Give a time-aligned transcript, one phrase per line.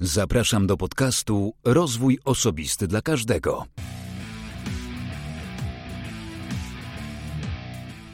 [0.00, 3.66] Zapraszam do podcastu Rozwój Osobisty dla Każdego.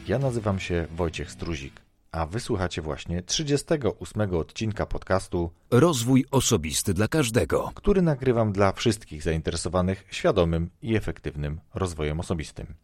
[0.08, 1.80] Ja nazywam się Wojciech Struzik,
[2.12, 7.70] a wysłuchacie właśnie 38 odcinka podcastu Rozwój Osobisty dla Każdego.
[7.74, 12.74] który nagrywam dla wszystkich zainteresowanych świadomym i efektywnym rozwojem osobistym.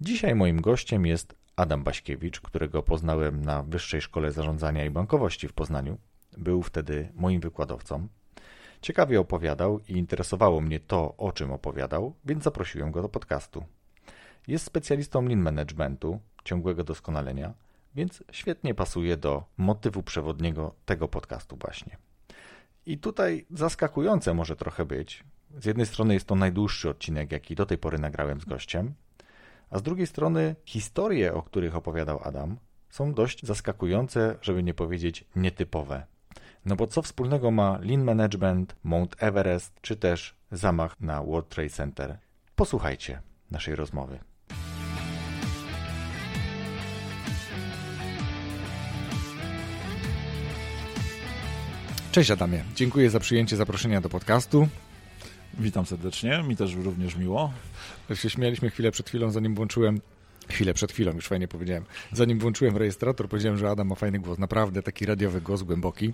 [0.00, 5.52] Dzisiaj moim gościem jest Adam Baśkiewicz, którego poznałem na Wyższej Szkole Zarządzania i Bankowości w
[5.52, 5.98] Poznaniu.
[6.38, 8.08] Był wtedy moim wykładowcą.
[8.80, 13.64] Ciekawie opowiadał i interesowało mnie to, o czym opowiadał, więc zaprosiłem go do podcastu.
[14.48, 17.54] Jest specjalistą lean managementu, ciągłego doskonalenia,
[17.94, 21.96] więc świetnie pasuje do motywu przewodniego tego podcastu właśnie.
[22.86, 25.24] I tutaj zaskakujące może trochę być.
[25.58, 28.94] Z jednej strony jest to najdłuższy odcinek, jaki do tej pory nagrałem z gościem,
[29.70, 32.56] a z drugiej strony historie, o których opowiadał Adam,
[32.90, 36.06] są dość zaskakujące, żeby nie powiedzieć nietypowe.
[36.66, 41.70] No bo co wspólnego ma Lean Management, Mount Everest, czy też zamach na World Trade
[41.70, 42.18] Center?
[42.56, 44.18] Posłuchajcie naszej rozmowy.
[52.12, 54.68] Cześć Adamie, dziękuję za przyjęcie zaproszenia do podcastu.
[55.58, 57.52] Witam serdecznie, mi też również miło.
[58.14, 60.00] Się śmialiśmy chwilę przed chwilą, zanim włączyłem.
[60.52, 61.84] Chwilę przed chwilą, już fajnie powiedziałem.
[62.12, 64.38] Zanim włączyłem rejestrator, powiedziałem, że Adam ma fajny głos.
[64.38, 66.12] Naprawdę taki radiowy głos, głęboki.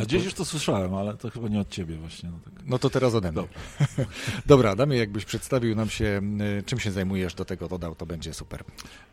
[0.00, 2.30] A gdzieś już to słyszałem, ale to chyba nie od ciebie właśnie.
[2.30, 2.52] No, tak.
[2.66, 3.34] No to teraz ode mnie.
[3.34, 3.58] Dobra.
[4.46, 6.20] Dobra, Adamie, jakbyś przedstawił nam się,
[6.58, 8.64] y, czym się zajmujesz, do tego dodał, to będzie super.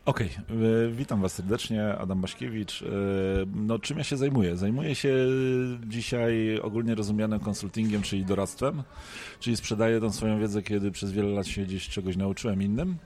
[0.04, 0.30] Okej,
[0.86, 2.82] y, witam was serdecznie, Adam Baszkiewicz.
[2.82, 2.86] Y,
[3.54, 4.56] No, czym ja się zajmuję?
[4.56, 5.14] Zajmuję się
[5.86, 8.82] dzisiaj ogólnie rozumianym konsultingiem, czyli doradztwem,
[9.40, 12.96] czyli sprzedaję tą swoją wiedzę, kiedy przez wiele lat się gdzieś czegoś nauczyłem innym.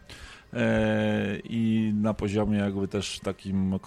[0.53, 3.79] E, I na poziomie jakby też takim, e,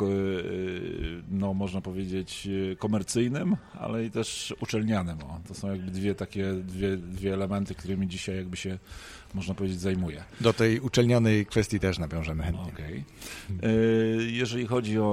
[1.31, 5.17] no można powiedzieć, e, komercyjnym, ale i też uczelnianym.
[5.23, 8.79] O, to są jakby dwie takie, dwie, dwie elementy, którymi dzisiaj jakby się,
[9.33, 10.23] można powiedzieć, zajmuję.
[10.41, 12.73] Do tej uczelnianej kwestii też nawiążemy chętnie.
[13.63, 13.69] E,
[14.23, 15.03] Jeżeli chodzi o,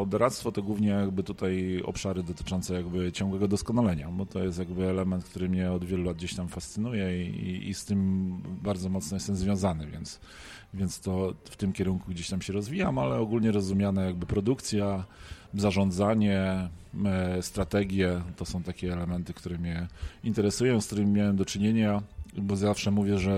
[0.00, 4.88] o doradztwo, to głównie jakby tutaj obszary dotyczące jakby ciągłego doskonalenia, bo to jest jakby
[4.88, 8.30] element, który mnie od wielu lat gdzieś tam fascynuje i, i z tym
[8.62, 10.20] bardzo mocno jestem związany, więc,
[10.76, 15.04] więc to w tym kierunku gdzieś tam się rozwijam, ale ogólnie rozumiane jakby produkcja,
[15.54, 16.68] zarządzanie,
[17.04, 19.86] e, strategie, to są takie elementy, które mnie
[20.24, 22.02] interesują, z którymi miałem do czynienia,
[22.38, 23.32] bo zawsze mówię, że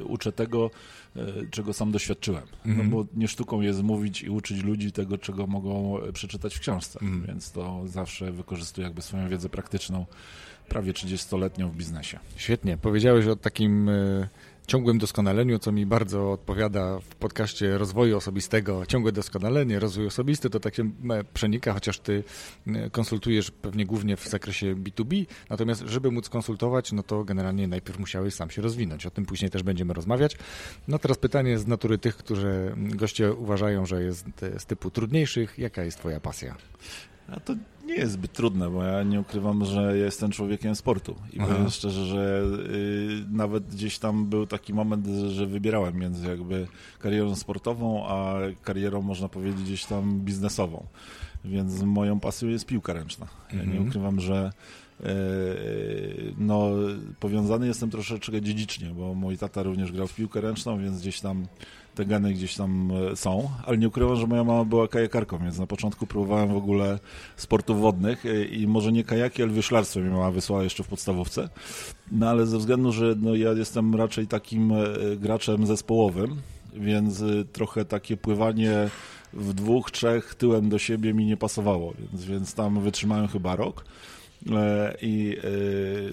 [0.00, 0.70] e, uczę tego,
[1.16, 2.42] e, czego sam doświadczyłem.
[2.66, 2.90] Mhm.
[2.90, 6.98] No bo nie sztuką jest mówić i uczyć ludzi tego, czego mogą przeczytać w książce,
[7.02, 7.26] Mhm.
[7.26, 10.06] więc to zawsze wykorzystuję jakby swoją wiedzę praktyczną,
[10.68, 12.18] prawie 30-letnią w biznesie.
[12.36, 12.76] Świetnie.
[12.76, 13.90] Powiedziałeś o takim
[14.66, 18.86] ciągłym doskonaleniu, co mi bardzo odpowiada w podcaście rozwoju osobistego.
[18.86, 20.92] Ciągłe doskonalenie, rozwój osobisty to tak się m,
[21.34, 22.24] przenika, chociaż ty
[22.66, 27.98] y, konsultujesz pewnie głównie w zakresie B2B, natomiast żeby móc konsultować, no to generalnie najpierw
[27.98, 29.06] musiałeś sam się rozwinąć.
[29.06, 30.36] O tym później też będziemy rozmawiać.
[30.88, 35.58] No teraz pytanie z natury tych, którzy goście uważają, że jest y, z typu trudniejszych.
[35.58, 36.56] Jaka jest twoja pasja?
[37.28, 37.54] A to
[37.86, 41.14] nie jest zbyt trudne, bo ja nie ukrywam, że jestem człowiekiem sportu.
[41.32, 41.48] I Aha.
[41.54, 46.66] powiem szczerze, że y, nawet gdzieś tam był taki moment, że wybierałem między jakby
[46.98, 50.86] karierą sportową, a karierą, można powiedzieć, gdzieś tam biznesową.
[51.44, 53.26] Więc moją pasją jest piłka ręczna.
[53.52, 53.88] Ja nie Mhm.
[53.88, 54.52] ukrywam, że
[55.00, 55.04] y,
[56.38, 56.70] no,
[57.20, 61.46] powiązany jestem troszeczkę dziedzicznie, bo mój tata również grał w piłkę ręczną, więc gdzieś tam
[61.94, 65.58] te geny gdzieś tam e, są, ale nie ukrywam, że moja mama była kajakarką, więc
[65.58, 66.98] na początku próbowałem w ogóle
[67.36, 71.48] sportów wodnych e, i może nie kajaki, ale wyszlarstwo mi mama wysłała jeszcze w podstawówce.
[72.12, 74.84] No ale ze względu, że no, ja jestem raczej takim e,
[75.16, 76.36] graczem zespołowym,
[76.74, 77.22] więc
[77.52, 78.90] trochę takie pływanie
[79.32, 83.84] w dwóch, trzech tyłem do siebie mi nie pasowało, więc, więc tam wytrzymałem chyba rok.
[84.52, 85.36] E, I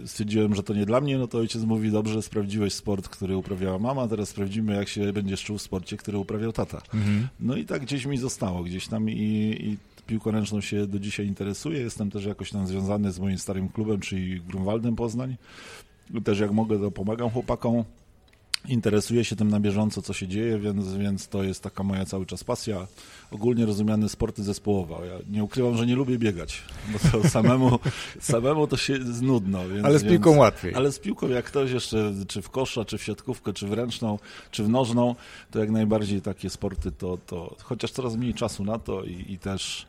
[0.04, 3.38] e, stwierdziłem, że to nie dla mnie, no to ojciec mówi, dobrze, sprawdziłeś sport, który
[3.38, 6.82] uprawiała mama, teraz sprawdzimy, jak się będziesz czuł w sporcie, który uprawiał tata.
[7.40, 9.78] No i tak gdzieś mi zostało, gdzieś tam i, i
[10.08, 11.80] piłką ręczną się do dzisiaj interesuję.
[11.80, 15.36] Jestem też jakoś tam związany z moim starym klubem, czyli Grunwaldem Poznań.
[16.24, 17.84] Też jak mogę, to pomagam chłopakom.
[18.68, 22.26] Interesuję się tym na bieżąco, co się dzieje, więc, więc to jest taka moja cały
[22.26, 22.88] czas pasja.
[23.32, 25.08] Ogólnie rozumiane sporty zespołowe.
[25.08, 26.64] Ja nie ukrywam, że nie lubię biegać,
[26.94, 27.80] bo to samemu,
[28.20, 29.70] samemu to się jest nudno.
[29.70, 30.76] Więc, Ale z piłką więc, łatwiej.
[30.76, 34.20] Ale z piłką, jak ktoś jeszcze, czy w kosza, czy w siatkówkę, czy w ręczną,
[34.52, 35.16] czy w nożną,
[35.52, 39.40] to jak najbardziej takie sporty, to, to chociaż coraz mniej czasu na to i, i
[39.40, 39.88] też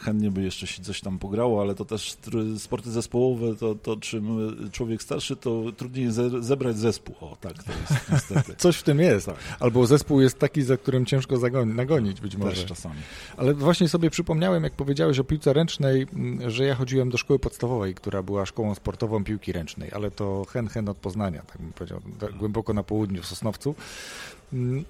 [0.00, 2.16] chętnie by jeszcze się coś tam pograło, ale to też
[2.58, 4.38] sporty zespołowe, to, to czym
[4.72, 6.08] człowiek starszy, to trudniej
[6.40, 7.14] zebrać zespół.
[7.20, 8.56] O, tak, to jest niestety.
[8.56, 9.26] Coś w tym jest.
[9.26, 9.36] Tak.
[9.60, 12.56] Albo zespół jest taki, za którym ciężko zagoni, nagonić być może.
[12.56, 12.94] Też czasami.
[13.36, 16.06] Ale właśnie sobie przypomniałem, jak powiedziałeś o piłce ręcznej,
[16.46, 20.68] że ja chodziłem do szkoły podstawowej, która była szkołą sportową piłki ręcznej, ale to hen
[20.68, 22.00] hen od Poznania, tak bym powiedział,
[22.38, 23.74] głęboko na południu w Sosnowcu.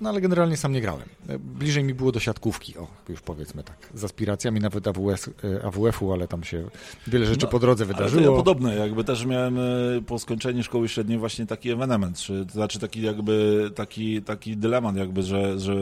[0.01, 1.09] No ale generalnie sam nie grałem.
[1.39, 6.13] Bliżej mi było do siatkówki, o, już powiedzmy tak, z aspiracjami nawet AWS, e, AWF-u,
[6.13, 6.65] ale tam się
[7.07, 8.23] wiele rzeczy no, po drodze wydarzyło.
[8.23, 9.63] Ale ja podobne, jakby też miałem e,
[10.07, 14.97] po skończeniu szkoły średniej właśnie taki ewenement, czy, to znaczy taki jakby taki, taki dylemat
[14.97, 15.75] jakby, że, że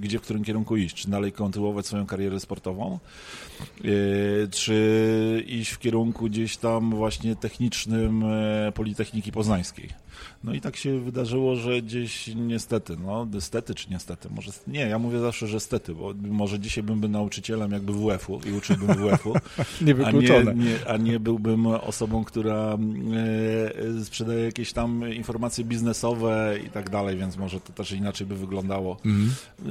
[0.00, 2.98] gdzie, w którym kierunku iść, czy dalej kontynuować swoją karierę sportową,
[3.60, 3.88] e,
[4.50, 8.24] czy iść w kierunku gdzieś tam właśnie technicznym
[8.74, 10.07] Politechniki Poznańskiej.
[10.44, 14.98] No i tak się wydarzyło, że gdzieś niestety, no niestety czy niestety, może nie, ja
[14.98, 19.34] mówię zawsze, że stety, bo może dzisiaj bym był nauczycielem jakby WF-u i uczyłbym WF-u,
[20.06, 22.78] a, nie, nie, a nie byłbym osobą, która
[23.98, 28.36] e, sprzedaje jakieś tam informacje biznesowe i tak dalej, więc może to też inaczej by
[28.36, 28.96] wyglądało.
[29.04, 29.30] Mm.
[29.60, 29.64] E,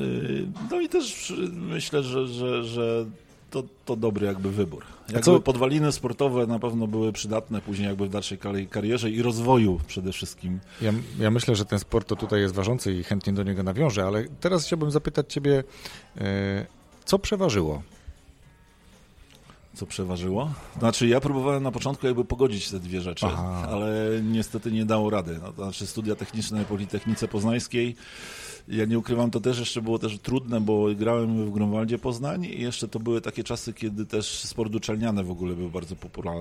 [0.71, 3.05] no i też myślę, że, że, że
[3.51, 4.83] to, to dobry jakby wybór.
[5.07, 5.39] Jakby co?
[5.39, 8.39] podwaliny sportowe na pewno były przydatne później jakby w dalszej
[8.69, 10.59] karierze i rozwoju przede wszystkim.
[10.81, 14.05] Ja, ja myślę, że ten sport to tutaj jest ważący i chętnie do niego nawiążę,
[14.05, 15.63] ale teraz chciałbym zapytać Ciebie,
[16.17, 16.65] e,
[17.05, 17.81] co przeważyło?
[19.73, 20.51] Co przeważyło?
[20.79, 23.67] Znaczy ja próbowałem na początku jakby pogodzić te dwie rzeczy, Aha.
[23.71, 25.39] ale niestety nie dało rady.
[25.43, 27.95] No, znaczy studia techniczne na Politechnice Poznańskiej
[28.67, 32.61] ja nie ukrywam, to też jeszcze było też trudne, bo grałem w Grunwaldzie Poznań i
[32.61, 35.95] jeszcze to były takie czasy, kiedy też sport uczelniany w ogóle był bardzo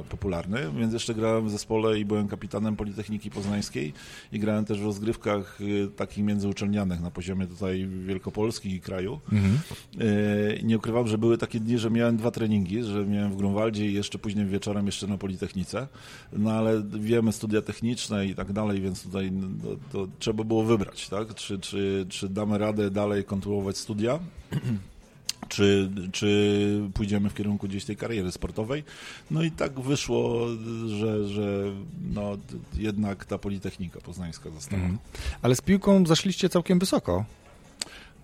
[0.09, 3.93] popularny, więc jeszcze grałem w zespole i byłem kapitanem Politechniki Poznańskiej
[4.33, 9.21] i grałem też w rozgrywkach y, takich międzyuczelnianych na poziomie tutaj Wielkopolski i kraju.
[9.33, 9.59] Mhm.
[10.01, 13.87] Y, nie ukrywam, że były takie dni, że miałem dwa treningi, że miałem w Grunwaldzie
[13.87, 15.89] i jeszcze później wieczorem jeszcze na Politechnice,
[16.33, 19.49] no ale wiemy studia techniczne i tak dalej, więc tutaj no,
[19.93, 21.35] to trzeba było wybrać, tak?
[21.35, 24.19] Czy, czy, czy damy radę dalej kontynuować studia,
[25.49, 28.85] czy, czy pójdziemy w kierunku gdzieś tej kariery sportowej.
[29.31, 30.47] No i tak wyszło,
[30.87, 31.73] że, że
[32.15, 32.37] no,
[32.75, 34.83] jednak ta Politechnika Poznańska została.
[34.83, 34.99] Mm.
[35.43, 37.25] Ale z piłką zaszliście całkiem wysoko.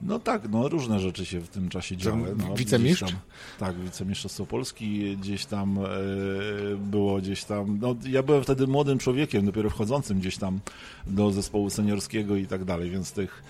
[0.02, 2.34] No tak, no różne rzeczy się w tym czasie działy.
[2.36, 3.00] No, wicemistrz?
[3.00, 3.18] Tam,
[3.58, 5.88] tak, wicemistrzostwo Polski gdzieś tam e,
[6.76, 10.60] było gdzieś tam, no ja byłem wtedy młodym człowiekiem, dopiero wchodzącym gdzieś tam
[11.06, 13.42] do zespołu seniorskiego i tak dalej, więc tych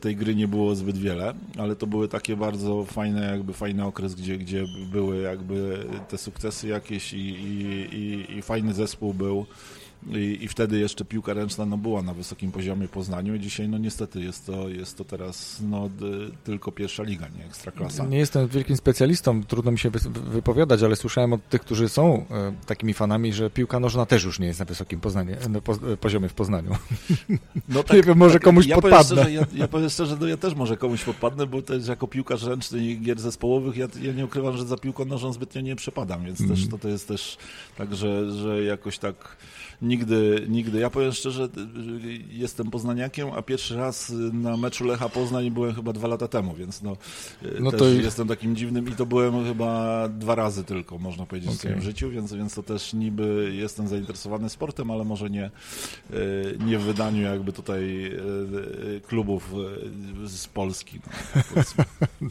[0.00, 4.14] tej gry nie było zbyt wiele, ale to były takie bardzo fajne, jakby fajny okres,
[4.14, 9.46] gdzie, gdzie były jakby te sukcesy jakieś i, i, i, i fajny zespół był.
[10.06, 13.78] I, I, wtedy jeszcze piłka ręczna no, była na wysokim poziomie Poznaniu i dzisiaj no
[13.78, 15.90] niestety jest to, jest to teraz no,
[16.44, 18.06] tylko pierwsza liga, nie ekstraklasa.
[18.06, 19.90] Nie jestem wielkim specjalistą, trudno mi się
[20.30, 24.38] wypowiadać, ale słyszałem od tych, którzy są e, takimi fanami, że piłka nożna też już
[24.38, 26.70] nie jest na wysokim Poznanie, na po, poziomie w Poznaniu.
[27.68, 28.98] No tak, nie wiem, może tak, komuś ja podpadnę.
[28.98, 32.08] Powiem szczerze, ja, ja powiem szczerze, no ja też może komuś podpadnę, bo też jako
[32.08, 35.76] piłkarz ręczny i gier zespołowych ja, ja nie ukrywam, że za piłką nożną zbytnio nie
[35.76, 36.56] przepadam, więc mm.
[36.56, 37.36] też to, to jest też
[37.78, 39.36] tak, że, że jakoś tak
[39.82, 40.78] nigdy, nigdy.
[40.78, 41.48] Ja powiem szczerze,
[42.30, 46.82] jestem poznaniakiem, a pierwszy raz na meczu Lecha Poznań byłem chyba dwa lata temu, więc
[46.82, 46.96] no,
[47.60, 47.88] no też to...
[47.88, 51.58] jestem takim dziwnym i to byłem chyba dwa razy tylko, można powiedzieć, okay.
[51.58, 55.50] w swoim życiu, więc, więc to też niby jestem zainteresowany sportem, ale może nie, e,
[56.66, 59.54] nie w wydaniu jakby tutaj e, klubów
[60.24, 61.00] e, z Polski.
[61.56, 61.62] No,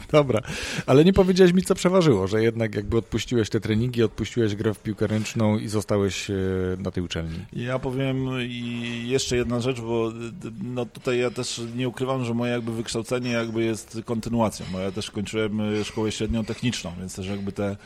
[0.12, 0.40] Dobra,
[0.86, 4.82] ale nie powiedziałeś mi, co przeważyło, że jednak jakby odpuściłeś te treningi, odpuściłeś grę w
[4.82, 6.30] piłkę ręczną i zostałeś
[6.78, 7.37] na tej uczelni.
[7.52, 10.12] Ja powiem i jeszcze jedna rzecz, bo
[10.62, 14.90] no tutaj ja też nie ukrywam, że moje jakby wykształcenie jakby jest kontynuacją, bo ja
[14.92, 17.76] też kończyłem e, szkołę średnią techniczną, więc też jakby te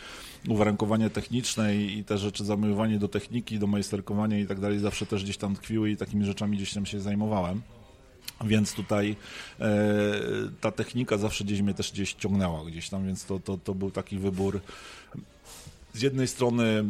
[0.49, 5.25] uwarunkowania techniczne i te rzeczy, zamiłowanie do techniki, do majsterkowania i tak dalej zawsze też
[5.25, 7.62] gdzieś tam tkwiły i takimi rzeczami gdzieś tam się zajmowałem.
[8.44, 9.16] Więc tutaj
[9.61, 9.66] e,
[10.61, 13.90] ta technika zawsze gdzieś mnie też gdzieś ciągnęła gdzieś tam, więc to, to, to był
[13.90, 14.61] taki wybór
[15.92, 16.84] z jednej strony e,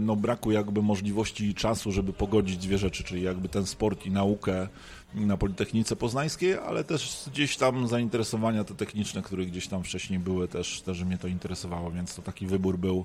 [0.00, 4.10] no, braku jakby możliwości i czasu, żeby pogodzić dwie rzeczy, czyli jakby ten sport i
[4.10, 4.68] naukę
[5.14, 10.48] na Politechnice Poznańskiej, ale też gdzieś tam zainteresowania te techniczne, które gdzieś tam wcześniej były,
[10.48, 13.04] też, też mnie to interesowało, więc to taki wybór był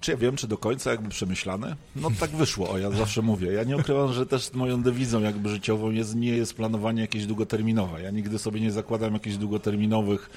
[0.00, 1.76] czy ja wiem, czy do końca jakby przemyślany?
[1.96, 3.52] No tak wyszło, o ja zawsze mówię.
[3.52, 8.02] Ja nie ukrywam, że też moją dewizą jakby życiową jest, nie jest planowanie jakieś długoterminowe.
[8.02, 10.30] Ja nigdy sobie nie zakładam jakichś długoterminowych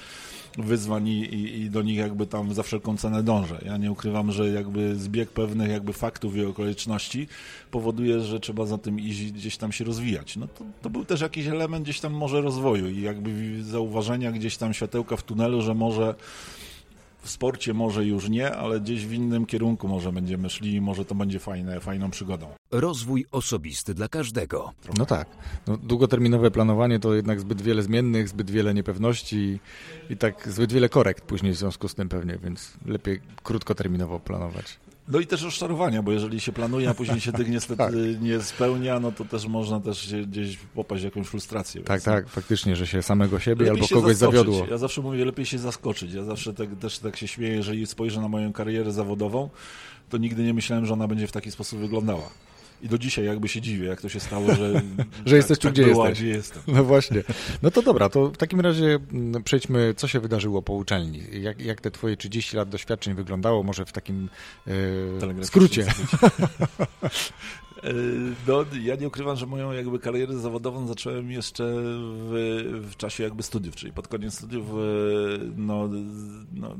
[0.58, 3.58] wyzwań i, i, i, do nich jakby tam za wszelką cenę dążę.
[3.64, 7.28] Ja nie ukrywam, że jakby zbieg pewnych jakby faktów i okoliczności
[7.70, 10.36] powoduje, że trzeba za tym iść gdzieś tam się rozwijać.
[10.36, 14.56] No to, to był też jakiś element gdzieś tam może rozwoju i jakby zauważenia gdzieś
[14.56, 16.14] tam światełka w tunelu, że może
[17.22, 21.04] w sporcie może już nie, ale gdzieś w innym kierunku może będziemy szli i może
[21.04, 22.46] to będzie fajne, fajną przygodą.
[22.70, 24.72] Rozwój osobisty dla każdego.
[24.98, 25.28] No tak.
[25.66, 29.58] No, długoterminowe planowanie to jednak zbyt wiele zmiennych, zbyt wiele niepewności i,
[30.12, 34.78] i tak zbyt wiele korekt później w związku z tym pewnie, więc lepiej krótkoterminowo planować.
[35.08, 37.94] No i też rozczarowania, bo jeżeli się planuje, a później się tych niestety Tak.
[38.20, 41.80] nie spełnia, no to też można też się gdzieś popaść w jakąś frustrację.
[41.82, 44.44] Tak, więc- tak, faktycznie, że się samego siebie Lepiej albo kogoś zaskoczyć.
[44.44, 44.66] zawiodło.
[44.70, 46.12] Ja zawsze mówię, lepiej się zaskoczyć.
[46.12, 49.50] Ja zawsze tak, też tak się śmieję, jeżeli spojrzę na moją karierę zawodową,
[50.10, 52.28] to nigdy nie myślałem, że ona będzie w taki sposób wyglądała.
[52.82, 54.82] I do dzisiaj jakby się dziwię, jak to się stało, że,
[55.26, 56.24] Że jesteś tu, tak gdzie było, a jesteś.
[56.24, 56.62] gdzie jestem.
[56.66, 57.22] No właśnie.
[57.62, 61.22] No to dobra, to w takim razie mm, przejdźmy, co się wydarzyło po uczelni.
[61.32, 64.28] Jak, jak te twoje 30 lat doświadczeń wyglądało, może w takim
[65.20, 65.86] Telegraficznym skrócie.
[67.84, 67.92] E,
[68.46, 73.42] No, ja nie ukrywam, że moją jakby karierę zawodową zacząłem jeszcze w, w czasie jakby
[73.42, 74.74] studiów, czyli pod koniec studiów e,
[75.56, 75.88] no,
[76.52, 76.76] no,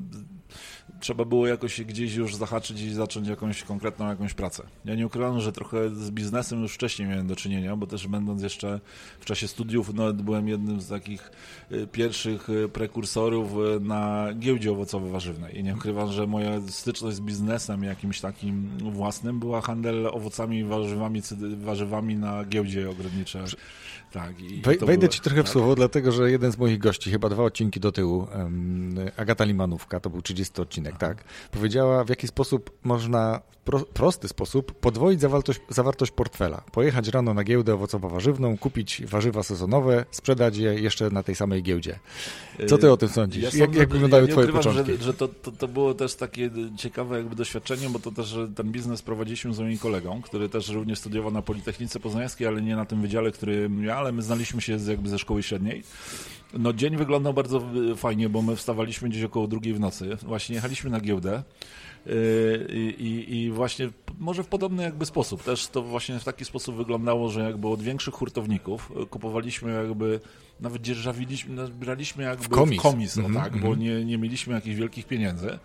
[1.03, 4.63] trzeba było jakoś gdzieś już zahaczyć i zacząć jakąś konkretną jakąś pracę.
[4.85, 8.43] Ja nie ukrywam, że trochę z biznesem już wcześniej miałem do czynienia, bo też będąc
[8.43, 8.81] jeszcze
[9.21, 11.31] w czasie studiów, no, byłem jednym z takich
[11.71, 15.59] e, pierwszych e, prekursorów e, na giełdzie owocowo-warzywnej.
[15.59, 20.65] I nie ukrywam, że moja styczność z biznesem jakimś takim własnym była handel owocami i
[20.65, 21.23] warzywami,
[21.57, 23.43] warzywami na giełdzie ogrodniczej.
[24.13, 24.33] Tak,
[24.65, 25.53] wejdę było- ci trochę w tak.
[25.53, 28.27] słowo, dlatego że jeden z moich gości, chyba dwa odcinki do tyłu,
[29.17, 34.29] Agata Limanówka, to był 30 odcinek, tak, powiedziała w jaki sposób można w pro, prosty
[34.29, 36.63] sposób podwoić zawartość, zawartość portfela.
[36.73, 41.99] Pojechać rano na giełdę owocowo-warzywną, kupić warzywa sezonowe, sprzedać je jeszcze na tej samej giełdzie.
[42.69, 43.43] Co ty o tym sądzisz?
[43.43, 44.97] Ja jak, sądzę, jak wyglądały ja twoje ukrywam, początki?
[44.97, 48.73] Że, że to, to, to było też takie ciekawe jakby doświadczenie, bo to też ten
[48.73, 52.85] biznes prowadziliśmy z moim kolegą, który też również studiował na Politechnice Poznańskiej, ale nie na
[52.85, 55.83] tym wydziale, który ja, ale my znaliśmy się z, jakby ze szkoły średniej.
[56.53, 57.63] No dzień wyglądał bardzo
[57.97, 60.17] fajnie, bo my wstawaliśmy gdzieś około drugiej w nocy.
[60.23, 61.43] Właśnie jechaliśmy na giełdę.
[62.07, 62.67] Y,
[62.99, 65.43] I, i, właśnie może w podobny jakby sposób.
[65.43, 70.21] Też to właśnie w taki sposób wyglądało, że jakby od większych hurtowników y, kupowaliśmy jakby,
[70.61, 72.83] nawet dzierżawiliśmy, no, braliśmy jakby w komis.
[72.83, 75.59] komis, o Mhm, tak, bo nie, nie mieliśmy jakichś wielkich pieniędzy.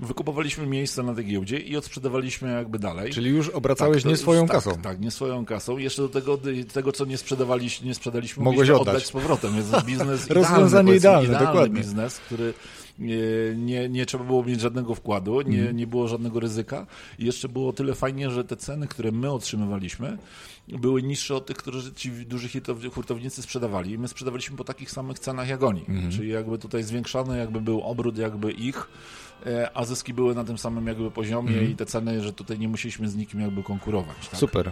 [0.00, 3.12] Wykupowaliśmy miejsce na tej giełdzie i odsprzedawaliśmy jakby dalej.
[3.12, 4.82] Czyli już obracałeś Tak, nie swoją tak, kasą.
[4.82, 5.78] Tak, nie swoją kasą.
[5.78, 6.38] Jeszcze do tego,
[6.72, 8.88] tego co nie sprzedawaliśmy, nie sprzedaliśmy, Mogłeś oddać.
[8.88, 9.54] oddać z powrotem.
[9.54, 11.76] Więc biznes Rozwiązanie idealny, idealne, idealny dokładnie.
[11.80, 12.54] biznes, który
[13.56, 15.76] nie, nie, trzeba było mieć żadnego wkładu, nie, Mhm.
[15.76, 16.86] nie było żadnego ryzyka.
[17.18, 20.18] I jeszcze było tyle fajnie, że te ceny, które my otrzymywaliśmy,
[20.68, 23.90] były niższe od tych, które ci duży hurtow- hurtownicy sprzedawali.
[23.92, 25.80] I my sprzedawaliśmy po takich samych cenach jak oni.
[25.88, 26.10] Mhm.
[26.12, 28.88] Czyli jakby tutaj zwiększany jakby był obrót jakby ich,
[29.46, 32.68] e, a zyski były na tym samym jakby poziomie i te ceny, że tutaj nie
[32.68, 34.28] musieliśmy z nikim jakby konkurować.
[34.30, 34.40] Tak?
[34.40, 34.70] Super.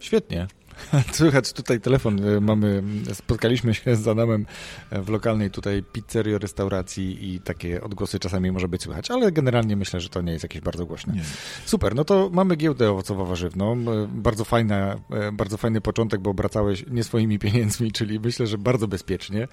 [0.00, 0.46] Świetnie.
[1.12, 2.24] Słychać tutaj telefon.
[2.28, 4.46] e, Mamy, spotkaliśmy się z Adamem
[4.90, 9.76] e, w lokalnej tutaj pizzerii, restauracji i takie odgłosy czasami może być słychać, ale generalnie
[9.76, 11.14] myślę, że to nie jest jakieś bardzo głośne.
[11.14, 11.22] Nie.
[11.66, 13.90] Super, no to mamy giełdę owocowo-warzywną.
[14.04, 18.58] E, Bardzo fajna, e, bardzo fajny początek, bo obracałeś nie swoimi pieniędzmi, czyli myślę, że
[18.58, 19.48] bardzo bezpiecznie.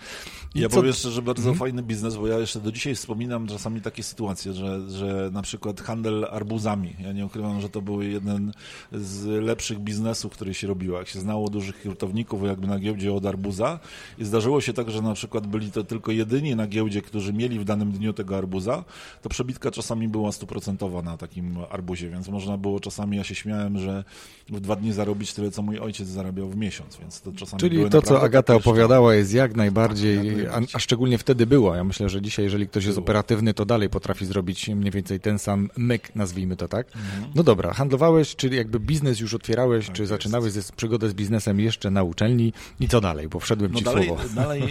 [0.56, 1.58] I Ja co- powiem jeszcze, że bardzo Mhm.
[1.60, 5.82] fajny biznes, bo ja jeszcze do dzisiaj wspominam czasami takie sytuacje, że, że na przykład
[5.82, 6.96] handel arbuzami.
[7.00, 8.52] Ja nie ukrywam, że to był jeden
[8.92, 10.98] z lepszych biznesów, który się robiło.
[10.98, 13.80] Jak się znało dużych hurtowników jakby na giełdzie od arbuza
[14.18, 17.60] i zdarzyło się tak, że na przykład byli to tylko jedyni na giełdzie, którzy mieli
[17.60, 18.84] w danym dniu tego arbuza,
[19.22, 23.78] to przebitka czasami była stuprocentowa na takim arbuzie, więc można było czasami, ja się śmiałem,
[23.80, 24.04] że
[24.50, 27.90] w dwa dni zarobić tyle, co mój ojciec zarabiał w miesiąc, więc to czasami Czyli
[27.90, 30.70] to, co Agata opowiadała, jest jak najbardziej, Tak, jak a, najbardziej.
[30.76, 31.76] a szczególnie wtedy było.
[31.76, 33.04] Ja myślę, że dzisiaj, jeżeli ktoś jest Było.
[33.06, 36.88] operatywny, to dalej potrafi zrobić mniej więcej ten sam myk, nazwijmy to tak.
[36.96, 37.32] Mhm.
[37.36, 40.10] No dobra, handlowałeś, czyli jakby biznes już otwierałeś, Tak czy jest.
[40.10, 40.62] zaczynałeś ze,
[41.04, 44.24] przygodę z biznesem jeszcze na uczelni i co dalej, bo wszedłem No ci dalej, słowo.
[44.36, 44.68] dalej e,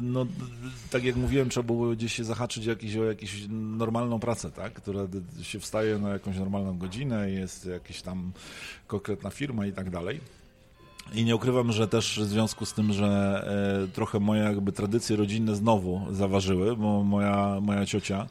[0.02, 0.26] no,
[0.90, 4.72] tak jak mówiłem, trzeba było gdzieś się zahaczyć jakiś, o jakąś normalną pracę, tak?
[4.72, 5.00] która
[5.42, 8.32] się wstaje na jakąś normalną godzinę, jest jakaś tam
[8.86, 10.20] konkretna firma i tak dalej.
[11.14, 13.06] I nie ukrywam, że też w związku z tym, że
[13.88, 18.26] e, trochę moje jakby tradycje rodzinne znowu zaważyły, bo moja, moja ciocia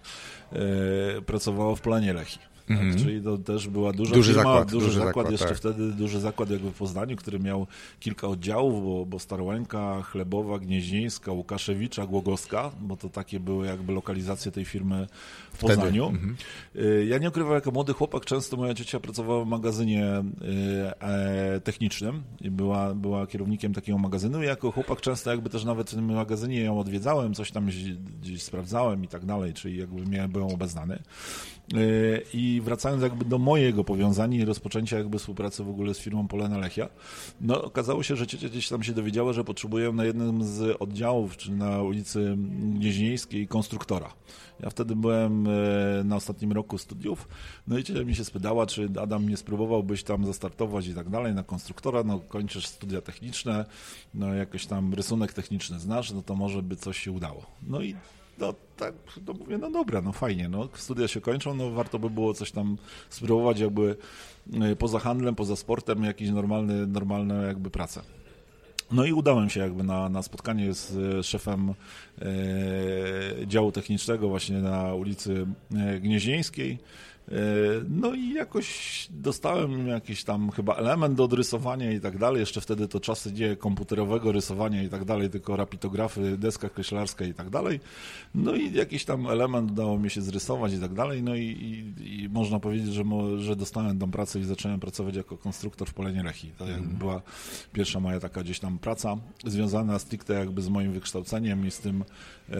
[1.17, 2.39] e, pracowała w planie Lechi.
[2.39, 2.97] Tak, Mhm.
[2.97, 5.57] Czyli to też była duża Duży firma, zakład, duży, duży zakład, zakład, jeszcze tak.
[5.57, 7.67] wtedy duży zakład jakby w Poznaniu, który miał
[7.99, 14.51] kilka oddziałów, bo, bo Starłęka, Chlebowa, Gnieźnieńska, Łukaszewicza, Głogowska, bo to takie były jakby lokalizacje
[14.51, 15.07] tej firmy
[15.53, 16.05] w Poznaniu.
[16.07, 16.35] mhm.
[16.75, 20.23] Y, Ja nie ukrywam, jako młody chłopak często moja ciocia pracowała w magazynie
[21.01, 25.89] e, technicznym i była, była kierownikiem takiego magazynu i jako chłopak często jakby też nawet
[25.89, 30.05] w tym magazynie ją odwiedzałem, coś tam gdzieś, gdzieś sprawdzałem i tak dalej, czyli jakby
[30.09, 30.99] miałem, byłem obeznany.
[31.73, 36.27] Y, I wracając jakby do mojego powiązania i rozpoczęcia jakby współpracy w ogóle z firmą
[36.27, 36.89] Polena Lechia,
[37.41, 41.37] no okazało się, że ciocia gdzieś tam się dowiedziała, że potrzebuję na jednym z oddziałów,
[41.37, 42.37] czy na ulicy
[42.73, 44.13] Gnieźnieńskiej konstruktora.
[44.59, 45.51] Ja wtedy byłem e,
[46.03, 47.27] na ostatnim roku studiów,
[47.67, 51.33] no i ciocia mi się spytała, czy Adam nie spróbowałbyś tam zastartować i tak dalej
[51.33, 53.65] na konstruktora, no kończysz studia techniczne,
[54.13, 57.45] no jakoś tam rysunek techniczny znasz, no to może by coś się udało.
[57.67, 57.95] No i
[58.39, 58.93] no tak,
[59.27, 62.51] no mówię, no dobra, no fajnie, no studia się kończą, no warto by było coś
[62.51, 62.77] tam
[63.09, 63.95] spróbować jakby
[64.53, 68.01] e, poza handlem, poza sportem, jakiś normalny, normalne jakby pracę.
[68.91, 71.73] No i udałem się jakby na, na spotkanie z e, szefem
[72.21, 72.25] e,
[73.47, 76.77] działu technicznego właśnie na ulicy e, Gnieźnieńskiej.
[77.31, 77.35] E,
[77.89, 82.39] no i jakoś dostałem jakiś tam chyba element do odrysowania i tak dalej.
[82.39, 87.33] Jeszcze wtedy to czasy nie komputerowego rysowania i tak dalej, tylko rapitografy, deska kreślarska i
[87.33, 87.79] tak dalej.
[88.35, 91.23] No i jakiś tam element udało mi się zrysować i tak dalej.
[91.23, 95.15] No i, i, i można powiedzieć, że, mo, że dostałem tam pracę i zacząłem pracować
[95.15, 96.51] jako konstruktor w Polenie Lechi.
[96.57, 96.97] To jakby mhm.
[96.97, 97.21] była
[97.73, 102.03] pierwsza moja taka gdzieś tam praca związana stricte jakby z moim wykształceniem i z tym,
[102.49, 102.55] e,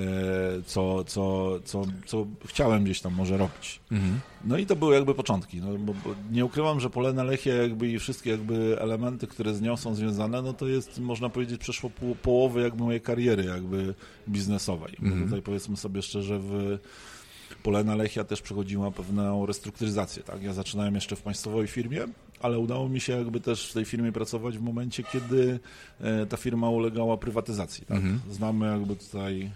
[0.66, 3.80] co, co, co, co chciałem gdzieś tam może robić.
[3.92, 4.20] Mhm.
[4.46, 5.62] No i to były jakby początki.
[5.62, 9.62] No, bo, bo nie ukrywam, że Polena Lechia jakby i wszystkie jakby elementy, które z
[9.62, 13.94] nią są związane, no to jest, można powiedzieć, przeszło pół, połowy jakby mojej kariery jakby
[14.30, 14.96] biznesowej.
[15.02, 15.24] Mm.
[15.24, 16.78] Tutaj powiedzmy sobie szczerze, w
[17.64, 20.24] Polena Lechia też przechodziła pewną restrukturyzację.
[20.24, 20.44] Tak?
[20.44, 22.02] Ja zaczynałem jeszcze w państwowej firmie,
[22.40, 25.60] ale udało mi się jakby też w tej firmie pracować w momencie, kiedy
[26.02, 27.86] e, ta firma ulegała prywatyzacji.
[27.86, 27.98] Tak?
[27.98, 28.20] Mm.
[28.30, 29.52] Znamy jakby tutaj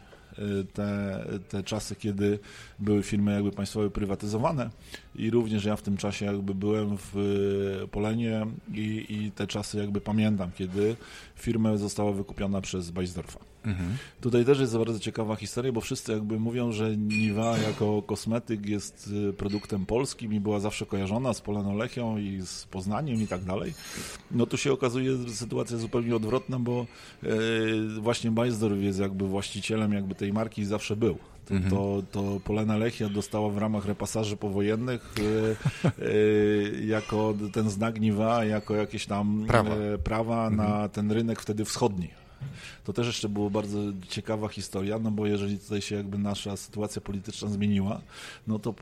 [0.73, 2.39] te, te czasy, kiedy
[2.79, 4.69] były firmy jakby państwowe prywatyzowane
[5.19, 7.17] i również ja w tym czasie jakby byłem w
[7.83, 10.95] y, Polenie i, i te czasy jakby pamiętam, kiedy
[11.35, 13.39] firma została wykupiona przez Beisdorfa.
[13.65, 13.97] Mhm.
[14.21, 19.09] Tutaj też jest bardzo ciekawa historia, bo wszyscy jakby mówią, że Niwa jako kosmetyk jest
[19.29, 23.73] y, produktem polskim i była zawsze kojarzona z Polanolechią i z Poznaniem i tak dalej.
[24.31, 26.85] No tu się okazuje sytuacja zupełnie odwrotna, bo
[27.23, 27.27] e,
[27.99, 31.17] właśnie Beisdorf jest jakby właścicielem jakby tej marki i zawsze był.
[31.49, 31.69] To, mhm.
[31.69, 38.43] to, to Polena Lechia dostała w ramach repasaży powojennych e, e, jako ten znak Niwa,
[38.43, 40.55] jako jakieś tam prawa, e, prawa mhm.
[40.57, 42.09] na ten rynek wtedy wschodni.
[42.83, 43.79] To też jeszcze było bardzo
[44.09, 48.01] ciekawa historia, no bo jeżeli tutaj się jakby nasza sytuacja polityczna zmieniła,
[48.47, 48.75] no to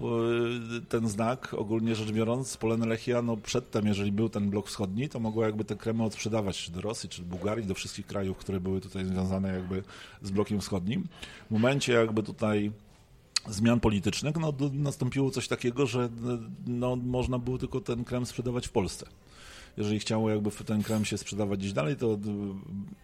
[0.90, 5.20] ten znak, ogólnie rzecz biorąc, Polena Lechia, no przedtem, jeżeli był ten blok wschodni, to
[5.20, 8.82] mogło jakby te kremy odsprzedawać do Rosji, czy do Bułgarii, do wszystkich krajów, które były
[8.82, 9.84] tutaj związane jakby
[10.22, 11.08] z blokiem wschodnim.
[11.48, 12.72] W momencie jakby tutaj
[13.50, 16.10] zmian politycznych, no nastąpiło coś takiego, że
[16.68, 19.08] no, można było tylko ten krem sprzedawać w Polsce
[19.78, 22.18] jeżeli chciało jakby ten krem się sprzedawać gdzieś dalej, to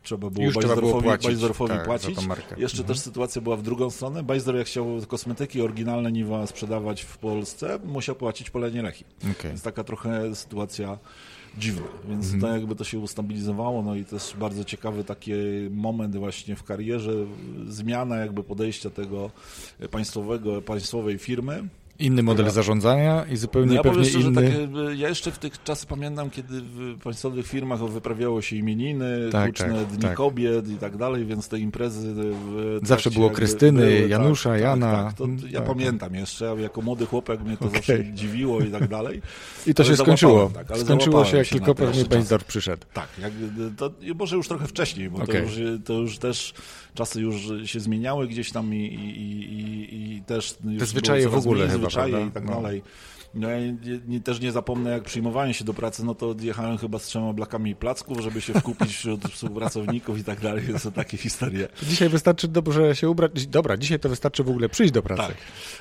[0.03, 0.51] trzeba było
[1.23, 2.15] Bajzdorfowi płacić.
[2.15, 2.87] Tak, Jeszcze mhm.
[2.87, 4.23] też sytuacja była w drugą stronę.
[4.23, 9.05] Bajzdor jak chciał kosmetyki oryginalne Niwa sprzedawać w Polsce, musiał płacić polenie lechi.
[9.19, 9.51] Okay.
[9.51, 10.97] Więc taka trochę sytuacja
[11.57, 12.41] dziwna, więc mm.
[12.41, 15.31] to jakby to się ustabilizowało, no i też bardzo ciekawy taki
[15.71, 17.11] moment właśnie w karierze,
[17.67, 19.31] zmiana jakby podejścia tego
[19.91, 21.63] państwowego, państwowej firmy
[21.99, 24.51] Inny model zarządzania i zupełnie no ja pewnie szczerze, inny...
[24.51, 29.47] Tak, ja jeszcze w tych czasach pamiętam, kiedy w państwowych firmach wyprawiało się imieniny, tak,
[29.47, 30.13] huczne tak, dni tak.
[30.13, 32.13] kobiet i tak dalej, więc te imprezy...
[32.83, 35.13] Zawsze było Krystyny, były, tak, Janusza, tak, Jana.
[35.17, 37.77] Tak, ja pamiętam jeszcze, jako młody chłopak mnie to okay.
[37.77, 39.21] zawsze dziwiło i tak dalej.
[39.67, 40.51] I to się skończyło.
[40.75, 42.85] Skończyło się, jak się tylko pewnie Bejzdorf przyszedł.
[42.93, 43.31] Tak, jak,
[43.77, 45.27] to, może już trochę wcześniej, bo okay.
[45.27, 46.53] to, już, to już też
[46.93, 50.55] czasy już się zmieniały gdzieś tam i, i, i, i też...
[50.79, 52.53] Te zwyczaje w ogóle chyba, zwyczaje i tak no.
[52.53, 52.81] dalej.
[52.85, 56.77] No ja nie, nie, też nie zapomnę, jak przyjmowałem się do pracy, no to odjechałem
[56.77, 60.63] chyba z trzema blakami placków, żeby się wkupić wśród współpracowników i tak dalej.
[60.71, 61.67] To są takie historie.
[61.83, 63.47] Dzisiaj wystarczy dobrze się ubrać.
[63.47, 65.33] Dobra, dzisiaj to wystarczy w ogóle przyjść do pracy.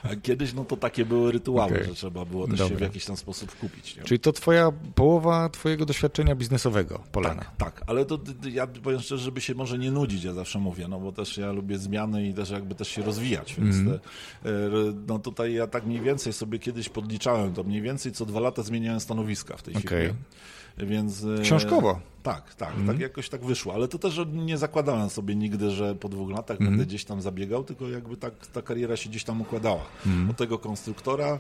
[0.03, 0.13] Tak.
[0.13, 1.85] A kiedyś no to takie były rytuały, okay.
[1.85, 2.69] że trzeba było też Dobra.
[2.69, 3.97] się w jakiś tam sposób wkupić.
[3.97, 4.03] Nie?
[4.03, 7.45] Czyli to twoja połowa twojego doświadczenia biznesowego, Polana.
[7.45, 8.19] Tak, tak, ale to
[8.53, 11.53] ja powiem szczerze, żeby się może nie nudzić, ja zawsze mówię, no bo też ja
[11.53, 13.99] lubię zmiany i też jakby też się rozwijać, więc mm.
[13.99, 14.01] te,
[15.09, 18.63] no tutaj ja tak mniej więcej sobie kiedyś podliczałem to mniej więcej co dwa lata
[18.63, 19.83] zmieniałem stanowiska w tej okay.
[19.83, 20.15] firmie.
[20.79, 22.01] Więc, e, Książkowo.
[22.23, 22.87] Tak, tak, mm.
[22.87, 26.61] tak jakoś tak wyszło, ale to też nie zakładałem sobie nigdy, że po dwóch latach
[26.61, 26.71] mm.
[26.73, 29.83] będę gdzieś tam zabiegał, tylko jakby tak ta kariera się gdzieś tam układała.
[30.07, 30.31] Mm.
[30.31, 31.39] Od tego konstruktora,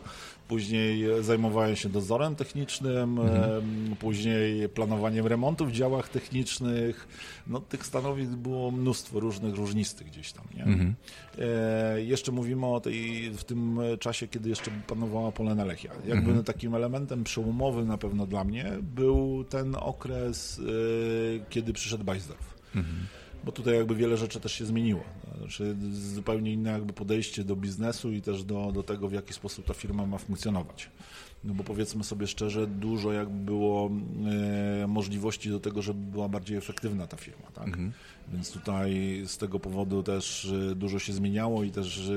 [0.48, 3.96] później zajmowałem się dozorem technicznym, mm.
[4.00, 7.08] później planowaniem remontów w działach technicznych.
[7.46, 10.94] No tych stanowisk było mnóstwo różnych, różnistych gdzieś tam, nie?
[11.38, 15.92] E, jeszcze mówimy o tej, w tym czasie, kiedy jeszcze panowała Polena Lechia.
[16.06, 20.60] Jakby takim elementem przełomowym na pewno dla mnie był ten okres,
[21.50, 22.54] kiedy przyszedł Bajsdorf.
[22.74, 23.06] Mhm.
[23.44, 25.04] bo tutaj jakby wiele rzeczy też się zmieniło.
[25.38, 29.66] Znaczy zupełnie inne jakby podejście do biznesu i też do, do tego, w jaki sposób
[29.66, 30.90] ta firma ma funkcjonować.
[31.44, 33.90] No bo powiedzmy sobie szczerze, dużo jakby było
[34.82, 37.66] e, możliwości do tego, żeby była bardziej efektywna ta firma, tak?
[37.66, 37.92] Mhm.
[38.32, 42.12] Więc tutaj z tego powodu też e, dużo się zmieniało i też e,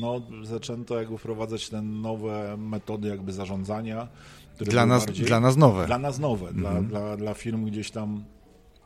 [0.00, 4.08] no, zaczęto jakby wprowadzać te nowe metody jakby zarządzania.
[4.70, 5.86] Dla nas, bardziej, dla nas nowe.
[5.86, 6.86] Dla nas nowe, mhm.
[6.86, 8.24] dla, dla, dla firm gdzieś tam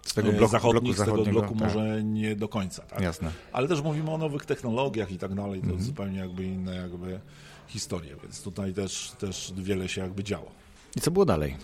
[0.02, 1.58] z tego bloku, zachodnich, z tego bloku tak.
[1.58, 2.82] może nie do końca.
[2.82, 3.00] Tak?
[3.00, 3.30] Jasne.
[3.52, 5.82] Ale też mówimy o nowych technologiach i tak dalej, to mhm.
[5.82, 7.20] zupełnie jakby inne jakby
[7.66, 10.50] historie, więc tutaj też, też wiele się jakby działo.
[10.96, 11.56] I co było dalej?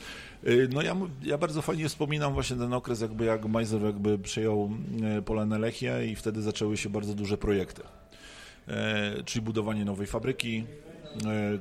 [0.46, 4.70] Y, no ja, ja bardzo fajnie wspominam właśnie ten okres, jakby jak Majzer jakby przejął
[5.02, 7.82] e, Polanę Lechię i wtedy zaczęły się bardzo duże projekty.
[8.68, 10.91] E, czyli budowanie nowej fabryki, E,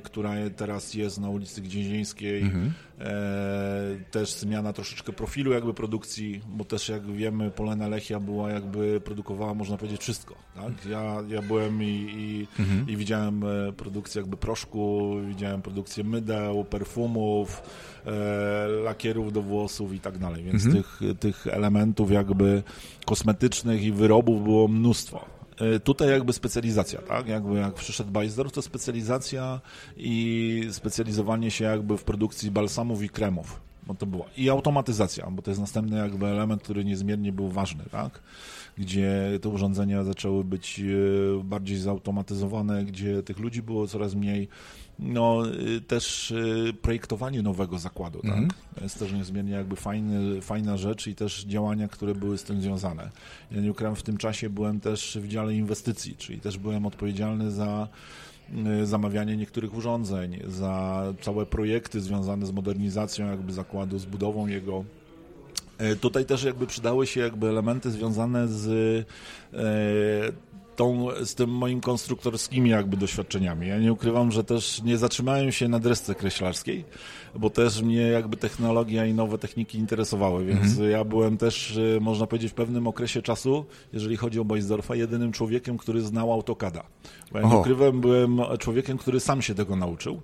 [0.02, 2.42] która teraz jest na ulicy Gdziezińskiej.
[2.42, 2.72] Mhm.
[3.00, 9.00] E, też zmiana troszeczkę profilu jakby produkcji, bo też jak wiemy Polena Lechia była jakby,
[9.00, 10.34] produkowała można powiedzieć wszystko.
[10.54, 10.86] Tak?
[10.90, 11.86] Ja, ja byłem i,
[12.16, 12.88] i, mhm.
[12.88, 17.62] i widziałem e, produkcję jakby proszku, widziałem produkcję mydeł, perfumów,
[18.84, 20.84] lakierów do włosów i tak dalej, więc mhm.
[20.84, 22.62] tych, tych elementów jakby
[23.06, 25.41] kosmetycznych i wyrobów było mnóstwo.
[25.60, 27.28] E, tutaj jakby specjalizacja, tak?
[27.28, 29.60] Jakby jak przyszedł Bajzdor, to specjalizacja
[29.96, 33.60] i specjalizowanie się jakby w produkcji balsamów i kremów.
[33.86, 34.24] Bo to była.
[34.36, 38.20] I automatyzacja, bo to jest następny jakby element, który niezmiernie był ważny, tak?
[38.78, 44.48] Gdzie te urządzenia zaczęły być e, bardziej zautomatyzowane, gdzie tych ludzi było coraz mniej,
[44.98, 45.42] no
[45.76, 48.36] y, też y, projektowanie nowego zakładu, tak?
[48.36, 48.50] Mm.
[48.74, 52.62] To jest też niezmiernie jakby fajny, fajna rzecz i też działania, które były z tym
[52.62, 53.10] związane.
[53.50, 57.50] Ja nie ukrywam, w tym czasie byłem też w dziale inwestycji, czyli też byłem odpowiedzialny
[57.50, 57.88] za
[58.84, 64.84] zamawianie niektórych urządzeń, za całe projekty związane z modernizacją jakby zakładu, z budową jego.
[66.00, 69.06] Tutaj też jakby przydały się jakby elementy związane z
[70.76, 73.68] tą, z tym moim konstruktorskimi jakby doświadczeniami.
[73.68, 76.84] Ja nie ukrywam, że też nie zatrzymałem się na desce kreślarskiej,
[77.34, 80.90] bo też mnie jakby technologia i nowe techniki interesowały, więc mhm.
[80.90, 85.32] ja byłem też, e, można powiedzieć, w pewnym okresie czasu, jeżeli chodzi o Boisdorfa, jedynym
[85.32, 86.82] człowiekiem, który znał AutoCADa.
[87.32, 90.20] Bo ja nie ukrywam, byłem człowiekiem, który sam się tego nauczył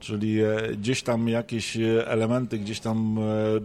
[0.00, 3.18] czyli e, gdzieś tam jakieś e, elementy gdzieś tam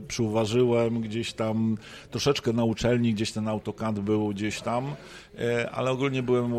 [0.07, 1.77] przyuważyłem, gdzieś tam
[2.11, 4.95] troszeczkę na uczelni, gdzieś ten AutoCAD był gdzieś tam,
[5.71, 6.53] ale ogólnie byłem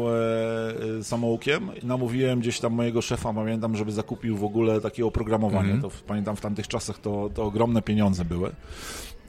[1.03, 5.79] samoukiem i namówiłem gdzieś tam mojego szefa, pamiętam, żeby zakupił w ogóle takie oprogramowanie, mm
[5.79, 5.83] -hmm.
[5.83, 8.51] to pamiętam pamiętam w tamtych czasach to, to ogromne pieniądze były.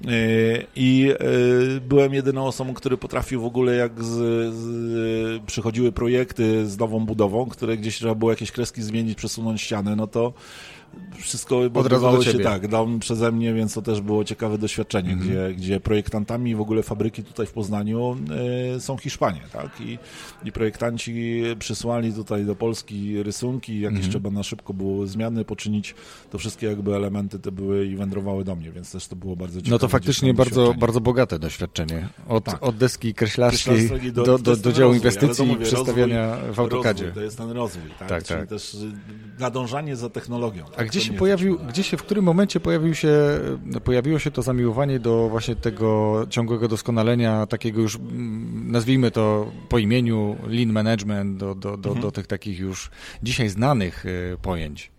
[0.06, 0.10] E,
[0.76, 4.14] I e, byłem jedyną osobą, który potrafił w ogóle, jak z,
[4.56, 9.96] z, przychodziły projekty z nową budową, które gdzieś trzeba było jakieś kreski zmienić, przesunąć ściany,
[9.96, 10.34] no to
[11.20, 15.28] wszystko odbywało się tak, dom przeze mnie, więc to też było ciekawe doświadczenie, mm -hmm.
[15.28, 18.18] gdzie, gdzie projektantami w ogóle fabryki tutaj w Poznaniu
[18.76, 19.82] y, są Hiszpanie, tak?
[19.82, 19.98] I,
[20.44, 24.12] I projektanci przysłali tutaj do Polski rysunki, jakieś mm -hmm.
[24.12, 25.96] trzeba na szybko było zmiany poczynić,
[26.32, 29.60] to wszystkie jakby elementy te były i wędrowały do mnie, więc też to było bardzo
[29.60, 29.72] ciekawe.
[29.72, 32.10] No to faktycznie bardzo, bardzo bogate doświadczenie.
[32.28, 32.64] Od, tak.
[32.64, 37.12] od deski kreślarskiej do, do, do, do działu inwestycji i przestawiania w AutoCADzie.
[37.12, 38.10] to jest ten rozwój, tak?
[38.10, 38.50] tak, Czyli tak.
[38.50, 38.78] też
[39.40, 40.66] nadążanie za technologią.
[40.78, 43.40] A gdzie się pojawił, gdzie się, w którym momencie pojawił się,
[43.84, 49.78] pojawiło się to zamiłowanie do właśnie tego ciągłego doskonalenia, takiego już, mm, nazwijmy to po
[49.78, 52.02] imieniu, lean management, do, do, do, mhm.
[52.02, 52.92] do tych takich już
[53.24, 54.92] dzisiaj znanych y, pojęć?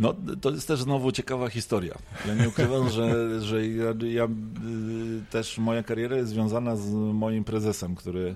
[0.00, 1.98] No, to jest też znowu ciekawa historia.
[2.28, 4.28] Ja nie ukrywam, że, że ja, ja, y,
[5.30, 8.34] też moja kariera jest związana z moim prezesem, który,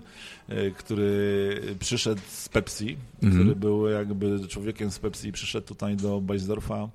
[0.51, 3.43] y, który przyszedł z Pepsi, mhm.
[3.43, 6.89] który był jakby człowiekiem z Pepsi i przyszedł tutaj do Beisdorfa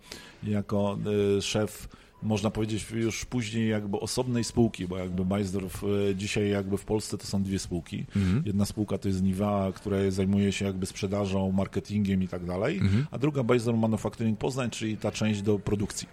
[0.43, 0.97] jako
[1.37, 1.87] y, szef
[2.23, 7.17] można powiedzieć już później jakby osobnej spółki, bo jakby Meisdorf e, dzisiaj jakby w Polsce
[7.17, 8.05] to są dwie spółki.
[8.15, 8.43] Mhm.
[8.45, 13.07] Jedna spółka to jest Niva, która zajmuje się jakby sprzedażą, marketingiem i tak dalej, mhm.
[13.11, 16.07] a druga Meisdorf Manufacturing Poznań, czyli ta część do produkcji.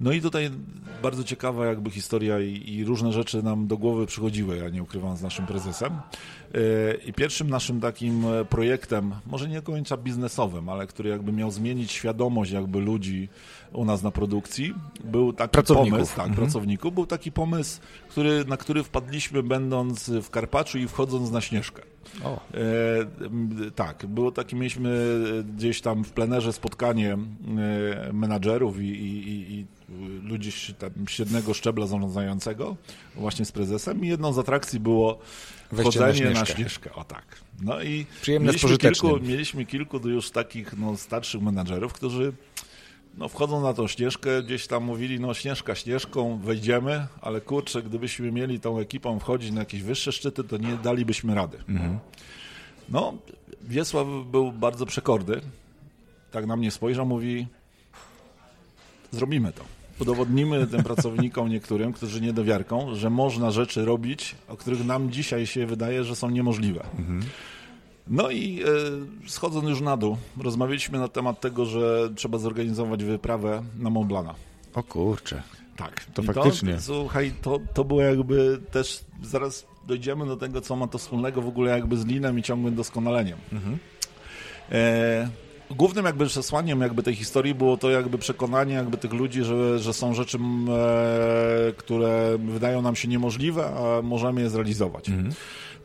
[0.00, 0.50] No i tutaj
[1.02, 5.16] bardzo ciekawa jakby historia i, i, różne rzeczy nam do głowy przychodziły, ja nie ukrywam,
[5.16, 5.92] z naszym prezesem.
[6.54, 11.32] E, I pierwszym naszym takim e, projektem, może nie do końca biznesowym, ale który jakby
[11.32, 13.28] miał zmienić świadomość jakby ludzi
[13.72, 16.34] u nas na produkcji, był taki pomysł, tak, mhm.
[16.34, 21.82] pracowników, był taki pomysł, który, na który wpadliśmy będąc w Karpaczu i wchodząc na Śnieżkę.
[22.24, 22.36] O.
[22.36, 25.18] E, tak, było takie, mieliśmy
[25.56, 29.66] gdzieś tam w plenerze spotkanie e, menadżerów i, i, i
[30.22, 32.76] ludzi tam średniego szczebla zarządzającego
[33.14, 35.18] właśnie z prezesem i jedną z atrakcji było
[35.72, 36.92] wchodzenie na, na śnieżkę.
[36.92, 37.24] O tak.
[37.62, 42.32] No i Przyjemne mieliśmy kilku, mieliśmy kilku już takich no, starszych menadżerów, którzy
[43.18, 48.32] no wchodzą na tą ścieżkę, gdzieś tam mówili, no śnieżka ścieżką, wejdziemy, ale kurczę, gdybyśmy
[48.32, 51.58] mieli tą ekipą wchodzić na jakieś wyższe szczyty, to nie dalibyśmy rady.
[51.68, 51.98] Mhm.
[52.88, 53.14] No,
[53.62, 55.40] Wiesław był bardzo przekorny,
[56.30, 57.46] tak na mnie spojrzał, mówi,
[59.10, 59.64] zrobimy to.
[60.00, 65.66] Udowodnimy tym pracownikom niektórym, którzy niedowiarką, że można rzeczy robić, o których nam dzisiaj się
[65.66, 66.84] wydaje, że są niemożliwe.
[66.98, 67.22] Mhm.
[68.08, 73.62] No i e, schodząc już na dół, rozmawialiśmy na temat tego, że trzeba zorganizować wyprawę
[73.78, 74.28] na Mont Blanc.
[74.74, 75.42] O kurczę.
[75.76, 76.04] Tak.
[76.14, 76.74] To I faktycznie.
[76.74, 81.42] To, słuchaj, to, to było jakby też, zaraz dojdziemy do tego, co ma to wspólnego
[81.42, 83.38] w ogóle jakby z linem i ciągłym doskonaleniem.
[83.52, 83.78] Mhm.
[84.72, 85.28] E,
[85.76, 89.92] głównym jakby przesłaniem jakby tej historii było to jakby przekonanie jakby tych ludzi, że, że
[89.92, 95.08] są rzeczy, e, które wydają nam się niemożliwe, a możemy je zrealizować.
[95.08, 95.34] Mhm.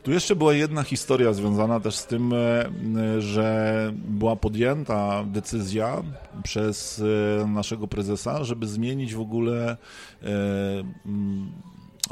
[0.02, 6.02] Tu jeszcze była jedna historia związana też z tym, e, że była podjęta decyzja
[6.42, 7.02] przez
[7.42, 9.76] e, naszego prezesa, żeby zmienić w ogóle
[10.22, 10.26] e,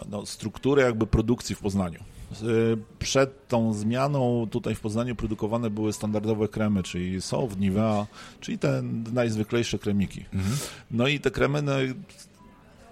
[0.09, 2.01] no, strukturę jakby produkcji w Poznaniu.
[2.99, 8.07] Przed tą zmianą tutaj w Poznaniu produkowane były standardowe kremy, czyli Soft, Nivea,
[8.41, 10.25] czyli te najzwyklejsze kremiki.
[10.35, 10.57] Mhm.
[10.91, 11.73] No i te kremy, no,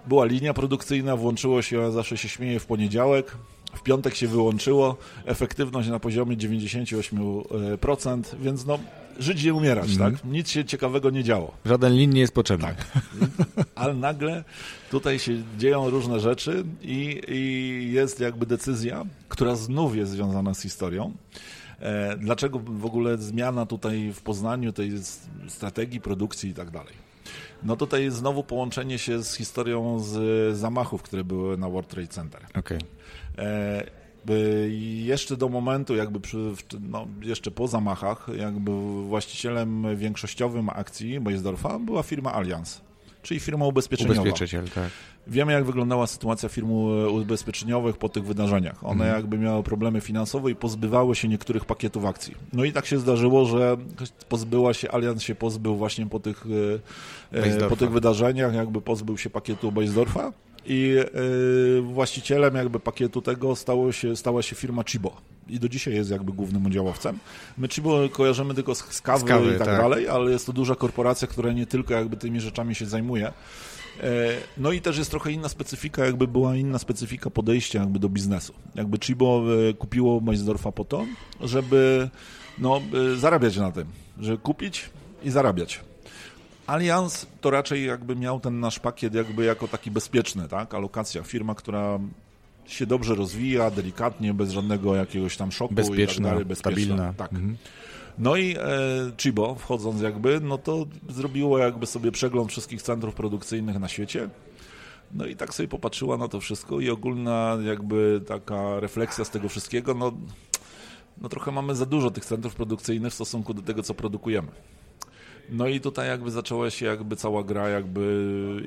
[0.07, 3.37] była linia produkcyjna, włączyło się, ja zawsze się śmieję, w poniedziałek,
[3.77, 8.79] w piątek się wyłączyło, efektywność na poziomie 98%, więc no,
[9.19, 10.11] żyć i umierać, mm.
[10.11, 10.25] tak?
[10.25, 11.53] Nic się ciekawego nie działo.
[11.65, 12.67] Żaden lin nie jest potrzebny.
[12.67, 12.87] Tak.
[13.75, 14.43] Ale nagle
[14.91, 20.61] tutaj się dzieją różne rzeczy i, i jest jakby decyzja, która znów jest związana z
[20.61, 21.13] historią.
[21.79, 24.91] E, dlaczego w ogóle zmiana tutaj w Poznaniu tej
[25.47, 27.06] strategii produkcji i tak dalej?
[27.63, 32.41] No tutaj znowu połączenie się z historią z zamachów, które były na World Trade Center.
[32.55, 32.77] Okay.
[33.37, 33.83] E,
[35.03, 36.37] jeszcze do momentu, jakby przy,
[36.81, 38.71] no, jeszcze po zamachach, jakby
[39.07, 42.81] właścicielem większościowym akcji Bejesdorfa była firma Allianz,
[43.21, 44.21] czyli firma ubezpieczeniowa.
[44.21, 44.89] Ubezpieczyciel, tak.
[45.29, 46.71] Wiemy, jak wyglądała sytuacja firm
[47.11, 48.83] ubezpieczeniowych po tych wydarzeniach.
[48.83, 49.15] One mhm.
[49.15, 52.35] jakby miały problemy finansowe i pozbywały się niektórych pakietów akcji.
[52.53, 53.77] No i tak się zdarzyło, że
[54.29, 56.45] pozbyła się, Allianz się pozbył właśnie po tych,
[57.33, 60.31] e, e, po tych wydarzeniach, jakby pozbył się pakietu Beisdorfa
[60.65, 60.97] i
[61.81, 65.17] właścicielem jakby pakietu tego stało się, stała się firma Chibo.
[65.49, 67.19] I do dzisiaj jest jakby głównym udziałowcem.
[67.57, 70.45] My Chibo kojarzymy tylko z, z kawy, z kawy i tak, tak, dalej, ale jest
[70.45, 73.33] to duża korporacja, która nie tylko jakby tymi rzeczami się zajmuje.
[74.03, 78.09] E, no i też jest trochę inna specyfika, jakby była inna specyfika podejścia jakby do
[78.09, 78.53] biznesu.
[78.75, 81.05] Jakby Chibo e, kupiło Meisdorfa po to,
[81.41, 82.09] żeby
[82.59, 82.81] no,
[83.17, 83.87] zarabiać na tym,
[84.19, 84.89] żeby kupić
[85.23, 85.79] i zarabiać.
[86.67, 90.73] Allianz to raczej jakby miał ten nasz pakiet jakby jako taki bezpieczny, tak?
[90.73, 91.99] Alokacja, firma, która
[92.65, 96.71] się dobrze rozwija, delikatnie, bez żadnego jakiegoś tam szoku bezpieczna, i tak dalej, bezpieczna.
[96.71, 97.13] stabilna.
[97.13, 97.33] Tak.
[97.33, 97.57] Mhm.
[98.19, 98.61] No i e,
[99.17, 104.29] Chibo, wchodząc jakby, no to zrobiło jakby sobie przegląd wszystkich centrów produkcyjnych na świecie.
[105.11, 109.49] No i tak sobie popatrzyła na to wszystko i ogólna jakby taka refleksja z tego
[109.49, 110.11] wszystkiego, no,
[111.21, 114.47] no trochę mamy za dużo tych centrów produkcyjnych w stosunku do tego, co produkujemy.
[115.49, 118.01] No i tutaj jakby zaczęła się jakby cała gra jakby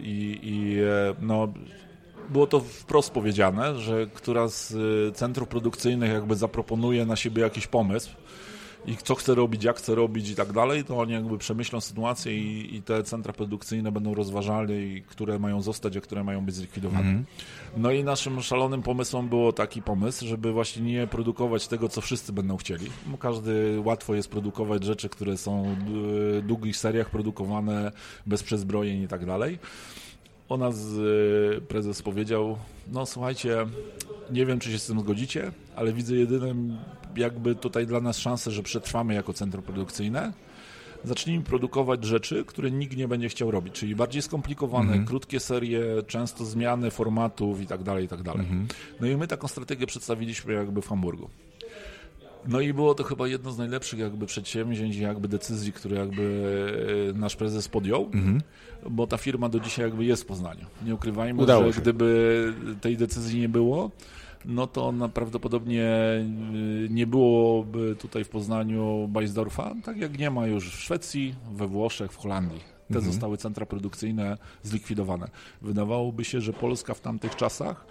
[0.02, 1.48] i, i e, no
[2.28, 7.66] było to wprost powiedziane, że która z e, centrów produkcyjnych jakby zaproponuje na siebie jakiś
[7.66, 8.10] pomysł,
[8.86, 12.36] i co chce robić, jak chce robić i tak dalej, to oni jakby przemyślą sytuację
[12.36, 17.00] i, i te centra produkcyjne będą rozważali, które mają zostać, a które mają być zlikwidowane.
[17.00, 17.24] Mm.
[17.76, 22.32] No i naszym szalonym pomysłem było taki pomysł, żeby właśnie nie produkować tego, co wszyscy
[22.32, 22.86] będą chcieli.
[23.06, 27.92] Bo każdy łatwo jest produkować rzeczy, które są w długich seriach produkowane
[28.26, 29.58] bez przezbrojeń i tak dalej
[30.50, 32.58] o nas y, prezes powiedział,
[32.92, 33.66] no słuchajcie,
[34.30, 36.76] nie wiem, czy się z tym zgodzicie, ale widzę jedynym
[37.16, 40.32] jakby tutaj dla nas szansę, że przetrwamy jako centrum produkcyjne.
[41.04, 45.06] Zacznijmy produkować rzeczy, które nikt nie będzie chciał robić, czyli bardziej skomplikowane, mhm.
[45.06, 48.40] krótkie serie, często zmiany formatów i tak dalej, i tak dalej.
[48.40, 48.68] Mhm.
[49.00, 51.30] No i my taką strategię przedstawiliśmy jakby w Hamburgu.
[52.48, 56.44] No i było to chyba jedno z najlepszych jakby przedsięwzięć, jakby decyzji, które jakby
[57.10, 58.40] e, nasz prezes podjął, mhm.
[58.90, 60.66] bo ta firma do dzisiaj jakby jest w Poznaniu.
[60.84, 61.80] Nie ukrywajmy, Udało że się.
[61.80, 63.90] gdyby tej decyzji nie było,
[64.44, 65.94] no to prawdopodobnie
[66.84, 71.66] y, nie byłoby tutaj w Poznaniu Bajsdorfa, tak jak nie ma już w Szwecji, we
[71.66, 72.60] Włoszech, w Holandii.
[72.88, 73.12] Te mhm.
[73.12, 75.28] zostały centra produkcyjne zlikwidowane.
[75.62, 77.86] Wydawałoby się, że Polska w tamtych czasach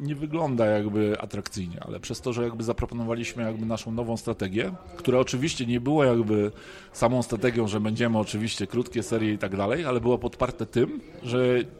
[0.00, 5.18] nie wygląda jakby atrakcyjnie, ale przez to, że jakby zaproponowaliśmy jakby naszą nową strategię, która
[5.18, 6.52] oczywiście nie była jakby
[6.92, 11.38] samą strategią, że będziemy oczywiście krótkie serie i tak dalej, ale była podparte tym, że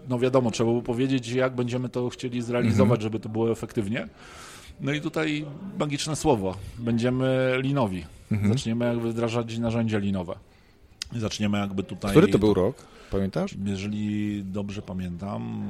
[0.08, 3.00] no wiadomo, trzeba było powiedzieć, jak będziemy to chcieli zrealizować, mhm.
[3.00, 4.08] żeby to było efektywnie.
[4.80, 5.44] No i tutaj
[5.78, 6.56] magiczne słowo.
[6.78, 8.04] Będziemy linowi.
[8.32, 8.52] Mhm.
[8.52, 10.34] Zaczniemy jakby wdrażać narzędzia linowe.
[11.16, 12.10] Zaczniemy jakby tutaj...
[12.10, 12.76] Który to był rok?
[13.10, 13.54] Pamiętasz?
[13.64, 15.62] Jeżeli dobrze pamiętam,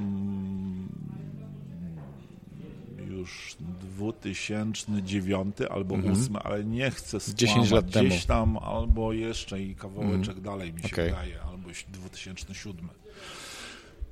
[3.14, 6.14] już 2009 albo Mhm.
[6.14, 7.38] 2008, ale nie chcę skłamać.
[7.40, 8.09] 10 lat temu.
[8.09, 10.42] Gdzieś tam albo jeszcze i kawałeczek Mhm.
[10.42, 11.11] dalej mi się Okej.
[11.11, 12.88] wydaje, albo 2007.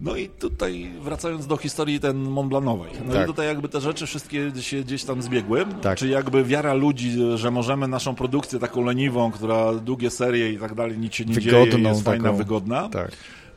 [0.00, 2.90] No i tutaj wracając do historii ten Montblanowej.
[3.06, 3.22] No Tak.
[3.24, 5.64] i tutaj jakby te rzeczy wszystkie się gdzieś tam zbiegły.
[5.82, 5.98] Tak.
[5.98, 10.74] Czy jakby wiara ludzi, że możemy naszą produkcję taką leniwą, która długie serie i tak
[10.74, 12.36] dalej, nic się nie dzieje, Wygodną jest fajna, taką.
[12.36, 12.88] wygodna.
[12.88, 13.12] Tak.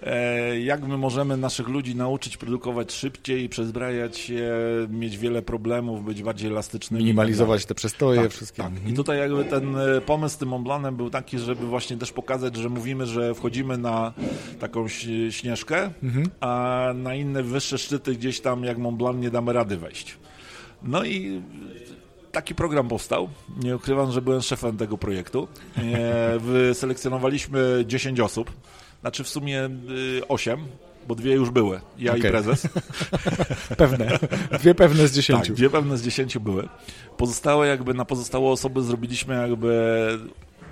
[0.05, 4.51] E, jak my możemy naszych ludzi nauczyć produkować szybciej, przezbrajać się,
[4.89, 7.03] mieć wiele problemów, być bardziej elastycznymi.
[7.03, 8.63] i Minimalizować te przestoje, tak, wszystkie.
[8.63, 8.71] tak.
[8.73, 8.95] I Mhm.
[8.95, 12.69] tutaj jakby ten e, pomysł z tym Montblanem był taki, żeby właśnie też pokazać, że
[12.69, 14.13] mówimy, że wchodzimy na
[14.59, 14.87] taką
[15.29, 16.25] śnieżkę, Mhm.
[16.39, 20.17] a na inne wyższe szczyty gdzieś tam jak Mont Blanc nie damy rady wejść.
[20.83, 21.41] No i
[22.31, 23.29] taki program powstał.
[23.63, 25.47] Nie ukrywam, że byłem szefem tego projektu.
[25.77, 28.51] E, Wyselekcjonowaliśmy 10 osób,
[29.05, 29.69] znaczy w sumie
[30.27, 30.59] 8,
[31.07, 32.21] bo dwie już były, ja Okej.
[32.21, 32.67] i prezes.
[33.77, 34.19] Pewne.
[34.59, 35.47] Dwie pewne z dziesięciu.
[35.47, 36.67] Tak, dwie pewne z dziesięciu były.
[37.17, 40.07] Pozostałe jakby na pozostałe osoby zrobiliśmy jakby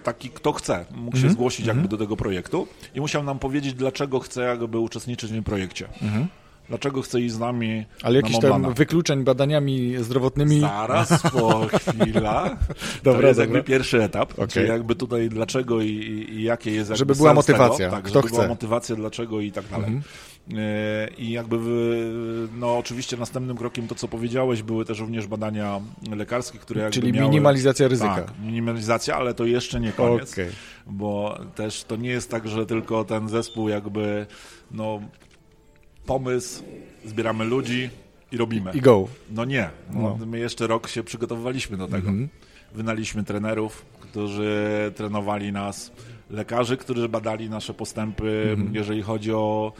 [0.03, 3.73] taki kto chce, mógł się Mhm, zgłosić jakby do tego projektu i musiał nam powiedzieć,
[3.73, 5.87] dlaczego chce jakby uczestniczyć w tym projekcie.
[6.01, 6.27] Mhm.
[6.73, 10.59] Dlaczego chce iść z nami Ale Mont tam wykluczeń badaniami zdrowotnymi.
[10.59, 12.57] Zaraz, po chwila.
[13.03, 13.55] Dobra, to jest dobra.
[13.55, 14.47] jakby pierwszy etap, Okej.
[14.47, 18.13] czyli jakby tutaj dlaczego i, i, jakie jest jakby Żeby była motywacja, Tego, tak, kto
[18.21, 18.49] żeby była chce.
[18.49, 19.85] motywacja, dlaczego i tak dalej.
[19.87, 20.03] Mhm.
[20.57, 21.57] E, I jakby,
[22.55, 25.81] no oczywiście następnym krokiem to, co powiedziałeś, były też również badania
[26.15, 27.29] lekarskie, które jakby Czyli miały...
[27.29, 28.15] minimalizacja ryzyka.
[28.15, 30.49] Tak, minimalizacja, ale to jeszcze nie koniec, Okej.
[30.87, 34.25] bo też to nie jest tak, że tylko ten zespół jakby,
[34.71, 35.01] no
[36.05, 36.63] pomysł,
[37.05, 37.89] zbieramy ludzi
[38.31, 38.71] i robimy.
[38.73, 39.07] I go.
[39.31, 40.25] No nie, no, No.
[40.25, 42.09] my jeszcze rok się przygotowywaliśmy do tego.
[42.09, 42.29] Mhm.
[42.73, 45.91] Wynaliśmy trenerów, którzy trenowali nas,
[46.29, 48.75] lekarzy, którzy badali nasze postępy, Mhm.
[48.75, 49.73] jeżeli chodzi o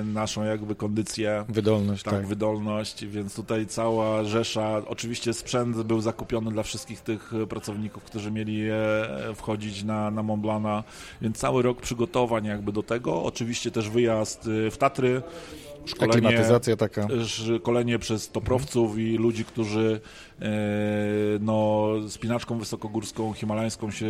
[0.00, 1.44] e, naszą jakby kondycję.
[1.48, 2.26] Wydolność, Tak, tak.
[2.26, 8.62] wydolność, więc tutaj cała rzesza, oczywiście sprzęt był zakupiony dla wszystkich tych pracowników, którzy mieli
[8.70, 8.74] e,
[9.34, 10.82] wchodzić na, na Mont Blanc'a,
[11.22, 15.22] więc cały rok przygotowań jakby do tego, oczywiście też wyjazd e, w Tatry,
[15.86, 16.38] szkolenie,
[16.78, 17.08] taka.
[17.26, 20.00] szkolenie przez toprowców i ludzi, którzy
[21.40, 24.06] no, spinaczką wysokogórską, himalańską się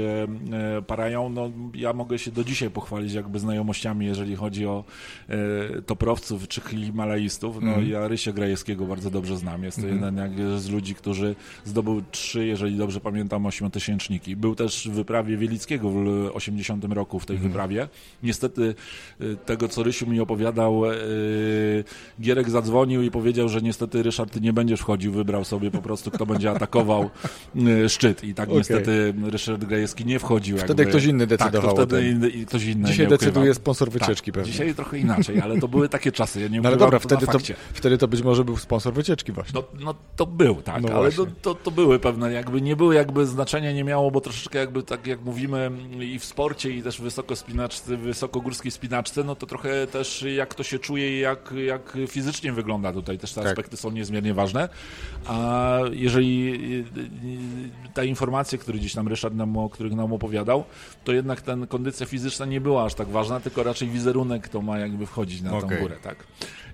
[0.76, 1.28] e, parają.
[1.28, 4.84] No, ja mogę się do dzisiaj pochwalić jakby znajomościami, jeżeli chodzi o
[5.28, 7.56] e, toprowców czy himalaistów.
[7.62, 7.88] No, Mhm.
[7.90, 9.64] Ja Rysia Grajewskiego bardzo dobrze znam.
[9.64, 10.04] Jest to Mhm.
[10.16, 14.36] jeden jak z ludzi, którzy zdobył trzy, jeżeli dobrze pamiętam, ośmiotysięczniki.
[14.36, 17.52] Był też w wyprawie Wielickiego w 80 roku w tej Mhm.
[17.52, 17.88] wyprawie.
[18.22, 18.74] Niestety
[19.46, 20.82] tego, co Rysiu mi opowiadał,
[22.20, 26.10] Gierek zadzwonił i powiedział, że niestety Ryszard, ty nie będziesz wchodził, wybrał sobie po prostu,
[26.12, 27.10] kto będzie atakował
[27.84, 28.24] y, szczyt.
[28.24, 28.58] I tak Okej.
[28.58, 30.58] niestety Ryszard Grajewski nie wchodził.
[30.58, 30.98] Wtedy jakby.
[30.98, 32.88] ktoś inny decydował Tak, to wtedy inny, ktoś inny.
[32.88, 34.52] Dzisiaj decyduje sponsor wycieczki tak, pewnie.
[34.52, 36.40] Dzisiaj trochę inaczej, ale to były takie czasy.
[36.40, 37.38] Ja nie No ale dobra, to wtedy to,
[37.72, 39.60] wtedy to być może był sponsor wycieczki właśnie.
[39.60, 41.34] No, no to był, tak, No ale to, właśnie.
[41.42, 45.06] to, to były pewne, jakby nie były jakby znaczenia nie miało, bo troszeczkę jakby tak
[45.06, 45.70] jak mówimy
[46.00, 50.62] i w sporcie i też w wysokospinaczce, wysokogórskiej spinaczce, no to trochę też jak to
[50.62, 53.50] się czuje i jak, jak fizycznie wygląda tutaj, też te Tak.
[53.50, 54.68] aspekty są niezmiernie ważne,
[55.26, 56.84] a jeżeli y,
[57.88, 60.64] y, ta informacja, który gdzieś tam Ryszard nam, o których nam opowiadał,
[61.04, 64.78] to jednak ten kondycja fizyczna nie była aż tak ważna, tylko raczej wizerunek to ma
[64.78, 65.78] jakby wchodzić na tą Okej.
[65.78, 66.26] górę, tak.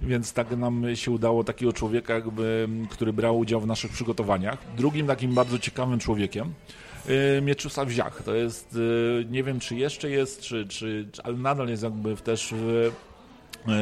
[0.03, 4.59] Więc tak nam się udało takiego człowieka, jakby, który brał udział w naszych przygotowaniach.
[4.77, 6.53] Drugim takim bardzo ciekawym człowiekiem
[7.09, 8.23] y, Mieczysław Ziach.
[8.23, 12.53] To jest, y, nie wiem czy jeszcze jest, czy, czy, ale nadal jest jakby też
[12.53, 12.93] y,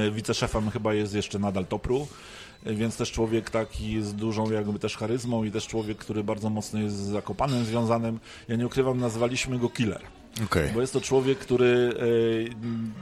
[0.06, 2.06] y, wiceszefem chyba jest jeszcze nadal Topru.
[2.74, 6.80] Więc też człowiek taki z dużą jakby też charyzmą i też człowiek, który bardzo mocno
[6.80, 8.20] jest z Zakopanem związanym.
[8.48, 10.00] Ja nie ukrywam, nazwaliśmy go Killer.
[10.44, 10.70] Okej.
[10.74, 11.94] Bo jest to człowiek, który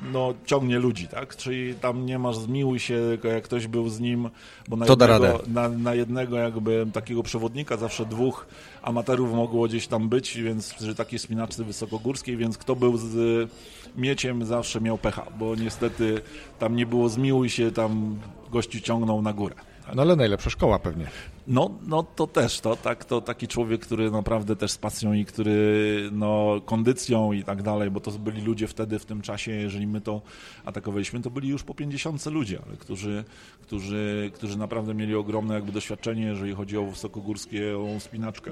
[0.05, 1.37] e, no, ciągnie ludzi, tak?
[1.37, 4.31] Czyli tam nie masz zmiłuj się, tylko jak ktoś był z nim,
[4.68, 8.46] bo na To da jednego, na, na jednego jakby takiego przewodnika zawsze dwóch
[8.83, 13.50] amatorów mogło gdzieś tam być, więc przy takiej spinaczce wysokogórskiej, więc kto był z
[13.96, 16.20] mieciem zawsze miał pecha, bo niestety
[16.59, 18.18] tam nie było zmiłuj się, tam
[18.54, 19.54] gościu ciągnął na górę.
[19.94, 21.06] No ale najlepsza szkoła pewnie.
[21.46, 25.24] No, no to też to, tak, to taki człowiek, który naprawdę też z pasją i
[25.24, 29.86] który no, kondycją i tak dalej, bo to byli ludzie wtedy w tym czasie, jeżeli
[29.86, 30.22] my to
[30.64, 33.24] atakowaliśmy, to byli już po 50 ludzie, ale którzy,
[33.62, 37.54] którzy, którzy naprawdę mieli ogromne jakby doświadczenie, jeżeli chodzi o wysokogórską
[37.98, 38.50] spinaczkę.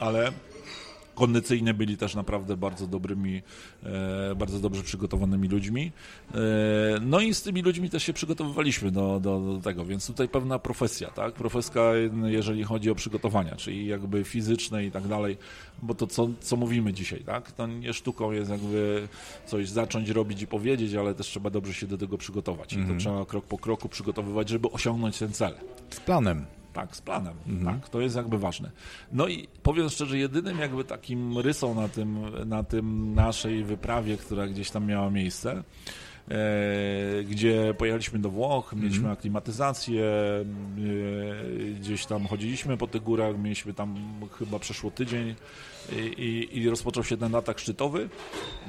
[0.00, 0.32] Ale
[1.14, 3.42] kondycyjnie byli też naprawdę bardzo dobrymi,
[3.82, 5.92] e, bardzo dobrze przygotowanymi ludźmi.
[6.34, 6.38] E,
[7.00, 10.58] no i z tymi ludźmi też się przygotowywaliśmy do, do, do, tego, więc tutaj pewna
[10.58, 11.34] profesja, tak?
[11.34, 11.80] Profeska,
[12.24, 15.36] jeżeli chodzi o przygotowania, czyli jakby fizyczne i tak dalej,
[15.82, 17.52] bo to co, co mówimy dzisiaj, tak?
[17.52, 19.08] To nie sztuką jest jakby
[19.46, 22.80] coś zacząć robić i powiedzieć, ale też trzeba dobrze się do tego przygotować i to
[22.82, 22.98] Mhm.
[23.00, 25.54] trzeba krok po kroku przygotowywać, żeby osiągnąć ten cel.
[25.90, 26.46] Z planem.
[26.74, 27.34] Tak, z planem.
[27.46, 27.80] Mhm.
[27.80, 28.70] Tak, to jest jakby ważne.
[29.12, 32.18] No i powiem szczerze, jedynym jakby takim rysą na tym,
[32.48, 35.62] na tym naszej wyprawie, która gdzieś tam miała miejsce,
[37.30, 39.12] gdzie pojechaliśmy do Włoch, mieliśmy Mhm.
[39.12, 40.44] aklimatyzację, e,
[41.80, 43.96] gdzieś tam chodziliśmy po tych górach, mieliśmy tam
[44.38, 45.34] chyba przeszło tydzień
[45.92, 46.00] i,
[46.52, 48.08] i, i rozpoczął się ten atak szczytowy.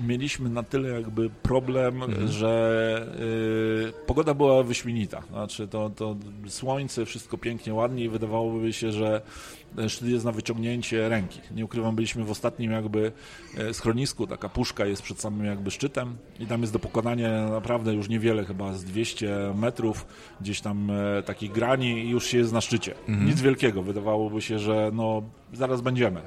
[0.08, 2.28] Mieliśmy na tyle jakby problem, Mhm.
[2.28, 3.08] że
[3.99, 5.22] y, pogoda była wyśmienita.
[5.30, 6.16] Znaczy to, to
[6.47, 9.22] słońce, wszystko pięknie, ładnie i wydawałoby się, że
[9.88, 11.39] szczyt jest na wyciągnięcie ręki.
[11.55, 13.11] Nie ukrywam, byliśmy w ostatnim jakby
[13.57, 17.93] e, schronisku, taka puszka jest przed samym jakby szczytem i tam jest do pokonania naprawdę
[17.93, 20.05] już niewiele, chyba z 200 metrów,
[20.41, 22.93] gdzieś tam e, takich grani i już się jest na szczycie.
[23.26, 25.23] Nic wielkiego, wydawałoby się, że no
[25.53, 26.21] zaraz będziemy.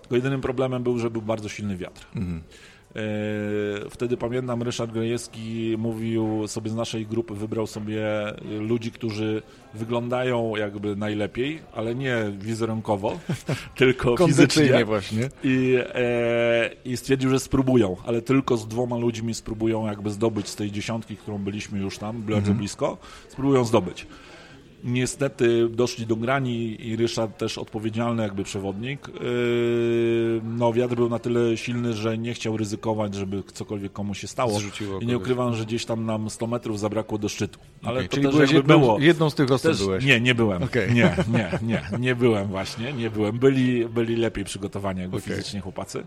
[0.00, 2.06] Tylko jedynym problemem był, że był bardzo silny wiatr.
[2.16, 2.20] E,
[3.90, 8.02] Wtedy pamiętam, Ryszard Grajewski mówił sobie z naszej grupy, wybrał sobie
[8.60, 9.42] ludzi, którzy
[9.74, 13.18] wyglądają jakby najlepiej, ale nie wizerunkowo,
[13.76, 14.84] tylko fizycznie.
[14.84, 15.28] właśnie.
[15.44, 20.56] I, e, I stwierdził, że spróbują, ale tylko z dwoma ludźmi spróbują jakby zdobyć z
[20.56, 24.06] tej dziesiątki, którą byliśmy już tam, bardzo blisko, spróbują zdobyć.
[24.84, 29.08] Niestety doszli do grani i Ryszard też odpowiedzialny jakby przewodnik.
[29.08, 34.26] Yy, no wiatr był na tyle silny, że nie chciał ryzykować, żeby cokolwiek komuś się
[34.28, 34.58] stało.
[34.58, 35.22] Zrzuciło I nie kogoś.
[35.22, 37.58] ukrywam, że gdzieś tam nam 100 metrów zabrakło do szczytu.
[37.82, 38.98] Ale Okej, to Czyli też byłeś jakby jedną, było.
[39.00, 40.04] jedną z tych osób Też, byłeś.
[40.04, 40.62] nie, nie byłem.
[40.62, 40.92] Okej.
[40.94, 43.38] Nie, nie, nie, nie byłem właśnie, nie byłem.
[43.38, 45.28] Byli, byli lepiej przygotowani jakby Okej.
[45.36, 46.04] fizycznie chłopacy.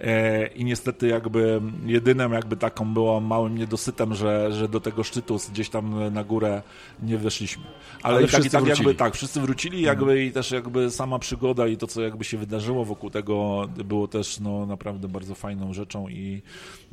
[0.00, 5.36] E, I niestety jakby jedynym jakby taką było małym niedosytem, że, że do tego szczytu
[5.52, 6.62] gdzieś tam na górę
[7.02, 7.64] nie weszliśmy.
[8.02, 11.18] Ale, Ale i tak, i tak jakby tak, wszyscy wrócili jakby i też jakby sama
[11.18, 15.72] przygoda i to, co jakby się wydarzyło wokół tego było też no naprawdę bardzo fajną
[15.72, 16.42] rzeczą i,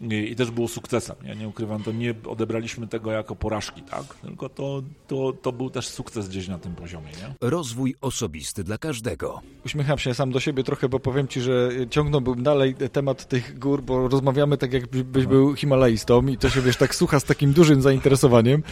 [0.02, 1.16] i, i też było sukcesem.
[1.24, 4.04] Ja nie ukrywam, to nie odebraliśmy tego jako porażki, tak?
[4.22, 7.50] Tylko to, to, to był też sukces gdzieś na tym poziomie, nie?
[7.50, 9.42] Rozwój osobisty dla każdego.
[9.66, 13.84] Uśmiecham się sam do siebie trochę, bo powiem ci, że ciągnąłbym dalej temat tych gór,
[13.84, 17.82] bo rozmawiamy tak, jakbyś był himalaistą i to się, wiesz, tak słucha z takim dużym
[17.82, 18.64] zainteresowaniem,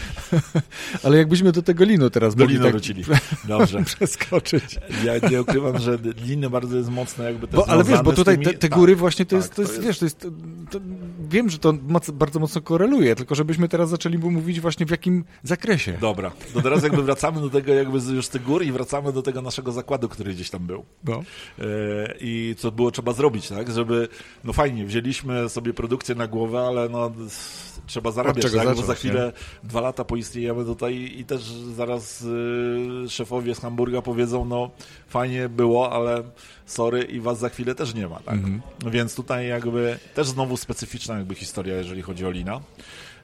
[1.03, 3.03] ale jakbyśmy do tego linu teraz Do liny tak wrócili.
[3.47, 3.83] Dobrze.
[3.83, 4.79] przeskoczyć.
[5.05, 8.35] Ja nie ukrywam, że liny bardzo jest mocne jakby też Bo, ale wiesz, bo tutaj
[8.35, 10.19] tymi- te, te tak, góry właśnie to, tak, jest, to jest, wiesz, to jest,
[10.71, 10.79] to,
[11.29, 15.23] wiem, że to moc, bardzo mocno koreluje, tylko żebyśmy teraz zaczęli mówić właśnie w jakim
[15.43, 15.97] zakresie.
[16.01, 19.13] Dobra, to teraz jakby wracamy do tego jakby z- już z tych gór i wracamy
[19.13, 20.85] do tego naszego zakładu, który gdzieś tam był.
[21.03, 21.23] No.
[21.59, 21.63] E,
[22.19, 23.71] I co było trzeba zrobić, tak?
[23.71, 24.07] Żeby,
[24.43, 27.11] no fajnie, wzięliśmy sobie produkcję na głowę, ale no
[27.87, 28.51] trzeba zarabiać, tak?
[28.53, 29.33] Bo zacząć, za chwilę
[29.63, 31.41] dwa lata poistniejemy tutaj i też
[31.75, 34.71] zaraz y, szefowie z Hamburga powiedzą, no
[35.07, 36.23] fajnie było, ale
[36.65, 38.39] sorry i was za chwilę też nie ma, tak?
[38.91, 42.61] Więc tutaj jakby też znowu specyficzna jakby historia, jeżeli chodzi o Lina.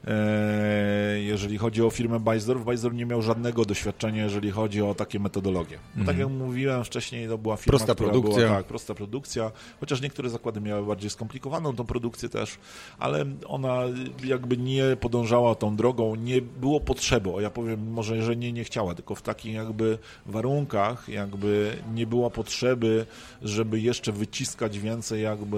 [0.06, 5.20] E, Jeżeli chodzi o firmę Bajzdorf, Bajzdorf nie miał żadnego doświadczenia, jeżeli chodzi o takie
[5.20, 5.78] metodologie.
[5.96, 8.46] Bo tak jak mówiłem wcześniej, to była firma, Prosta produkcja.
[8.46, 12.58] była tak, prosta produkcja, chociaż niektóre zakłady miały bardziej skomplikowaną tą produkcję też,
[12.98, 13.82] ale ona
[14.24, 18.64] jakby nie podążała tą drogą, nie było potrzeby, o ja powiem może, że nie, nie
[18.64, 23.06] chciała, tylko w takich jakby warunkach jakby nie było potrzeby,
[23.42, 25.56] żeby jeszcze wyciskać więcej jakby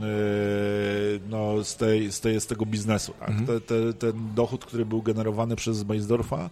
[0.00, 3.14] yy, no, z, tej, z, tej, z tego biznesu.
[3.20, 3.39] Tak?
[3.46, 6.50] Te, te, ten dochód, który był generowany przez Beisdorfa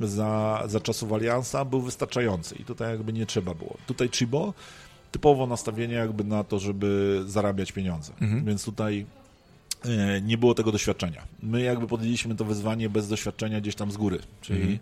[0.00, 3.76] za, za czasów Aliansa był wystarczający i tutaj jakby nie trzeba było.
[3.86, 4.54] Tutaj Chibo
[5.12, 8.12] typowo nastawienie jakby na to, żeby zarabiać pieniądze.
[8.44, 9.06] Więc tutaj
[10.22, 11.22] nie było tego doświadczenia.
[11.42, 14.78] My jakby podjęliśmy to wyzwanie bez doświadczenia gdzieś tam z góry, czyli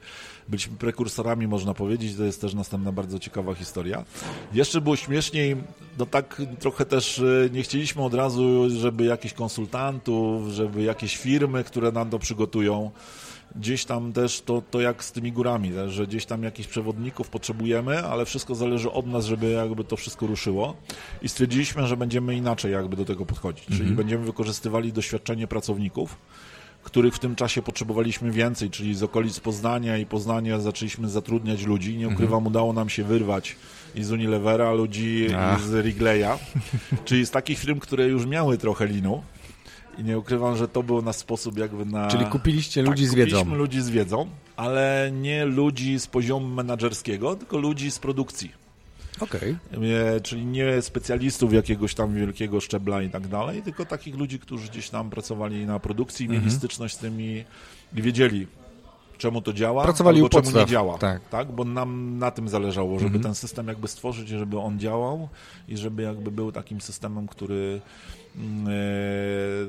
[0.48, 4.04] byliśmy prekursorami, można powiedzieć, to jest też następna bardzo ciekawa historia.
[4.52, 5.56] Jeszcze było śmieszniej,
[5.98, 11.64] no tak trochę też e, nie chcieliśmy od razu, żeby jakichś konsultantów, żeby jakieś firmy,
[11.64, 12.90] które nam to przygotują,
[13.56, 18.04] gdzieś tam też to, to jak z tymi górami, że gdzieś tam jakichś przewodników potrzebujemy,
[18.06, 20.76] ale wszystko zależy od nas, żeby jakby to wszystko ruszyło
[21.22, 26.16] i stwierdziliśmy, że będziemy inaczej jakby do tego podchodzić, czyli będziemy wykorzystywali doświadczenie pracowników,
[26.82, 31.96] których w tym czasie potrzebowaliśmy więcej, czyli z okolic Poznania i Poznania zaczęliśmy zatrudniać ludzi.
[31.96, 33.56] Nie ukrywam, udało nam się wyrwać
[33.94, 35.60] i z Unilevera ludzi Ach.
[35.60, 36.38] z Wrigleya,
[37.04, 39.22] czyli z takich firm, które już miały trochę linu.
[39.98, 42.08] I nie ukrywam, że to był nasz sposób jakby na...
[42.08, 43.36] Czyli kupiliście Tak, ludzi z wiedzą.
[43.36, 44.26] Kupiliśmy ludzi z wiedzą,
[44.56, 48.52] ale nie ludzi z poziomu menedżerskiego, tylko ludzi z produkcji.
[49.20, 49.56] Okej.
[50.16, 54.68] E, Czyli nie specjalistów jakiegoś tam wielkiego szczebla i tak dalej, tylko takich ludzi, którzy
[54.68, 56.56] gdzieś tam pracowali na produkcji, mieli Mhm.
[56.58, 57.44] styczność z tymi
[57.96, 58.46] i wiedzieli,
[59.20, 60.98] czemu to działa, Pracowali albo czemu podstaw, nie działa.
[61.30, 61.52] tak.
[61.52, 63.22] Bo nam na tym zależało, żeby Mhm.
[63.22, 65.28] ten system jakby stworzyć, żeby on działał
[65.68, 67.80] i żeby jakby był takim systemem, który
[68.36, 68.70] mm, e,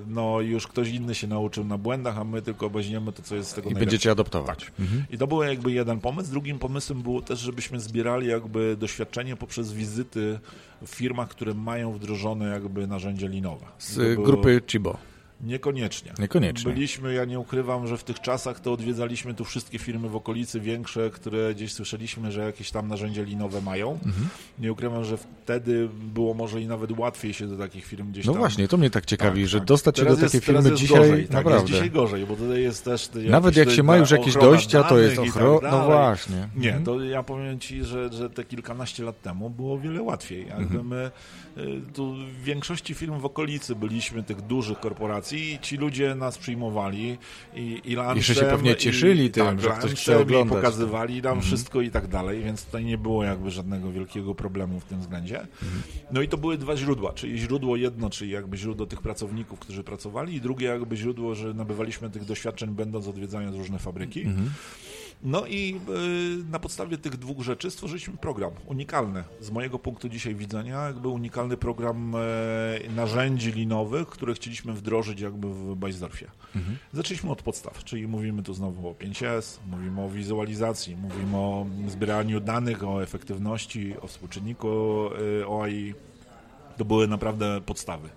[0.08, 3.50] no już ktoś inny się nauczył na błędach, a my tylko weźmiemy to, co jest
[3.50, 3.86] z tego I najlepsze.
[3.86, 4.60] będziecie adoptować.
[4.66, 4.72] Tak.
[4.80, 5.04] Mhm.
[5.10, 6.32] I to był jakby jeden pomysł.
[6.32, 10.40] Drugim pomysłem było też, żebyśmy zbierali jakby doświadczenie poprzez wizyty
[10.86, 13.66] w firmach, które mają wdrożone jakby narzędzie linowe.
[13.80, 14.98] Z było- grupy Chibo.
[15.44, 16.14] Niekoniecznie.
[16.20, 16.74] Niekoniecznie.
[16.74, 20.60] Byliśmy, ja nie ukrywam, że w tych czasach to odwiedzaliśmy tu wszystkie firmy w okolicy
[20.60, 23.92] większe, które gdzieś słyszeliśmy, że jakieś tam narzędzia linowe mają.
[23.92, 24.30] Mhm.
[24.60, 28.32] Nie ukrywam, że wtedy było może i nawet łatwiej się do takich firm gdzieś No
[28.34, 28.40] tam...
[28.40, 29.68] właśnie, to mnie tak ciekawi, Tak, że tak.
[29.68, 31.60] dostać się do Teraz takiej teraz firmy dzisiaj gorzej, tak, naprawdę.
[31.60, 33.08] Jest dzisiaj gorzej, bo tutaj jest też...
[33.08, 35.86] te Nawet jak się ma już jakieś ochrona dojścia, to jest tak No dalej.
[35.88, 36.50] właśnie.
[36.56, 36.84] Nie, Mhm.
[36.86, 40.48] to ja powiem Ci, że, że te kilkanaście lat temu było wiele łatwiej.
[40.48, 40.88] Jakby Mhm.
[40.88, 41.12] my
[41.58, 46.38] y, tu w większości firm w okolicy byliśmy tych dużych korporacji i ci ludzie nas
[46.38, 47.18] przyjmowali
[47.56, 50.58] i, i lunchem, Jeszcze się pewnie i- cieszyli tym, tak, że ktoś chce oglądać.
[50.58, 51.42] I pokazywali nam Mhm.
[51.42, 55.40] wszystko i tak dalej, więc tutaj nie było jakby żadnego wielkiego problemu w tym względzie.
[55.40, 55.82] Mhm.
[56.12, 59.84] No i to były dwa źródła, czyli źródło jedno, czyli jakby źródło tych pracowników, którzy
[59.84, 64.22] pracowali i drugie jakby źródło, że nabywaliśmy tych doświadczeń będąc odwiedzając różne fabryki.
[64.22, 64.50] Mhm.
[65.24, 65.80] No i
[66.42, 69.24] y, na podstawie tych dwóch rzeczy stworzyliśmy program unikalny.
[69.42, 72.20] Z mojego punktu dzisiaj widzenia, jakby unikalny program e,
[72.96, 76.32] narzędzi linowych, które chcieliśmy wdrożyć jakby w Bajsdorfie.
[76.56, 76.78] Mhm.
[76.94, 82.40] Zaczęliśmy od podstaw, czyli mówimy tu znowu o 5S, mówimy o wizualizacji, mówimy o zbieraniu
[82.40, 84.70] danych, o efektywności, o współczynniku
[85.42, 85.94] y, OAI.
[86.78, 88.10] To były naprawdę podstawy.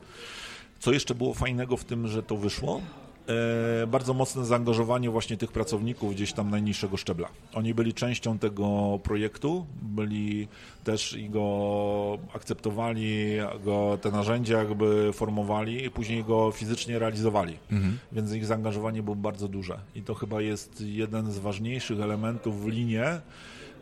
[0.79, 2.81] Co jeszcze było fajnego w tym, że to wyszło?
[3.29, 7.29] E, bardzo mocne zaangażowanie właśnie tych pracowników gdzieś tam najniższego szczebla.
[7.55, 10.49] Oni byli częścią tego projektu, byli
[10.85, 17.59] też i go akceptowali, go te narzędzia jakby formowali i później go fizycznie realizowali.
[17.73, 17.99] Mhm.
[18.13, 19.79] Więc ich zaangażowanie było bardzo duże.
[19.95, 23.21] I to chyba jest jeden z ważniejszych elementów w linie,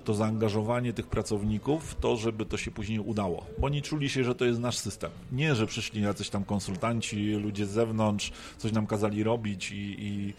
[0.04, 3.46] to zaangażowanie tych pracowników w to, żeby to się później udało.
[3.58, 5.10] Bo oni czuli się, że to jest nasz system.
[5.32, 10.34] Nie, że przyszli jacyś tam konsultanci, ludzie z zewnątrz, coś nam kazali robić i, i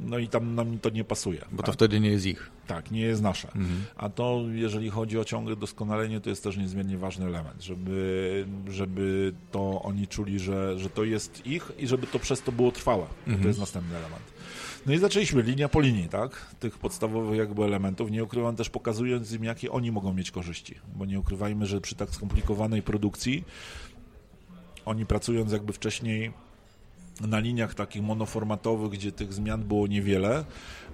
[0.00, 1.44] no i tam nam to nie pasuje.
[1.52, 1.74] Bo to tak?
[1.74, 2.50] wtedy nie jest ich.
[2.66, 3.48] tak, nie jest nasze.
[3.48, 3.84] Mhm.
[3.96, 9.32] A to, jeżeli chodzi o ciągłe doskonalenie, to jest też niezmiernie ważny element, żeby, żeby
[9.50, 13.06] to oni czuli, że, że to jest ich i żeby to przez to było trwałe.
[13.26, 13.42] Mhm.
[13.42, 14.22] To jest następny element.
[14.88, 16.54] No i zaczęliśmy linia po linii, tak?
[16.60, 18.10] Tych podstawowych jakby elementów.
[18.10, 20.74] Nie ukrywam też pokazując im, jakie oni mogą mieć korzyści.
[20.96, 23.44] Bo nie ukrywajmy, że przy tak skomplikowanej produkcji
[24.84, 26.32] oni pracując jakby wcześniej
[27.20, 30.44] na liniach takich monoformatowych, gdzie tych zmian było niewiele,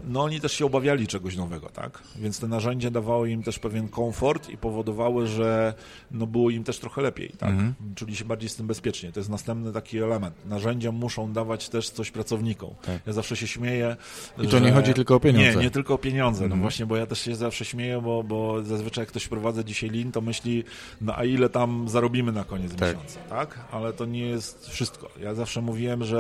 [0.08, 2.02] no oni też się obawiali czegoś nowego, tak?
[2.16, 5.74] Więc te narzędzia dawały im też pewien komfort i powodowały, że
[6.10, 7.50] no było im też trochę lepiej, tak?
[7.50, 7.74] Mhm.
[7.94, 9.12] Czuli się bardziej z tym bezpiecznie.
[9.12, 10.34] To jest następny taki element.
[10.46, 12.70] Narzędzia muszą dawać też coś pracownikom.
[12.86, 13.00] Tak.
[13.06, 13.96] Ja zawsze się śmieję,
[14.42, 15.58] I to nie chodzi tylko o pieniądze.
[15.58, 16.40] Nie, nie tylko o pieniądze.
[16.40, 16.60] No Mhm.
[16.60, 20.12] właśnie, bo ja też się zawsze śmieję, bo, bo zazwyczaj jak ktoś prowadza dzisiaj lin,
[20.12, 20.64] to myśli,
[21.00, 22.88] no a ile tam zarobimy na koniec Tak.
[22.96, 23.58] miesiąca, tak?
[23.72, 25.08] Ale to nie jest wszystko.
[25.22, 26.13] Ja zawsze mówiłem, że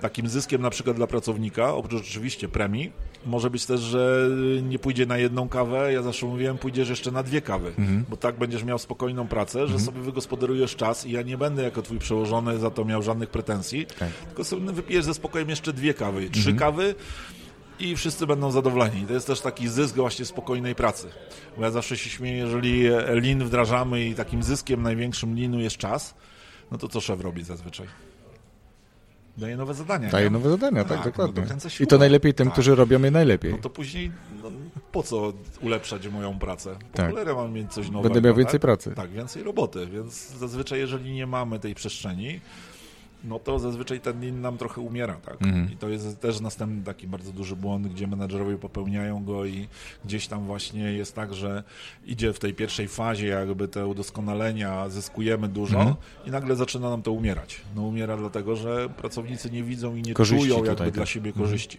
[0.00, 2.92] takim zyskiem na przykład dla pracownika, oprócz oczywiście premii,
[3.26, 4.28] może być też, że
[4.62, 8.04] nie pójdzie na jedną kawę, ja zawsze mówiłem, pójdziesz jeszcze na dwie kawy, Mhm.
[8.08, 11.82] bo tak będziesz miał spokojną pracę, że sobie wygospodarujesz czas i ja nie będę jako
[11.82, 14.08] twój przełożony za to miał żadnych pretensji, Tak.
[14.26, 16.56] tylko sobie wypijesz ze spokojem jeszcze dwie kawy, trzy Mhm.
[16.56, 16.94] kawy
[17.78, 19.06] i wszyscy będą zadowoleni.
[19.06, 21.08] To jest też taki zysk właśnie spokojnej pracy.
[21.56, 26.14] Bo ja zawsze się śmieję, jeżeli lin wdrażamy i takim zyskiem największym linu jest czas,
[26.70, 27.86] no to co szef robi zazwyczaj?
[29.38, 30.10] Daje nowe zadania.
[30.10, 30.30] Daje nie?
[30.30, 31.42] nowe zadania, tak, Tak, no dokładnie.
[31.42, 32.52] dokręca I to najlepiej tym, Tak.
[32.52, 33.52] którzy robią je najlepiej.
[33.52, 34.10] No to później
[34.42, 34.50] no,
[34.92, 36.76] po co ulepszać moją pracę?
[36.92, 37.10] Po Tak.
[37.10, 38.02] cholerę mam mieć coś nowego.
[38.14, 38.60] Będę miał więcej tak?
[38.60, 38.92] pracy.
[38.96, 42.40] Tak, więcej roboty, więc zazwyczaj jeżeli nie mamy tej przestrzeni,
[43.24, 45.42] no to zazwyczaj ten lin nam trochę umiera, tak?
[45.42, 45.72] Mhm.
[45.72, 49.68] I to jest też następny taki bardzo duży błąd, gdzie menadżerowie popełniają go i
[50.04, 51.62] gdzieś tam właśnie jest tak, że
[52.06, 55.96] idzie w tej pierwszej fazie jakby te udoskonalenia, zyskujemy dużo Mhm.
[56.26, 57.60] i nagle zaczyna nam to umierać.
[57.76, 61.10] No umiera dlatego, że pracownicy nie widzą i nie Korzyści czują tutaj jakby dla też.
[61.10, 61.46] siebie Mhm.
[61.46, 61.78] korzyści.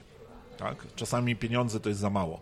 [0.58, 0.76] Tak?
[0.96, 2.40] Czasami pieniądze to jest za mało.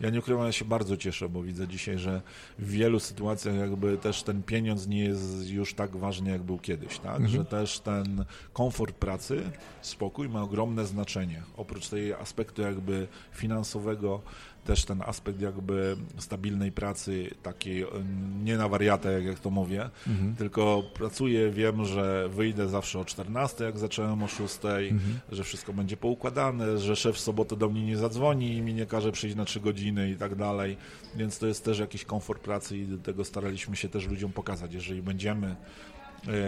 [0.00, 2.22] Ja nie ukrywam, ja się bardzo cieszę, bo widzę dzisiaj, że
[2.58, 6.98] w wielu sytuacjach jakby też ten pieniądz nie jest już tak ważny, jak był kiedyś,
[6.98, 7.16] tak?
[7.16, 7.28] Mhm.
[7.28, 9.42] Że też ten komfort pracy,
[9.82, 11.42] spokój ma ogromne znaczenie.
[11.56, 14.22] Oprócz tej aspektu jakby finansowego,
[14.70, 20.36] też ten aspekt jakby stabilnej pracy, takiej em, nie na wariatę, jak, to mówię, Mhm.
[20.36, 25.20] tylko pracuję, wiem, że wyjdę zawsze o 14, jak zacząłem o 6, Mhm.
[25.32, 28.86] że wszystko będzie poukładane, że szef w sobotę do mnie nie zadzwoni i mi nie
[28.86, 30.76] każe przyjść na 3 godziny i tak dalej,
[31.16, 34.74] więc to jest też jakiś komfort pracy i do tego staraliśmy się też ludziom pokazać.
[34.74, 35.56] Jeżeli będziemy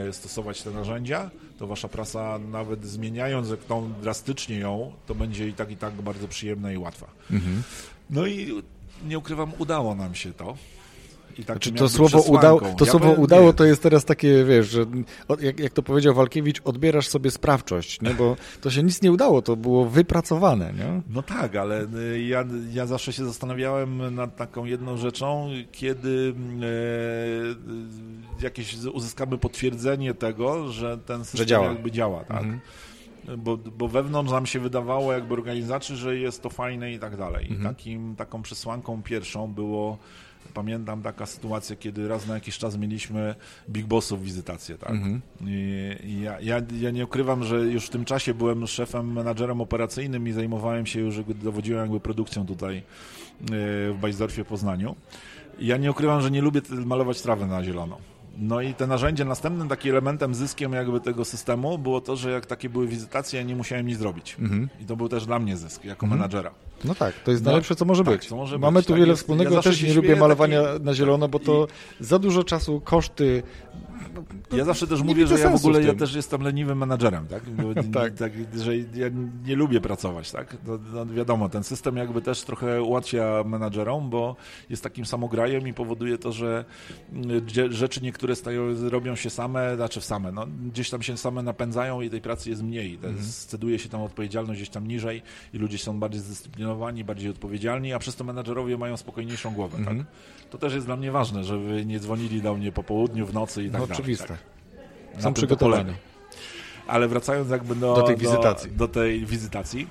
[0.08, 5.52] e, stosować te narzędzia, to wasza praca nawet zmieniając tą drastycznie ją, to będzie i
[5.52, 7.06] tak i tak bardzo przyjemna i łatwa.
[7.30, 7.62] Mhm.
[8.10, 8.62] No i
[9.08, 10.56] nie ukrywam, udało nam się to.
[11.38, 14.86] I znaczy, to słowo, udało, to ja słowo udało to jest teraz takie, wiesz, że
[15.40, 18.14] jak, jak to powiedział Walkiewicz, odbierasz sobie sprawczość, nie?
[18.14, 20.72] bo to się nic nie udało, to było wypracowane.
[20.72, 21.02] Nie?
[21.10, 26.34] No tak, ale y, ja, ja zawsze się zastanawiałem nad taką jedną rzeczą, kiedy
[28.40, 31.66] e, jakieś uzyskamy potwierdzenie tego, że ten system że działa.
[31.66, 32.24] jakby działa.
[32.24, 32.42] Tak?
[32.42, 32.60] Mhm
[33.38, 37.46] bo, bo wewnątrz nam się wydawało jakby organizacji, że jest to fajne i tak dalej.
[37.50, 37.74] Mhm.
[37.74, 39.98] Takim, taką przesłanką pierwszą było
[40.54, 43.34] Pamiętam taka sytuacja, kiedy raz na jakiś czas mieliśmy
[43.70, 44.90] Big Bossów wizytację, tak?
[44.90, 45.20] Mhm.
[45.40, 50.28] I ja, ja, ja, nie ukrywam, że już w tym czasie byłem szefem, menadżerem operacyjnym
[50.28, 52.82] i zajmowałem się już, dowodziłem jakby produkcją tutaj e,
[53.92, 54.96] w Bajzdorfie Poznaniu.
[55.58, 57.98] Ja nie ukrywam, że nie lubię malować trawę na zielono.
[58.38, 62.46] No i te narzędzie, następnym takim elementem, zyskiem jakby tego systemu było to, że jak
[62.46, 64.36] takie były wizytacje, ja nie musiałem nic zrobić.
[64.38, 64.68] Mhm.
[64.80, 66.20] I to był też dla mnie zysk, jako mhm.
[66.20, 66.50] menadżera.
[66.84, 68.28] No tak, to jest no, najlepsze, co może tak, być.
[68.28, 69.22] Co może Mamy być, tu tak wiele jest.
[69.22, 70.84] wspólnego, ja też nie lubię malowania taki...
[70.84, 71.66] na zielono, bo to
[72.00, 72.04] I...
[72.04, 73.42] za dużo czasu, koszty,
[74.52, 77.42] ja zawsze też mówię, że ja w ogóle ja też jestem leniwym menadżerem, tak?
[77.94, 78.14] tak.
[78.14, 78.32] tak.
[78.54, 79.06] Że ja
[79.46, 80.56] nie lubię pracować, tak?
[80.66, 84.36] No, no wiadomo, ten system jakby też trochę ułatwia menadżerom, bo
[84.70, 86.64] jest takim samograjem i powoduje to, że
[87.12, 92.00] mm, rzeczy niektóre stają, robią się same, znaczy same, no, gdzieś tam się same napędzają
[92.00, 92.94] i tej pracy jest mniej.
[92.94, 93.22] Mhm.
[93.22, 95.22] Sceduje się tam odpowiedzialność gdzieś tam niżej
[95.54, 96.71] i ludzie są bardziej zdyscyplinowani,
[97.04, 99.80] bardziej odpowiedzialni, a przez to menadżerowie mają spokojniejszą głowę, tak?
[99.80, 99.98] mhm.
[99.98, 100.06] tak?
[100.50, 103.62] To też jest dla mnie ważne, żeby nie dzwonili do mnie po południu, w nocy
[103.62, 103.92] i tak no, dalej.
[103.92, 104.26] Oczywiste.
[104.26, 105.22] Tak.
[105.22, 105.94] Są przygotowani.
[106.86, 108.70] Ale wracając jakby do, do tej wizytacji.
[108.70, 109.88] Do, do tej wizytacji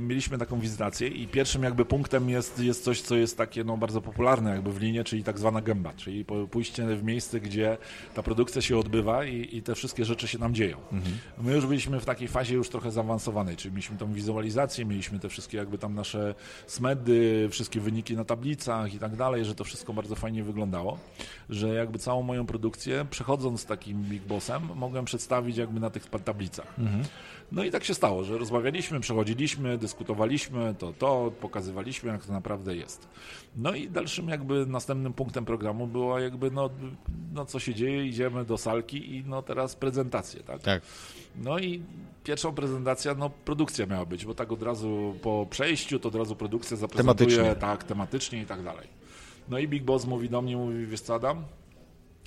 [0.00, 4.00] mieliśmy taką wizytację i pierwszym jakby punktem jest, jest coś, co jest takie no, bardzo
[4.00, 7.78] popularne jakby w linie, czyli tak zwana gęba, czyli pójście w miejsce, gdzie
[8.14, 10.76] ta produkcja się odbywa i, i te wszystkie rzeczy się nam dzieją.
[10.92, 11.16] Mhm.
[11.42, 15.28] My już byliśmy w takiej fazie już trochę zaawansowanej, czyli mieliśmy tą wizualizację, mieliśmy te
[15.28, 16.34] wszystkie jakby tam nasze
[16.66, 20.98] smedy, wszystkie wyniki na tablicach i tak dalej, że to wszystko bardzo fajnie wyglądało,
[21.50, 26.06] że jakby całą moją produkcję, przechodząc z takim Big Bossem, mogłem przedstawić jakby na tych
[26.06, 26.78] tablicach.
[26.78, 27.04] Mhm.
[27.52, 32.76] No i tak się stało, że rozmawialiśmy, przechodziliśmy, dyskutowaliśmy to, to, pokazywaliśmy, jak to naprawdę
[32.76, 33.08] jest.
[33.56, 36.70] No i dalszym jakby następnym punktem programu było jakby, no,
[37.34, 40.62] no co się dzieje, idziemy do salki i no teraz prezentację, tak?
[40.62, 40.82] Tak.
[41.36, 41.82] No i
[42.24, 46.36] pierwszą prezentacja, no produkcja miała być, bo tak od razu po przejściu to od razu
[46.36, 47.60] produkcja zaprezentuje, tematycznie.
[47.60, 48.88] tak, tematycznie i tak dalej.
[49.48, 51.44] No i Big Boss mówi do mnie, mówi, wiesz co Adam,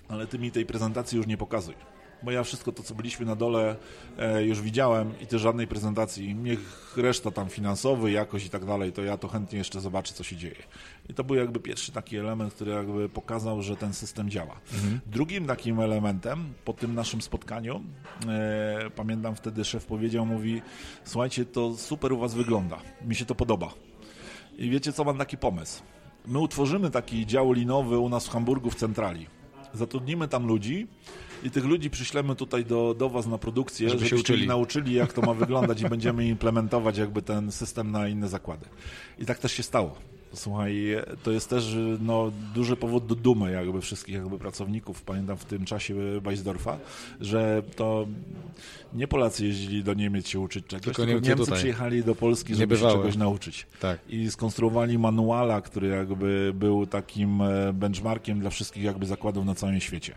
[0.08, 1.93] ale ty mi tej prezentacji już nie pokazuj
[2.24, 3.76] bo ja wszystko to, co byliśmy na dole
[4.18, 6.36] e, już widziałem i też żadnej prezentacji.
[6.36, 10.24] Niech reszta tam finansowy, jakość i tak dalej, to ja to chętnie jeszcze zobaczę, co
[10.24, 10.64] się dzieje.
[11.10, 14.60] I to był jakby pierwszy taki element, który jakby pokazał, że ten system działa.
[14.74, 15.00] Mhm.
[15.06, 17.84] Drugim takim elementem po tym naszym spotkaniu,
[18.28, 20.62] e, pamiętam wtedy szef powiedział, mówi,
[21.04, 23.74] słuchajcie, to super u was wygląda, mi się to podoba.
[24.58, 25.84] I wiecie co, mam taki pomysł.
[26.26, 29.28] My utworzymy taki dział linowy u nas w Hamburgu w centrali.
[29.74, 30.88] Zatrudnimy tam ludzi,
[31.44, 34.48] i tych ludzi przyślemy tutaj do, do Was na produkcję, żeby żebyście się uczyli.
[34.48, 38.66] nauczyli, jak to ma wyglądać i będziemy implementować jakby ten system na inne zakłady.
[39.20, 39.96] I tak też się stało.
[40.34, 40.88] Słuchaj,
[41.24, 45.66] to jest też no, duży powód do dumy jakby wszystkich jakby pracowników, pamiętam w tym
[45.66, 46.78] czasie Weisdorfa,
[47.22, 48.08] że to
[48.94, 51.58] nie Polacy jeździli do Niemiec się uczyć czegoś, tylko, tylko Niemcy tutaj.
[51.58, 53.68] przyjechali do Polski, żeby się czegoś nauczyć.
[53.80, 54.00] Tak.
[54.10, 59.80] I skonstruowali manuala, który jakby był takim e, benchmarkiem dla wszystkich jakby zakładów na całym
[59.80, 60.16] świecie.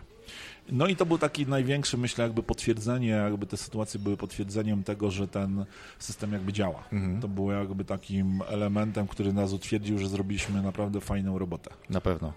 [0.71, 5.11] No i to był taki największy, myślę, jakby potwierdzenie, jakby te sytuacje były potwierdzeniem tego,
[5.11, 5.65] że ten
[5.99, 6.83] system jakby działa.
[6.91, 7.21] Mhm.
[7.21, 11.69] To było jakby takim elementem, który nas utwierdził, że zrobiliśmy naprawdę fajną robotę.
[11.89, 12.33] Na pewno.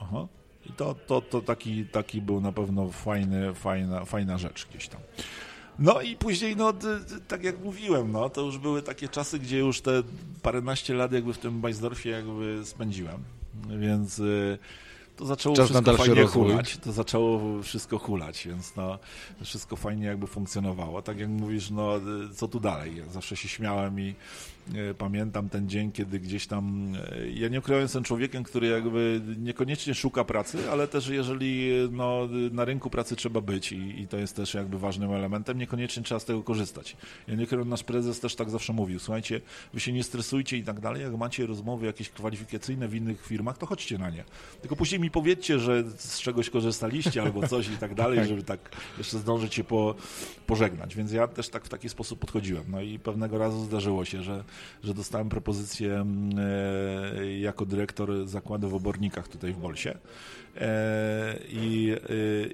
[0.00, 0.26] Aha.
[0.66, 5.00] I to, to, to taki, taki był na pewno fajny, fajna, fajna rzecz gdzieś tam.
[5.78, 6.72] No i później, no
[7.28, 10.02] tak jak mówiłem, no to już były takie czasy, gdzie już te
[10.42, 13.22] paręnaście lat jakby w tym Bajsdorfie jakby spędziłem,
[13.78, 14.18] więc...
[14.18, 14.58] Y,
[15.16, 16.50] to zaczęło Czas wszystko fajnie rozwój.
[16.50, 18.98] hulać, to zaczęło wszystko hulać, więc no,
[19.44, 21.02] wszystko fajnie jakby funkcjonowało.
[21.02, 21.92] Tak jak mówisz, no
[22.34, 22.96] co tu dalej?
[22.96, 24.14] Ja zawsze się śmiałem i
[24.98, 29.94] pamiętam ten dzień, kiedy gdzieś tam, e, ja nie ukrywam, jestem człowiekiem, który jakby niekoniecznie
[29.94, 34.36] szuka pracy, ale też jeżeli no, na rynku pracy trzeba być i, i to jest
[34.36, 36.96] też jakby ważnym elementem, niekoniecznie trzeba z tego korzystać.
[37.28, 39.40] Ja nie ukrywam, nasz prezes też tak zawsze mówił, słuchajcie,
[39.74, 43.58] wy się nie stresujcie i tak dalej, jak macie rozmowy jakieś kwalifikacyjne w innych firmach,
[43.58, 44.24] to chodźcie na nie.
[44.60, 48.60] Tylko później mi powiedzcie, że z czegoś korzystaliście albo coś i tak dalej, żeby tak
[48.98, 49.94] jeszcze zdążyć się po,
[50.46, 50.96] pożegnać.
[50.96, 52.64] Więc ja też tak w taki sposób podchodziłem.
[52.68, 54.44] No i pewnego razu zdarzyło się, że
[54.84, 59.98] że dostałem propozycję mm, e, jako dyrektor zakładu w Obornikach tutaj w Bolsie.
[60.56, 61.96] E, I,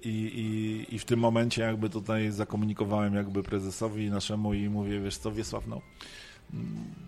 [0.05, 5.17] i, i, I w tym momencie jakby tutaj zakomunikowałem jakby prezesowi naszemu i mówię, wiesz
[5.17, 5.81] co, Wiesław, no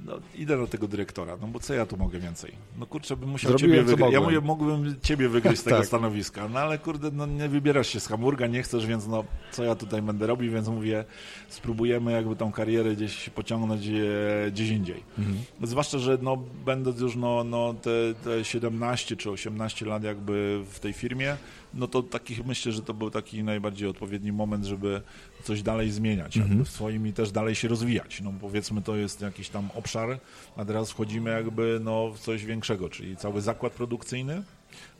[0.05, 2.53] no, idę do tego dyrektora, no bo co ja tu mogę więcej?
[2.78, 4.12] No kurczę, bym musiał Zrobiłem, ciebie co wygrać.
[4.12, 5.86] Ja mówię, mógłbym ciebie wygrać z tego Tak.
[5.86, 9.64] stanowiska, no ale kurde, no nie wybierasz się z Hamburga, nie chcesz, więc no co
[9.64, 11.05] ja tutaj będę robił, więc mówię,
[11.49, 15.03] spróbujemy jakby tą karierę gdzieś pociągnąć e, gdzieś indziej.
[15.18, 15.38] Mhm.
[15.62, 17.91] Zwłaszcza, że no będąc już no, no te,
[18.24, 21.36] te 17 czy 18 lat jakby w tej firmie,
[21.75, 25.03] no to takich myślę, że to był taki najbardziej odpowiedni moment, żeby
[25.45, 26.64] coś dalej zmieniać, Mhm.
[26.64, 28.21] w swoim i też dalej się rozwijać.
[28.21, 30.18] No powiedzmy to jest jakiś tam obszar,
[30.57, 34.43] a teraz wchodzimy jakby no w coś większego, czyli cały zakład produkcyjny,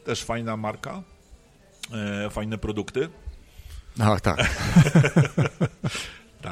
[0.05, 1.03] też fajna marka,
[2.27, 3.09] e, fajne produkty.
[4.01, 4.37] Ach, tak.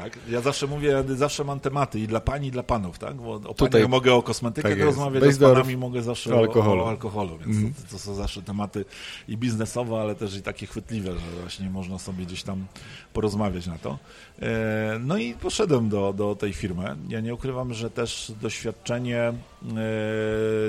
[0.03, 3.15] Tak, ja zawsze mówię, zawsze mam tematy i dla pani, i dla panów, tak?
[3.15, 6.83] Bo o Tutaj- mogę o kosmetykach tak rozmawiać, a z panami mogę zawsze o alkoholu.
[6.83, 7.73] o, alkoholu, więc Mhm.
[7.73, 8.85] to, to są zawsze tematy
[9.27, 12.65] i biznesowe, ale też i takie chwytliwe, że właśnie można sobie gdzieś tam
[13.13, 13.97] porozmawiać na to.
[14.41, 16.95] E, no i poszedłem do, do tej firmy.
[17.09, 19.33] Ja nie ukrywam, że też doświadczenie e,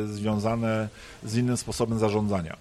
[0.07, 0.89] związane
[1.25, 2.57] z innym sposobem zarządzania.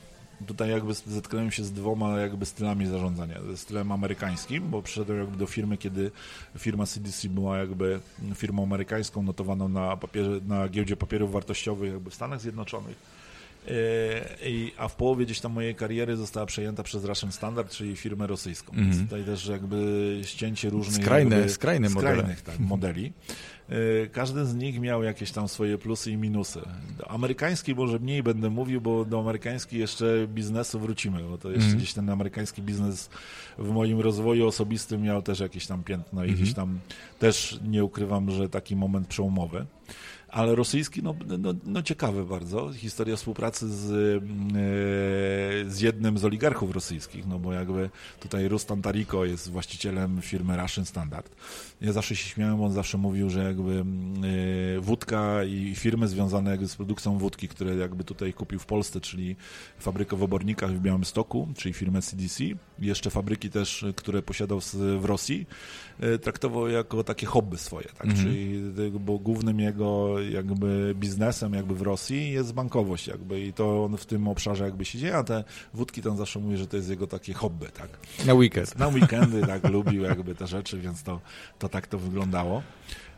[0.48, 3.42] Tutaj jakby zetknąłem się z dwoma jakby stylami zarządzania.
[3.42, 6.12] Ze stylem amerykańskim, bo przyszedłem jakby do firmy, kiedy
[6.58, 8.00] firma CDC była jakby
[8.36, 12.98] firmą amerykańską notowaną na, papierze, na giełdzie papierów wartościowych jakby w Stanach Zjednoczonych.
[13.68, 13.72] E,
[14.49, 18.28] I, a w połowie gdzieś tam mojej kariery została przejęta przez Russian Standard, czyli firmę
[18.28, 18.74] rosyjską.
[18.76, 19.07] Więc Mhm.
[19.07, 23.14] tutaj też jakby ścięcie różnych Skrajne- jakby, skrajne skrajnych tak, modeli.
[23.70, 26.60] E, Każdy z nich miał jakieś tam swoje plusy i minusy.
[26.97, 31.64] Do amerykańskiej może mniej będę mówił, bo do amerykańskiej jeszcze biznesu wrócimy, bo to jeszcze
[31.64, 31.78] Mhm.
[31.78, 33.10] gdzieś ten amerykański biznes
[33.57, 36.41] w moim rozwoju osobistym miał też jakieś tam piętno i Mhm.
[36.43, 36.80] gdzieś tam
[37.20, 39.66] też nie ukrywam, że taki moment przełomowy.
[40.32, 42.74] Ale rosyjski, no, no, no ciekawy bardzo.
[42.74, 49.26] Historia współpracy z, e, z jednym z oligarchów rosyjskich, no bo jakby tutaj Rustan Tariko
[49.26, 51.36] jest właścicielem firmy Russian Standard.
[51.82, 53.86] Ja zawsze się śmiałem, on zawsze mówił, że jakby
[54.78, 59.36] e, wódka i firmy związane z produkcją wódki, które jakby tutaj kupił w Polsce, czyli
[59.80, 62.44] fabrykę w Obornikach w Białymstoku, czyli firmę CDC,
[62.80, 64.60] jeszcze fabryki też, które posiadał
[65.00, 65.46] w Rosji,
[66.00, 68.06] e, traktował jako takie hobby swoje, tak?
[68.06, 68.26] Mhm.
[68.26, 68.60] Czyli
[69.00, 74.05] bo głównym jego jakby biznesem jakby w Rosji jest bankowość jakby i to on w
[74.05, 75.43] tym obszarze jakby się dzieje, a te
[75.74, 77.89] wódki on zawsze mówi, że to jest jego takie hobby, tak?
[78.26, 78.80] Na weekend.
[78.80, 81.20] Na weekendy tak lubił jakby te rzeczy, więc to,
[81.59, 82.61] to tak to wyglądało.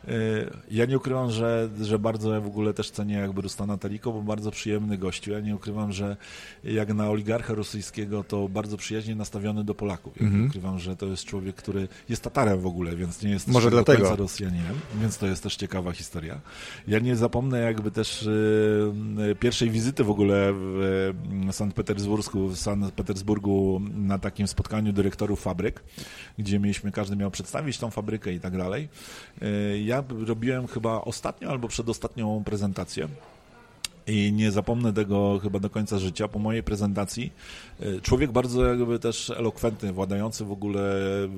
[0.08, 4.12] Y, Ja nie ukrywam, że, że bardzo ja w ogóle też cenię jakby Rustana Taliko,
[4.12, 5.30] bo bardzo przyjemny gościu.
[5.30, 6.16] Ja nie ukrywam, że
[6.64, 10.12] jak na oligarcha rosyjskiego, to bardzo przyjaźnie nastawiony do Polaków.
[10.16, 10.46] Ja nie Mhm.
[10.48, 13.98] ukrywam, że to jest człowiek, który jest Tatarem w ogóle, więc nie jest Może dlatego.
[13.98, 16.40] końca Rosjaninem, więc to jest też ciekawa historia.
[16.88, 18.92] Ja nie zapomnę jakby też y,
[19.30, 21.12] y, pierwszej wizyty w ogóle w
[21.52, 25.82] Sankt Petersburgu, w Sankt Petersburgu na takim spotkaniu dyrektorów fabryk,
[26.38, 28.88] gdzie mieliśmy, każdy miał przedstawić tą fabrykę i tak dalej.
[29.92, 33.08] Ja robiłem chyba ostatnią albo przedostatnią prezentację.
[34.06, 36.28] I nie zapomnę tego chyba do końca życia.
[36.28, 37.32] Po mojej prezentacji
[37.80, 40.80] e, człowiek bardzo jakby też elokwentny, władający w ogóle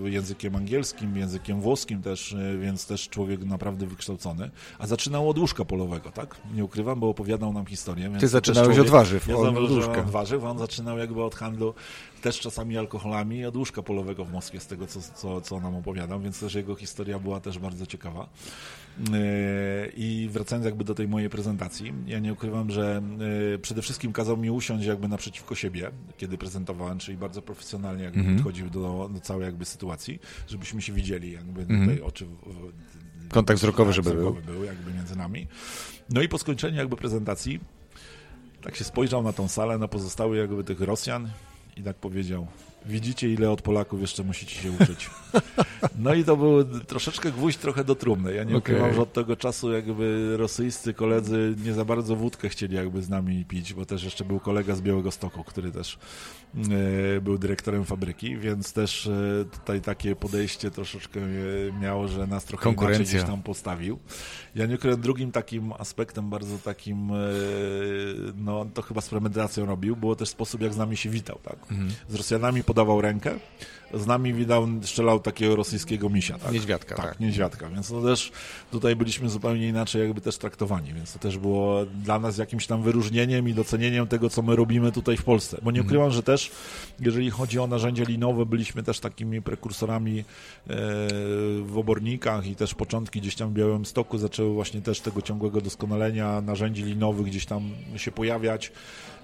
[0.04, 4.50] językiem angielskim, językiem włoskim też, e, więc też człowiek naprawdę wykształcony.
[4.78, 6.36] A zaczynał od łóżka polowego, tak?
[6.54, 8.10] Nie ukrywam, bo opowiadał nam historię.
[8.20, 11.74] Ty zaczynałeś człowiek- od warzyw, Ja od warzyw, a on zaczynał jakby od handlu
[12.24, 16.20] też czasami alkoholami od łóżka polowego w Moskwie, z tego co, co, co nam opowiadał,
[16.20, 18.28] więc też jego historia była też bardzo ciekawa.
[18.98, 19.06] Yy,
[19.96, 23.02] I wracając jakby do tej mojej prezentacji, ja nie ukrywam, że
[23.52, 28.18] yy, przede wszystkim kazał mi usiąść jakby naprzeciwko siebie, kiedy prezentowałem, czyli bardzo profesjonalnie jakby
[28.20, 28.36] Mhm.
[28.36, 30.18] podchodził do, do całej jakby sytuacji,
[30.48, 31.80] żebyśmy się widzieli jakby Mhm.
[31.88, 32.26] tutaj oczy...
[33.30, 34.34] Kontakt wzrokowy, żeby był.
[34.34, 35.46] był jakby między nami.
[36.10, 37.60] No i po skończeniu jakby prezentacji
[38.62, 41.30] tak się spojrzał na tą salę, na pozostałych jakby tych Rosjan
[41.76, 42.46] i tak powiedział,
[42.86, 45.10] widzicie ile od Polaków jeszcze musicie się uczyć.
[45.98, 48.34] No i to był troszeczkę gwóźdź trochę do trumny.
[48.34, 52.76] Ja nie ukrywam, że od tego czasu jakby rosyjscy koledzy nie za bardzo wódkę chcieli
[52.76, 55.98] jakby z nami pić, bo też jeszcze był kolega z Białego Stoku, który też
[57.16, 62.44] e, był dyrektorem fabryki, więc też e, tutaj takie podejście troszeczkę e, miało, że nas
[62.44, 63.98] trochę inaczej gdzieś tam postawił.
[64.54, 67.12] Ja nie ukrywam, drugim takim aspektem bardzo takim,
[68.36, 71.56] no to chyba z premedytacją robił, było też sposób, jak z nami się witał, tak?
[71.70, 71.90] Mhm.
[72.08, 73.30] Z Rosjanami podawał rękę,
[73.96, 76.38] z nami widał, strzelał takiego rosyjskiego misia.
[76.38, 76.52] Tak?
[76.52, 77.06] Niedźwiadka, tak.
[77.06, 77.20] tak.
[77.20, 78.32] niedźwiadka, więc to też
[78.70, 82.82] tutaj byliśmy zupełnie inaczej jakby też traktowani, więc to też było dla nas jakimś tam
[82.82, 85.58] wyróżnieniem i docenieniem tego, co my robimy tutaj w Polsce.
[85.62, 85.86] Bo nie Mhm.
[85.86, 86.50] ukrywam, że też
[87.00, 90.24] jeżeli chodzi o narzędzia linowe, byliśmy też takimi prekursorami e,
[91.62, 96.40] w obornikach i też początki gdzieś tam w Białymstoku zaczęły właśnie też tego ciągłego doskonalenia
[96.40, 98.72] narzędzi linowych gdzieś tam się pojawiać.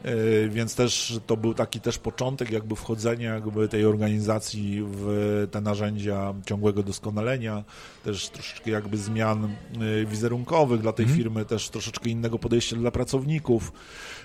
[0.05, 5.61] E, Więc też to był taki też początek jakby wchodzenia jakby tej organizacji w te
[5.61, 7.65] narzędzia ciągłego doskonalenia,
[8.05, 13.73] też troszeczkę jakby zmian e, wizerunkowych dla tej firmy, też troszeczkę innego podejścia dla pracowników,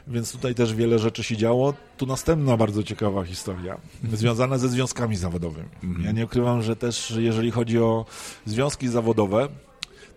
[0.08, 1.74] więc tutaj też wiele rzeczy się działo.
[1.98, 3.78] Tu następna bardzo ciekawa historia,
[4.14, 5.70] związana ze związkami zawodowymi.
[6.04, 8.06] Ja nie ukrywam, że też jeżeli chodzi o
[8.46, 9.48] związki zawodowe,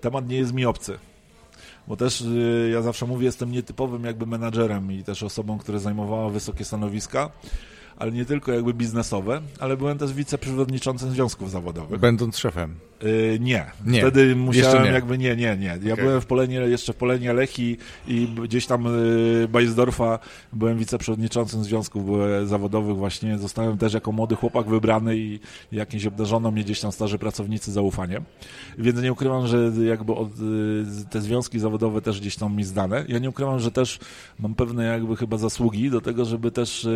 [0.00, 0.98] temat nie jest mi obcy.
[1.88, 6.30] Bo też y, ja zawsze mówię, jestem nietypowym jakby menadżerem i też osobą, która zajmowała
[6.30, 7.30] wysokie stanowiska,
[7.98, 12.00] ale nie tylko jakby biznesowe, ale byłem też wiceprzewodniczącym związków zawodowych.
[12.00, 12.74] Będąc szefem.
[13.04, 13.66] Y, nie.
[13.86, 14.00] Nie.
[14.00, 14.90] Wtedy musiałem nie.
[14.90, 15.78] jakby nie, nie, nie.
[15.82, 16.04] Ja Okej.
[16.04, 17.76] byłem w Polenie, jeszcze w Polenie Lechi
[18.08, 20.18] i gdzieś tam y, Bajsdorfa
[20.52, 22.02] byłem wiceprzewodniczącym związków
[22.42, 23.38] y, zawodowych właśnie.
[23.38, 25.40] Zostałem też jako młody chłopak wybrany i
[25.72, 28.24] jakieś obdarzono mnie gdzieś tam starzy pracownicy zaufaniem.
[28.78, 33.04] Więc nie ukrywam, że jakby od, y, te związki zawodowe też gdzieś tam mi zdane.
[33.08, 33.98] Ja nie ukrywam, że też
[34.38, 36.88] mam pewne jakby chyba zasługi do tego, żeby też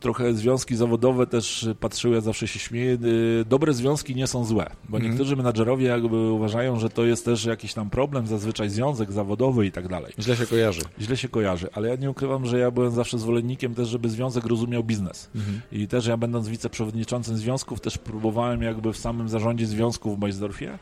[0.00, 4.44] trochę związki zawodowe też y, patrzyły, ja zawsze się śmieję, y, dobre związki nie są
[4.44, 9.12] złe, bo niektórzy menadżerowie jakby uważają, że to jest też jakiś tam problem, zazwyczaj związek
[9.12, 10.12] zawodowy i tak dalej.
[10.18, 10.80] Źle się kojarzy.
[11.00, 14.46] Źle się kojarzy, ale ja nie ukrywam, że ja byłem zawsze zwolennikiem też, żeby związek
[14.46, 15.30] rozumiał biznes.
[15.72, 20.68] I też ja będąc wiceprzewodniczącym związków, też próbowałem jakby w samym zarządzie związków w Bajsdorfie
[20.68, 20.78] e,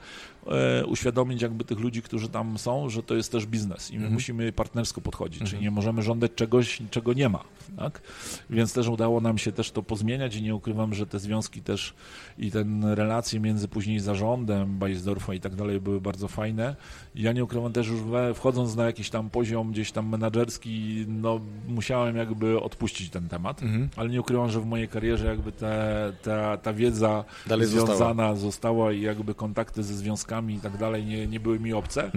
[0.87, 4.53] uświadomić jakby tych ludzi, którzy tam są, że to jest też biznes i my musimy
[4.53, 7.45] partnersko podchodzić, czyli nie możemy żądać czegoś, czego nie ma,
[7.77, 8.03] tak?
[8.51, 11.95] Więc też udało nam się też to pozmieniać i nie ukrywam, że te związki też
[12.39, 16.77] i ten relacje między później zarządem Bajsdorfa i tak dalej były bardzo fajne.
[17.17, 18.01] Ja nie ukrywam też już
[18.35, 23.61] wchodząc na jakiś tam poziom gdzieś tam menadżerski, no musiałem jakby odpuścić ten temat,
[23.97, 28.93] ale nie ukrywam, że w mojej karierze jakby te, ta, ta wiedza Dalej związana została.
[28.93, 32.11] i jakby kontakty ze związkami i tak dalej nie, nie były mi obce.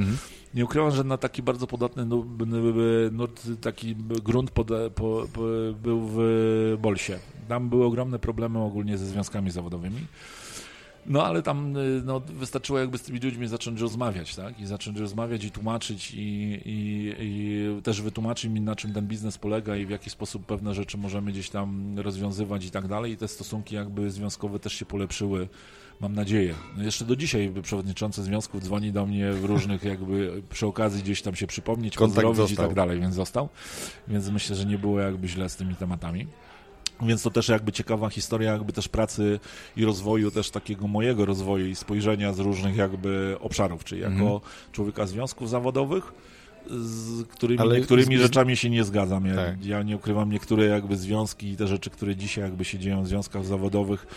[0.54, 2.06] Nie ukrywam, że na taki bardzo podatny
[3.12, 5.42] nurt, taki grunt pode, po, po,
[5.82, 6.18] był w
[6.82, 7.20] Bolsie.
[7.48, 10.00] Tam były ogromne problemy ogólnie ze związkami zawodowymi.
[11.06, 14.60] No ale tam y, no, wystarczyło jakby z tymi ludźmi zacząć rozmawiać, tak?
[14.60, 16.18] I zacząć rozmawiać i tłumaczyć i,
[16.66, 20.74] i, i też wytłumaczyć mi na czym ten biznes polega i w jaki sposób pewne
[20.74, 23.12] rzeczy możemy gdzieś tam rozwiązywać i tak dalej.
[23.12, 25.48] I te stosunki jakby związkowe też się polepszyły.
[26.02, 26.56] Mam nadzieję.
[26.78, 31.22] No jeszcze do dzisiaj przewodniczący związków dzwoni do mnie w różnych jakby przy okazji gdzieś
[31.22, 32.68] tam się przypomnieć, Kontakt pozdrowić i został.
[32.68, 33.50] tak dalej, więc został.
[34.08, 36.28] Więc myślę, że nie było jakby źle z tymi tematami.
[37.02, 39.40] Więc to też jakby ciekawa historia jakby też pracy
[39.78, 44.40] i rozwoju też takiego mojego rozwoju i spojrzenia z różnych jakby obszarów, czyli jako Mhm.
[44.72, 46.14] człowieka związków zawodowych,
[46.70, 49.26] z którymi Ale niektórymi z- rzeczami się nie zgadzam.
[49.26, 49.66] Ja, Tak.
[49.66, 53.08] ja nie ukrywam niektóre jakby związki i te rzeczy, które dzisiaj jakby się dzieją w
[53.08, 54.08] związkach zawodowych,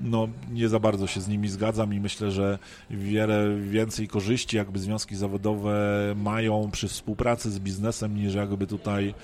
[0.00, 2.58] no nie za bardzo się z nimi zgadzam i myślę, że
[2.90, 5.76] wiele więcej korzyści jakby związki zawodowe
[6.16, 9.14] mają przy współpracy z biznesem niż jakby tutaj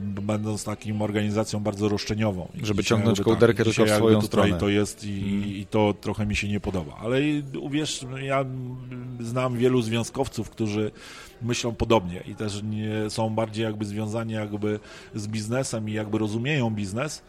[0.00, 2.48] będąc taką organizacją bardzo roszczeniową.
[2.54, 4.58] I Żeby dzisiaj ciągnąć jakby kołderkę tylko dzisiaj w swoją tutaj stronę.
[4.60, 6.96] to jest i, i to trochę mi się nie podoba.
[7.00, 7.20] Ale
[7.60, 8.44] uwierz, ja
[9.20, 10.90] znam wielu związkowców, którzy
[11.42, 14.80] myślą podobnie i też nie, są bardziej jakby związani jakby
[15.14, 17.22] z biznesem i jakby rozumieją biznes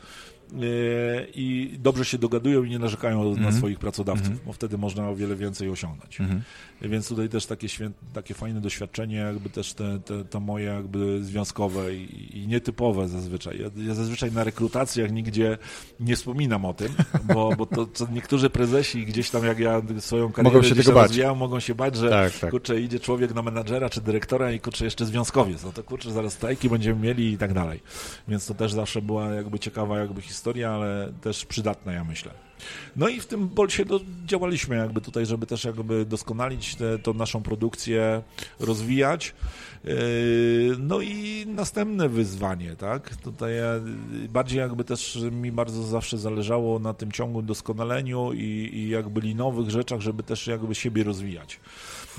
[1.36, 3.56] i dobrze się dogadują i nie narzekają na Mhm.
[3.56, 6.22] swoich pracodawców, bo wtedy można o wiele więcej osiągnąć.
[6.22, 6.41] Mhm.
[6.82, 11.23] Więc tutaj też takie, świę, takie fajne doświadczenie, jakby też te, te, to moje jakby
[11.23, 13.59] związkowe i, i nietypowe zazwyczaj.
[13.61, 15.57] Ja, ja zazwyczaj na rekrutacjach nigdzie
[15.99, 16.93] nie wspominam o tym,
[17.34, 20.91] bo, bo to, to niektórzy prezesi gdzieś tam, jak ja swoją karierę Mogą się tego
[20.93, 21.03] bać.
[21.07, 22.51] rozwijałem, mogą się bać, że Tak, tak.
[22.51, 26.34] kurczę, idzie człowiek na menadżera czy dyrektora i kurczę, jeszcze związkowiec, no to kurczę, zaraz
[26.34, 27.80] strajki będziemy mieli i tak dalej.
[28.28, 32.47] Więc to też zawsze była jakby ciekawa jakby historia, ale też przydatna, ja myślę.
[32.95, 37.43] No i w tym bolsie do, działaliśmy jakby tutaj, żeby też jakby doskonalić tę naszą
[37.43, 38.24] produkcję,
[38.60, 39.36] rozwijać.
[39.84, 43.16] Yy, No i następne wyzwanie, tak?
[43.16, 48.89] Tutaj yy, bardziej jakby też mi bardzo zawsze zależało na tym ciągłym doskonaleniu i, i
[48.89, 51.60] jakby linowych rzeczach, żeby też jakby siebie rozwijać.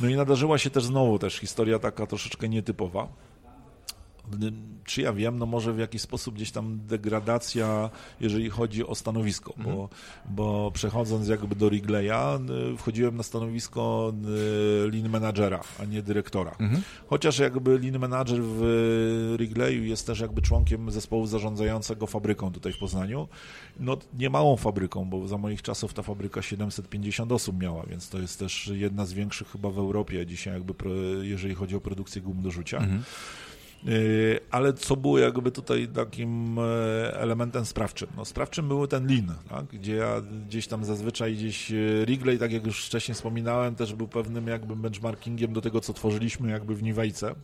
[0.03, 3.09] No i nadarzyła się też znowu też historia taka troszeczkę nietypowa.
[4.85, 9.55] Czy ja wiem, no może w jakiś sposób gdzieś tam degradacja, jeżeli chodzi o stanowisko,
[9.57, 9.89] bo, Mhm.
[10.31, 12.39] bo przechodząc jakby do Wrigleya,
[12.75, 14.13] y, wchodziłem na stanowisko
[14.87, 16.51] y, lean managera, a nie dyrektora.
[16.51, 16.83] Mhm.
[17.07, 22.79] Chociaż jakby lean manager w Wrigleyu jest też jakby członkiem zespołu zarządzającego fabryką tutaj w
[22.79, 23.29] Poznaniu.
[23.81, 28.19] No nie małą fabryką, bo za moich czasów ta fabryka 750 osób miała, więc to
[28.19, 30.75] jest też jedna z większych chyba w Europie dzisiaj jakby,
[31.23, 32.79] jeżeli chodzi o produkcję gum do rzucia.
[32.79, 33.03] Mhm.
[33.85, 36.63] Yy, Ale co było jakby tutaj takim e,
[37.15, 38.09] elementem sprawczym?
[38.17, 39.67] No sprawczym był ten lean, tak?
[39.67, 44.09] gdzie ja gdzieś tam zazwyczaj gdzieś e, Wrigley, tak jak już wcześniej wspominałem, też był
[44.09, 47.35] pewnym jakby benchmarkingiem do tego, co tworzyliśmy jakby w Niwejce.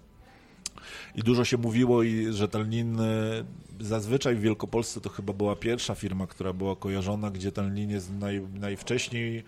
[1.15, 3.45] I dużo się mówiło, i, że ten lin e,
[3.81, 8.11] zazwyczaj w Wielkopolsce to chyba była pierwsza firma, która była kojarzona, gdzie ten lin jest
[8.21, 9.45] naj, najwcześniej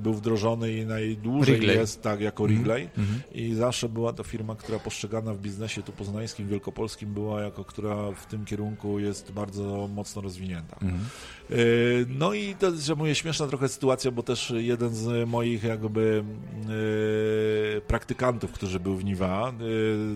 [0.00, 1.76] był wdrożony i najdłużej Wrigley.
[1.76, 2.82] jest tak jako Wrigley.
[2.98, 3.20] Mhm.
[3.32, 8.12] I zawsze była to firma, która postrzegana w biznesie tu poznańskim, wielkopolskim była jako, która
[8.12, 10.76] w tym kierunku jest bardzo mocno rozwinięta.
[10.82, 11.00] Mhm.
[11.50, 15.64] Yy, No i to jest, że mówię, śmieszna trochę sytuacja, bo też jeden z moich
[15.64, 16.24] jakby
[17.74, 19.52] yy, praktykantów, którzy był w Niwa,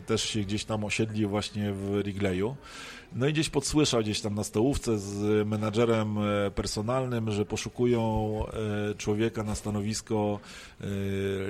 [0.07, 2.57] też się gdzieś tam osiedlił właśnie w Wrigleyu.
[3.13, 8.43] No i gdzieś podsłyszał gdzieś tam na stołówce z menadżerem e, personalnym, że poszukują
[8.91, 10.41] e, człowieka na stanowisko
[10.81, 10.85] e,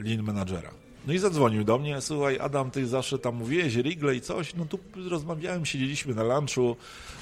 [0.03, 0.71] lean managera.
[1.07, 4.79] No i zadzwonił do mnie, słuchaj Adam, ty zawsze tam mówiłeś Wrigley coś, no tu
[5.11, 6.77] rozmawiałem, siedzieliśmy na lunchu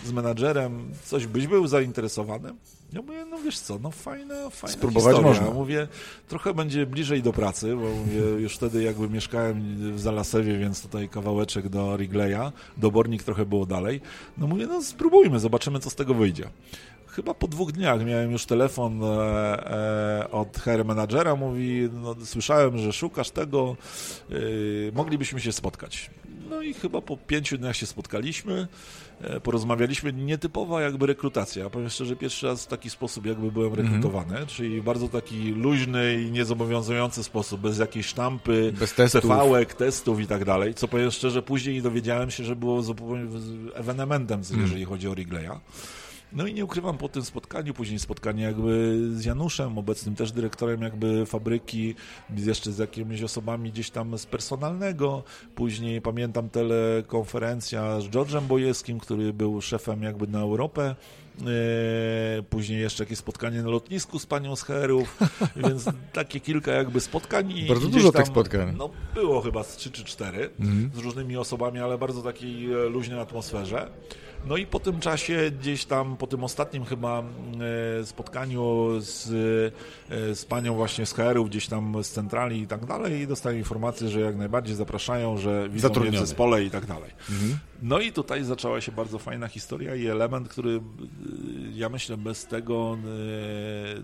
[0.04, 2.54] z menadżerem, coś byś był zainteresowany?
[2.92, 5.40] Ja mówię, no wiesz co, no fajna, fajna Spróbować historia.
[5.40, 5.54] można.
[5.54, 5.88] Mówię,
[6.28, 11.08] trochę będzie bliżej do pracy, bo mówię, już wtedy jakby mieszkałem w Zalasewie, więc tutaj
[11.08, 14.00] kawałeczek do Wrigleya, dobornik trochę było dalej.
[14.38, 16.48] No mówię, no spróbujmy, zobaczymy co z tego wyjdzie.
[17.06, 19.06] Chyba po dwóch dniach miałem już telefon e,
[20.20, 23.76] e, od hair managera, mówi, no, słyszałem, że szukasz tego,
[24.30, 24.34] e,
[24.92, 26.10] moglibyśmy się spotkać.
[26.50, 28.68] No i chyba po pięciu dniach się spotkaliśmy,
[29.42, 31.70] porozmawialiśmy, nietypowa jakby rekrutacja.
[31.70, 36.30] Powiem szczerze, pierwszy raz w taki sposób jakby byłem rekrutowany, czyli bardzo taki luźny i
[36.30, 39.22] niezobowiązujący sposób, bez jakiejś sztampy, Bez testów.
[39.24, 43.24] CV-ek, testów i tak dalej, co powiem szczerze, później dowiedziałem się, że było zupełnie
[43.74, 45.50] ewenementem, jeżeli chodzi o Wrigleya.
[46.34, 50.82] No i nie ukrywam po tym spotkaniu, później spotkanie jakby z Januszem, obecnym też dyrektorem
[50.82, 51.94] jakby fabryki,
[52.36, 55.22] jeszcze z jakimiś osobami gdzieś tam z personalnego,
[55.54, 60.94] później pamiętam telekonferencja z George'em Bojewskim, który był szefem jakby na Europę,
[61.40, 65.18] Eee, Później jeszcze jakieś spotkanie na lotnisku z panią z Herów,
[65.56, 67.50] więc takie kilka jakby spotkań.
[67.52, 68.74] I Bardzo dużo tam, tych spotkań.
[68.78, 70.90] No było chyba z trzy czy cztery Mhm.
[70.94, 73.90] z różnymi osobami, ale bardzo takiej e, luźnej atmosferze.
[74.46, 77.22] No i po tym czasie, gdzieś tam, po tym ostatnim chyba
[78.00, 79.26] e, spotkaniu z,
[80.10, 84.08] e, z panią właśnie z HR-ów, gdzieś tam z centrali i tak dalej, dostałem informację,
[84.08, 87.10] że jak najbardziej zapraszają, że widzą mnie w zespole i tak dalej.
[87.30, 87.58] Mhm.
[87.82, 90.80] No i tutaj zaczęła się bardzo fajna historia i element, który y,
[91.74, 92.98] ja myślę bez tego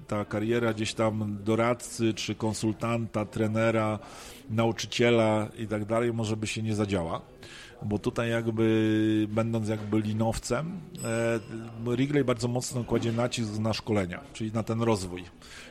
[0.07, 3.99] ta kariera gdzieś tam doradcy, czy konsultanta, trenera,
[4.51, 7.21] nauczyciela i tak dalej może by się nie zadziała.
[7.83, 11.41] Bo tutaj jakby będąc jakby linowcem, e,
[11.85, 15.25] Wrigley bardzo mocno kładzie nacisk na szkolenia, czyli na ten rozwój.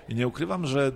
[0.10, 0.92] I nie ukrywam, że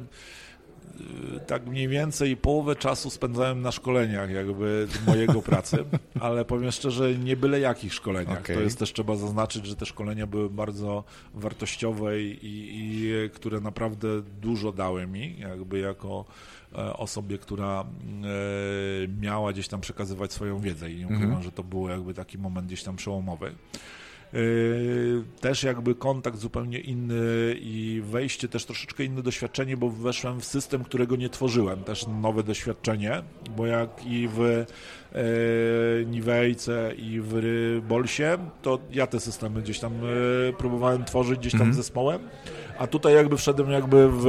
[1.48, 5.78] tak mniej więcej połowę czasu spędzałem na szkoleniach jakby mojego pracy,
[6.20, 8.40] ale powiem szczerze, nie byle jakich szkoleniach.
[8.40, 8.56] Okej.
[8.56, 14.08] To jest też trzeba zaznaczyć, że te szkolenia były bardzo wartościowe i, i które naprawdę
[14.42, 16.26] dużo dały mi, jakby jako
[16.76, 17.86] e, osobie, która e,
[19.22, 21.44] miała gdzieś tam przekazywać swoją wiedzę i nie ukrywam, Mhm.
[21.44, 23.52] że to był jakby taki moment gdzieś tam przełomowy.
[24.34, 30.46] Yy, Też jakby kontakt zupełnie inny i wejście też troszeczkę inne doświadczenie, bo weszłem w
[30.46, 31.84] system, którego nie tworzyłem.
[31.84, 33.22] Też nowe doświadczenie,
[33.58, 34.66] bo jak i w e,
[36.06, 39.94] Niwejce i w Bolsie, to ja te systemy gdzieś tam
[40.50, 41.76] e, próbowałem tworzyć gdzieś tam Mhm.
[41.76, 42.22] zespołem,
[42.80, 44.24] a tutaj jakby wszedłem jakby w,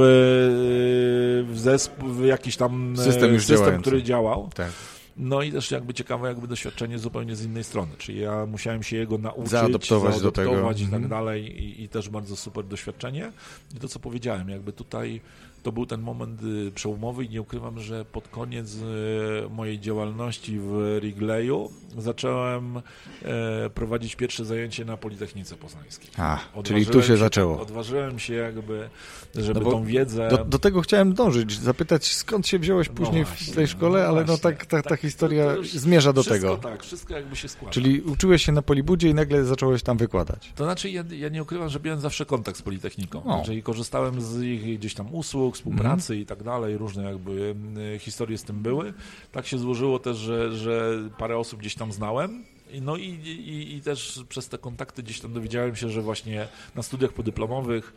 [1.49, 4.49] w zespół, w jakiś tam e, System system który działał.
[4.55, 4.71] Tak.
[5.17, 8.97] No i też jakby ciekawe jakby doświadczenie zupełnie z innej strony, czyli ja musiałem się
[8.97, 10.49] jego nauczyć, Zaadoptować do tego.
[10.51, 11.09] zaadoptować i tak Mhm.
[11.09, 13.31] dalej i, i też bardzo super doświadczenie.
[13.75, 15.21] I to co powiedziałem, jakby tutaj
[15.63, 20.59] to był ten moment y, przełomowy i nie ukrywam, że pod koniec y, mojej działalności
[20.59, 26.09] w Wrigleyu zacząłem e, prowadzić pierwsze zajęcie na Politechnice Poznańskiej.
[26.17, 27.61] A, Odważyłem czyli tu się tak, zaczęło.
[27.61, 28.89] Odważyłem się jakby,
[29.35, 30.29] żeby No tą wiedzę...
[30.29, 33.99] Do, do tego chciałem dążyć, zapytać skąd się wziąłeś No później właśnie, w tej szkole,
[34.03, 36.69] no ale no tak, ta, ta Tak, historia zmierza do wszystko, tego.
[36.69, 37.73] Tak, wszystko jakby się składa.
[37.73, 40.53] Czyli uczyłeś się na Polibudzie i nagle zacząłeś tam wykładać.
[40.55, 43.23] To znaczy, ja, ja nie ukrywam, że miałem zawsze kontakt z Politechniką.
[43.23, 43.43] O.
[43.45, 47.55] Czyli korzystałem z ich gdzieś tam usług, współpracy i tak dalej, różne jakby
[47.95, 48.93] y, historie z tym były.
[49.31, 52.43] Tak się złożyło też, że, że parę osób gdzieś tam znałem
[52.81, 56.83] No i, i, i też przez te kontakty gdzieś tam dowiedziałem się, że właśnie na
[56.83, 57.93] studiach podyplomowych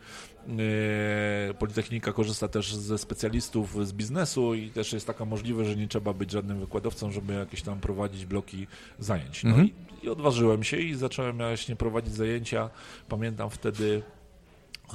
[0.47, 5.87] yy, Politechnika korzysta też ze specjalistów z biznesu i też jest taka możliwość, że nie
[5.87, 8.67] trzeba być żadnym wykładowcą, żeby jakieś tam prowadzić bloki
[8.99, 9.43] zajęć.
[9.43, 9.67] No Mhm.
[9.67, 12.69] i, i odważyłem się i zacząłem właśnie prowadzić zajęcia.
[13.09, 14.03] Pamiętam wtedy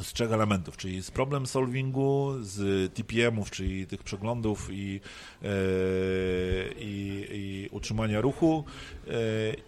[0.02, 5.00] z trzech elementów, czyli z problem solvingu, z TPM-ów, czyli tych przeglądów i,
[5.42, 5.48] e,
[6.78, 8.64] i, i utrzymania ruchu
[9.06, 9.10] e,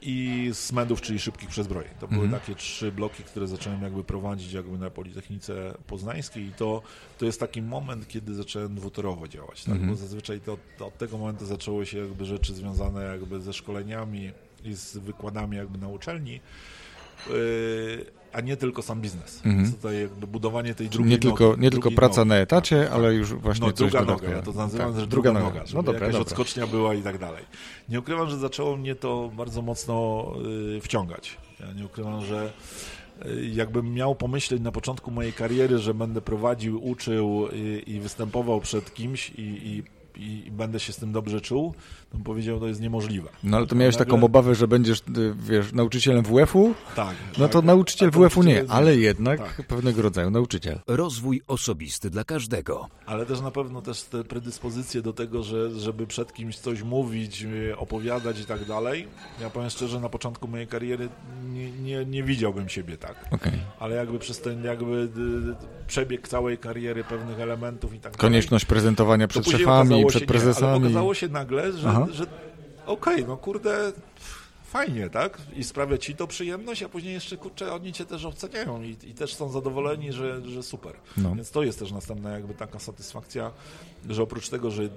[0.03, 1.91] i z medów, czyli szybkich przezbrojeń.
[2.01, 2.41] To były Mhm.
[2.43, 6.83] takie trzy bloki, które zacząłem jakby prowadzić jakby na Politechnice Poznańskiej i to,
[7.19, 9.73] to jest taki moment, kiedy zacząłem dwutorowo działać, tak?
[9.75, 9.91] Mhm.
[9.91, 14.33] bo zazwyczaj to, to od tego momentu zaczęły się jakby rzeczy związane jakby ze szkoleniami
[14.65, 16.41] i z wykładami jakby na uczelni,
[17.31, 19.37] yy, a nie tylko sam biznes.
[19.37, 19.57] Mhm.
[19.65, 22.29] Więc tutaj jakby budowanie tej drugiej Nie tylko, nogi, nie tylko praca nogi.
[22.29, 24.37] na etacie, Tak, ale już właśnie no, coś druga noga, dodatkowe.
[24.37, 25.55] ja to nazywam, Tak, że druga druga noga.
[25.55, 26.23] noga, żeby No dobra, jakaś dobra.
[26.23, 27.45] odskocznia była i tak dalej.
[27.89, 30.27] Nie ukrywam, że zaczęło mnie to bardzo mocno
[30.77, 31.37] y, wciągać.
[31.61, 32.53] Ja nie ukrywam, że
[33.27, 38.61] y, jakbym miał pomyśleć na początku mojej kariery, że będę prowadził, uczył i, i występował
[38.61, 39.83] przed kimś i, i,
[40.17, 41.75] i, będę się z tym dobrze czuł,
[42.11, 43.29] to bym powiedział, to jest niemożliwe.
[43.45, 46.75] No ale to miałeś Nagle- taką obawę, że będziesz, y, wiesz, nauczycielem WF-u?
[46.97, 47.15] Tak.
[47.39, 47.53] No tak.
[47.53, 49.67] to nauczyciel WF-u nie, nauczyciel- ale jednak Tak.
[49.67, 50.79] pewnego rodzaju nauczyciel.
[50.87, 52.89] Rozwój osobisty dla każdego.
[53.07, 57.43] Ale też na pewno też te predyspozycje do tego, że, żeby przed kimś coś mówić,
[57.43, 59.09] y, opowiadać i tak dalej.
[59.41, 61.09] Ja powiem szczerze, na początku mojej kariery
[61.53, 63.25] nie, nie, nie widziałbym siebie tak.
[63.31, 63.53] Okej.
[63.81, 68.19] Ale jakby przez ten jakby y, przebieg całej kariery pewnych elementów i tak dalej.
[68.21, 70.85] Konieczność prezentowania to przed szefami, okazało przed się, Nie, ale prezesami.
[70.85, 72.07] okazało się nagle, że, Aha.
[72.11, 72.27] że
[72.87, 73.93] okej, no kurde,
[74.65, 75.39] fajnie, tak?
[75.57, 79.15] I sprawia ci to przyjemność, a później jeszcze, kurczę, oni cię też oceniają i, i
[79.15, 80.95] też są zadowoleni, że, że super.
[81.17, 81.35] No.
[81.35, 83.51] Więc to jest też następna jakby taka satysfakcja,
[84.09, 84.89] że oprócz tego, że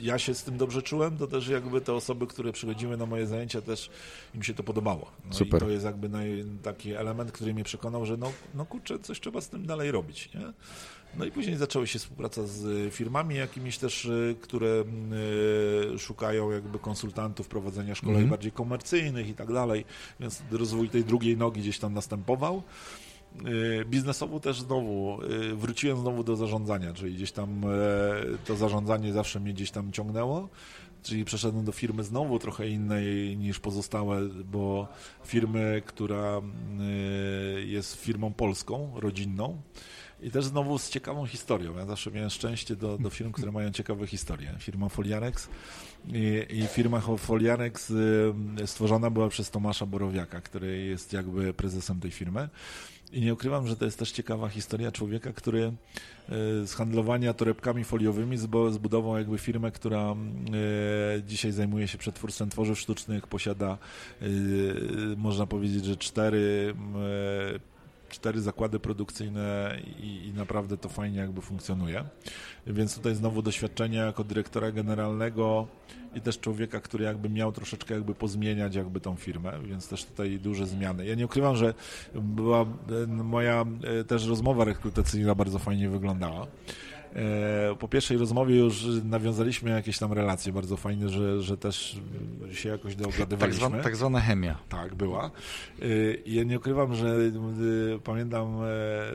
[0.00, 3.26] ja się z tym dobrze czułem, to też jakby te osoby, które przychodziły na moje
[3.26, 3.90] zajęcia, też
[4.34, 5.10] im się to podobało.
[5.26, 5.62] No Super.
[5.62, 9.20] I to jest jakby naj, taki element, który mnie przekonał, że no, no kurczę, coś
[9.20, 10.52] trzeba z tym dalej robić, nie?
[11.18, 14.84] No i później zaczęła się współpraca z firmami jakimiś też, y, które
[15.94, 18.30] y, szukają jakby konsultantów prowadzenia szkoleń Mhm.
[18.30, 19.84] bardziej komercyjnych i tak dalej,
[20.20, 22.62] więc rozwój tej drugiej nogi gdzieś tam następował.
[23.46, 25.18] Y, Biznesowo też znowu
[25.54, 27.68] wróciłem znowu do zarządzania, czyli gdzieś tam e,
[28.44, 30.48] to zarządzanie zawsze mnie gdzieś tam ciągnęło.
[31.02, 34.88] Czyli przeszedłem do firmy znowu trochę innej niż pozostałe, bo
[35.24, 36.40] firmy, która
[37.66, 39.62] jest firmą polską, rodzinną
[40.22, 41.78] i też znowu z ciekawą historią.
[41.78, 44.54] Ja zawsze miałem szczęście do, do firm, które mają ciekawe historie.
[44.58, 45.48] Firma Foliarex
[46.08, 48.34] i, i firma Foliarex y,
[48.66, 52.48] stworzona była przez Tomasza Borowiaka, który jest jakby prezesem tej firmy.
[53.12, 55.72] I nie ukrywam, że to jest też ciekawa historia człowieka, który y,
[56.66, 58.38] z handlowania torebkami foliowymi
[58.70, 60.14] zbudował jakby firmę, która
[61.18, 63.78] y, dzisiaj zajmuje się przetwórstwem tworzyw sztucznych, posiada,
[65.16, 66.74] można powiedzieć, że cztery,
[68.12, 72.04] cztery zakłady produkcyjne i, i naprawdę to fajnie jakby funkcjonuje.
[72.66, 75.66] Więc tutaj znowu doświadczenie jako dyrektora generalnego
[76.14, 80.38] i też człowieka, który jakby miał troszeczkę jakby pozmieniać jakby tą firmę, więc też tutaj
[80.38, 81.06] duże zmiany.
[81.06, 81.74] Ja nie ukrywam, że
[82.14, 83.64] była e, moja
[84.00, 86.46] e, też rozmowa rekrutacyjna bardzo fajnie wyglądała.
[87.16, 91.96] E, Po pierwszej rozmowie już nawiązaliśmy jakieś tam relacje bardzo fajne, że, że też
[92.52, 93.58] się jakoś Tak, dogadywaliśmy.
[93.66, 94.58] zwana, tak zwana chemia.
[94.68, 95.30] Tak, była.
[95.82, 98.56] Y, Ja nie ukrywam, że y, pamiętam,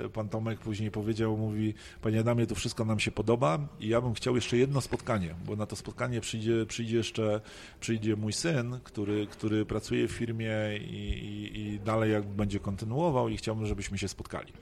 [0.05, 4.01] e, pan Tomek później powiedział, mówi, panie Adamie, to wszystko nam się podoba i ja
[4.01, 7.41] bym chciał jeszcze jedno spotkanie, bo na to spotkanie przyjdzie, przyjdzie jeszcze,
[7.79, 13.29] przyjdzie mój syn, który, który pracuje w firmie i, i, i dalej jak będzie kontynuował
[13.29, 14.53] i chciałbym, żebyśmy się spotkali.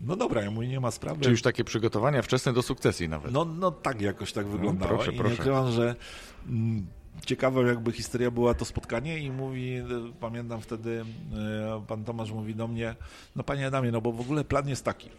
[0.00, 1.20] No dobra, ja mówię, nie ma sprawy.
[1.20, 3.32] Czy już takie przygotowania wczesne do sukcesji nawet.
[3.32, 4.94] No, no tak jakoś tak wyglądało.
[4.94, 5.34] proszę, I proszę.
[5.34, 5.96] nie ukrywam, że
[6.48, 6.86] mm,
[7.26, 9.84] ciekawa jakby historia była to spotkanie i mówi, e,
[10.20, 12.94] pamiętam wtedy e, pan Tomasz mówi do mnie,
[13.36, 15.10] no panie Adamie, no bo w ogóle plan jest taki,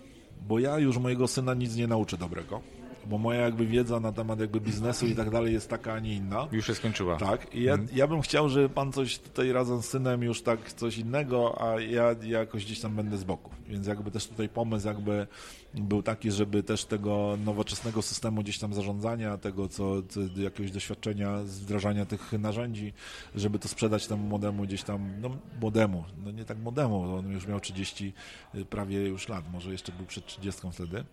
[0.47, 2.61] bo ja już mojego syna nic nie nauczę dobrego,
[3.09, 6.13] bo moja jakby wiedza na temat jakby biznesu i tak dalej jest taka, a nie
[6.13, 6.47] inna.
[6.51, 7.17] Już się skończyła.
[7.17, 10.73] Tak, i ja, ja bym chciał, żeby pan coś tutaj razem z synem już tak
[10.73, 13.51] coś innego, a ja, ja jakoś gdzieś tam będę z boku.
[13.67, 15.27] Więc jakby też tutaj pomysł jakby
[15.73, 21.43] był taki, żeby też tego nowoczesnego systemu gdzieś tam zarządzania, tego co, co jakiegoś doświadczenia
[21.43, 22.93] z wdrażania tych narzędzi,
[23.35, 25.29] żeby to sprzedać temu młodemu gdzieś tam, no
[25.61, 28.13] młodemu, no nie tak młodemu, bo on już miał 30
[28.69, 31.03] prawie już lat, może jeszcze był przed 30 wtedy.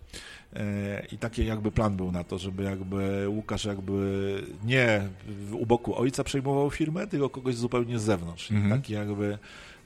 [0.56, 5.08] E, I taki jakby plan był na to, żeby jakby Łukasz jakby nie
[5.52, 8.50] u boku ojca przejmował firmę, tylko kogoś zupełnie z zewnątrz.
[8.50, 8.80] Mhm.
[8.80, 9.38] taki jakby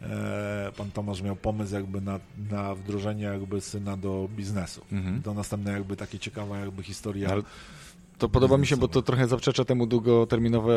[0.03, 2.21] e, pan Tomasz miał pomysł jakby na,
[2.51, 4.85] na wdrożenie jakby syna do biznesu.
[4.93, 5.23] Mhm.
[5.23, 7.29] To następna jakby takie ciekawa jakby historia.
[7.29, 7.43] Ale
[8.21, 10.75] To podoba mi się, bo to trochę zaprzecza temu długoterminowe,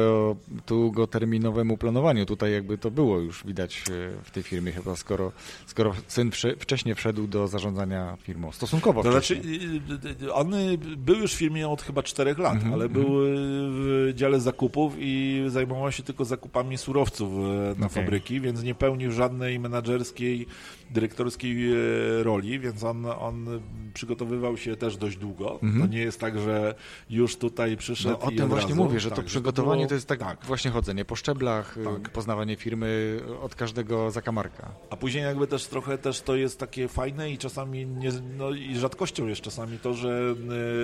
[0.67, 2.25] długoterminowemu planowaniu.
[2.25, 5.31] Tutaj jakby to było już widać e, w tej firmie chyba, skoro,
[5.65, 8.51] skoro syn wcześniej wszedł do zarządzania firmą.
[8.51, 9.41] Stosunkowo to wcześniej.
[9.87, 10.53] Znaczy, on
[10.97, 14.93] był już w firmie od chyba czterech lat, mm -hmm, ale był w dziale zakupów
[14.97, 17.39] i zajmował się tylko zakupami surowców e,
[17.79, 17.89] na okay.
[17.89, 20.47] fabryki, więc nie pełnił żadnej menedżerskiej,
[20.94, 21.76] dyrektorskiej e,
[22.24, 23.61] roli, więc on, on
[23.94, 25.60] przygotowywał się też dość długo.
[25.64, 25.82] -hmm.
[25.82, 26.76] To nie jest tak, że
[27.10, 28.84] już tutaj przyszedł no, o tym właśnie razu.
[28.84, 29.90] mówię, że tak, to przygotowanie było...
[29.90, 32.10] to jest tak, tak, właśnie chodzenie po szczeblach, y, tak.
[32.10, 34.72] poznawanie firmy od każdego zakamarka.
[34.90, 38.76] A później jakby też trochę też to jest takie fajne i czasami nie, no i
[38.76, 40.36] rzadkością jest czasami to, że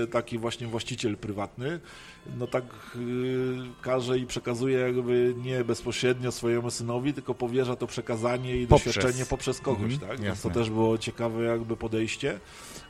[0.04, 1.80] y, taki właśnie właściciel prywatny
[2.38, 2.64] no tak
[2.96, 8.96] y, każe i przekazuje jakby nie bezpośrednio swojemu synowi, tylko powierza to przekazanie i poprzez.
[8.96, 10.22] doświadczenie poprzez kogoś, mhm, tak?
[10.22, 12.40] Więc to też było ciekawe jakby podejście,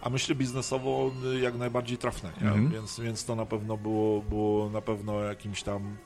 [0.02, 1.12] a myślę biznesowo
[1.42, 2.70] jak najbardziej trafne, mhm.
[2.70, 5.98] więc, więc to na pewno było, było na pewno jakimś tam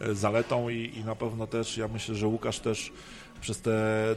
[0.00, 2.92] e, zaletą i, i na pewno też, ja myślę, że Łukasz też
[3.40, 3.70] przez te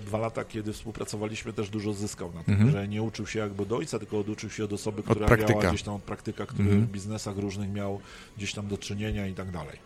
[0.06, 2.72] dwa lata, kiedy współpracowaliśmy, też dużo zyskał na tym, mm -hmm.
[2.72, 5.62] że nie uczył się jakby do ojca, tylko oduczył się od osoby, która od miała
[5.70, 6.88] gdzieś tam od praktyka, który mm -hmm.
[6.88, 8.00] w biznesach różnych miał
[8.38, 9.78] gdzieś tam do czynienia i tak dalej.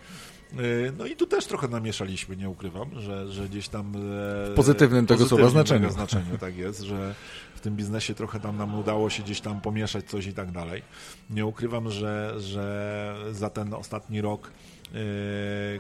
[0.54, 0.58] E,
[0.98, 3.92] no i tu też trochę namieszaliśmy, nie ukrywam, że, że gdzieś tam...
[3.94, 5.92] W pozytywnym tego słowa znaczeniu.
[5.92, 6.38] znaczeniu.
[6.46, 7.16] Tak jest, że
[7.56, 10.82] w tym biznesie trochę tam nam udało się gdzieś tam pomieszać coś i tak dalej.
[11.30, 14.75] Nie ukrywam, że, że za ten ostatni rok E,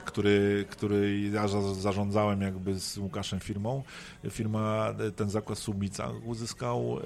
[0.05, 3.83] który, który ja zarządzałem jakby z Łukaszem firmą.
[4.29, 6.99] Firma, ten zakład Subica uzyskał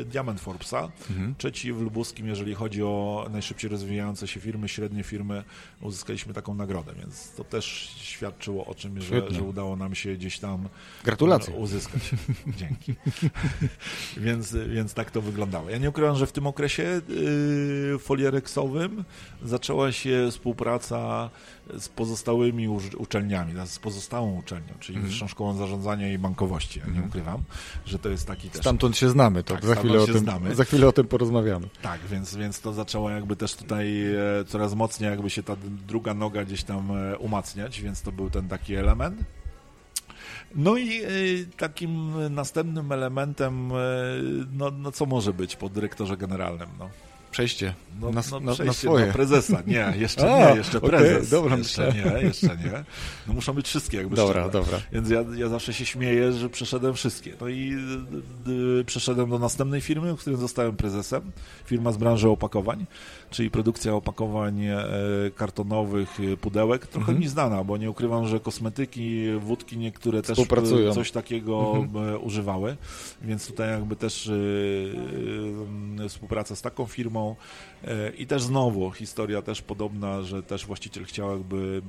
[0.00, 1.34] e, diament Forbesa, mhm.
[1.38, 5.44] trzeci w Lubuskim, jeżeli chodzi o najszybciej rozwijające się firmy, średnie firmy,
[5.80, 10.38] uzyskaliśmy taką nagrodę, więc to też świadczyło o czym, że, że udało nam się gdzieś
[10.38, 10.68] tam
[11.04, 11.54] Gratulacje.
[11.54, 12.10] uzyskać.
[12.60, 12.94] Dzięki.
[14.16, 15.70] więc, więc tak to wyglądało.
[15.70, 19.04] Ja nie ukrywam, że w tym okresie yy, foliereksowym
[19.42, 20.81] zaczęła się współpraca
[21.78, 22.68] z pozostałymi
[22.98, 25.10] uczelniami, z pozostałą uczelnią, czyli mm.
[25.10, 26.78] Wyższą Szkołą Zarządzania i Bankowości.
[26.78, 27.08] Ja nie mhm.
[27.08, 27.42] ukrywam,
[27.86, 28.60] że to jest taki też...
[28.60, 30.54] Stamtąd się znamy, to tak, za, chwilę o tym, znamy.
[30.54, 31.68] za chwilę o tym porozmawiamy.
[31.82, 35.56] Tak, więc, więc to zaczęło jakby też tutaj e, coraz mocniej jakby się ta
[35.86, 39.20] druga noga gdzieś tam e, umacniać, więc to był ten taki element.
[40.54, 41.08] No i e,
[41.56, 43.72] takim następnym elementem,
[44.52, 46.68] no, no co może być po dyrektorze generalnym?
[46.78, 46.90] No?
[47.32, 49.06] Przejście no, na, no, na, przejście na.
[49.06, 49.62] Na prezesa.
[49.66, 51.16] Nie, jeszcze A, nie, jeszcze prezes.
[51.16, 52.84] Okay, dobra, jeszcze nie, jeszcze nie.
[53.26, 54.52] No muszą być wszystkie jakby Dobra, szczerze.
[54.52, 54.78] dobra.
[54.92, 57.34] Więc ja, ja zawsze się śmieję, że przeszedłem wszystkie.
[57.40, 57.72] No i
[58.46, 61.32] y, y, przeszedłem do następnej firmy, w której zostałem prezesem.
[61.64, 62.86] Firma z branży opakowań,
[63.30, 64.84] czyli produkcja opakowań e,
[65.36, 66.86] kartonowych, e, pudełek.
[66.86, 67.18] Trochę mhm.
[67.18, 70.38] mi znana, bo nie ukrywam, że kosmetyki, wódki niektóre też
[70.94, 72.08] coś takiego mhm.
[72.08, 72.76] E, używały.
[73.22, 74.30] Więc tutaj jakby też
[76.08, 77.21] współpraca z taką firmą
[77.84, 81.82] E, I też znowu historia też podobna, że też właściciel chciał jakby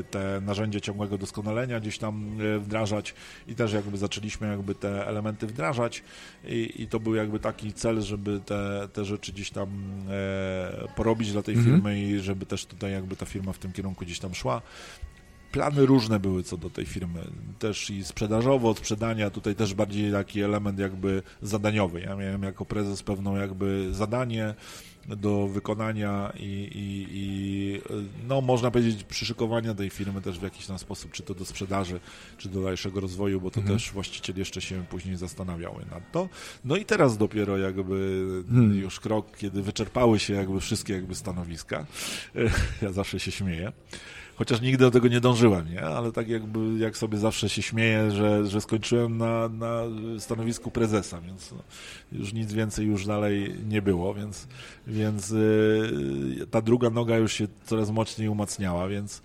[0.00, 3.14] e, te narzędzia ciągłego doskonalenia gdzieś tam e, wdrażać
[3.48, 6.02] i też jakby zaczęliśmy jakby te elementy wdrażać
[6.44, 9.68] i, i to był jakby taki cel, żeby te, te rzeczy gdzieś tam
[10.96, 11.74] porobić dla tej mhm.
[11.74, 14.62] firmy i żeby też tutaj jakby ta firma w tym kierunku gdzieś tam szła
[15.52, 17.20] plany różne były co do tej firmy,
[17.58, 22.00] też i sprzedażowo, od sprzedania, tutaj też bardziej taki element jakby zadaniowy.
[22.00, 24.54] Ja miałem jako prezes pewną jakby zadanie
[25.08, 27.80] do wykonania i, i, i
[28.28, 32.00] no można powiedzieć przyszykowania tej firmy też w jakiś tam sposób, czy to do sprzedaży,
[32.38, 33.78] czy do dalszego rozwoju, bo to mhm.
[33.78, 36.28] też właściciel jeszcze się później zastanawiały nad to.
[36.64, 38.74] No i teraz dopiero jakby hmm.
[38.74, 41.86] już krok, kiedy wyczerpały się jakby wszystkie jakby stanowiska,
[42.82, 43.72] ja zawsze się śmieję,
[44.40, 45.82] Chociaż nigdy do tego nie dążyłem, nie?
[45.82, 49.82] Ale tak jakby, jak sobie zawsze się śmieję, że, że skończyłem na, na
[50.18, 51.58] stanowisku prezesa, więc no,
[52.12, 54.48] już nic więcej już dalej nie było, więc,
[54.86, 59.22] więc yy, ta druga noga już się coraz mocniej umacniała, więc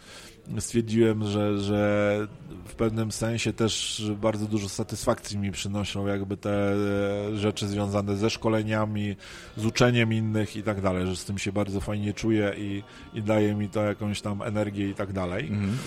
[0.60, 2.28] stwierdziłem, że, że
[2.66, 8.30] w pewnym sensie też bardzo dużo satysfakcji mi przynoszą jakby te e, rzeczy związane ze
[8.30, 9.16] szkoleniami,
[9.58, 13.24] z uczeniem innych i tak dalej, że z tym się bardzo fajnie czuję i, i
[13.24, 15.48] daje mi to jakąś tam energię i tak dalej.
[15.48, 15.78] Mhm.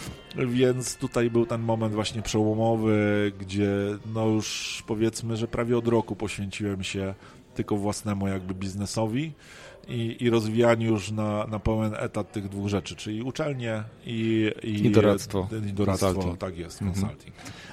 [0.52, 3.70] Więc tutaj był ten moment właśnie przełomowy, gdzie
[4.14, 7.14] no już powiedzmy, że prawie od roku poświęciłem się
[7.54, 9.32] tylko własnemu jakby biznesowi
[9.88, 14.86] i, i rozwijaniu już na, na pełen etat tych dwóch rzeczy, czyli uczelnie i, i,
[14.86, 15.48] I doradztwo.
[15.68, 17.08] I doradztwo, tak jest, mhm.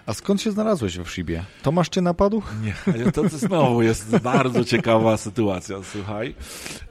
[0.06, 1.44] A skąd się znalazłeś we Wszibie?
[1.64, 2.42] Tomasz cię napadł?
[2.64, 6.36] Nie, to, to znowu jest bardzo ciekawa sytuacja, słuchaj.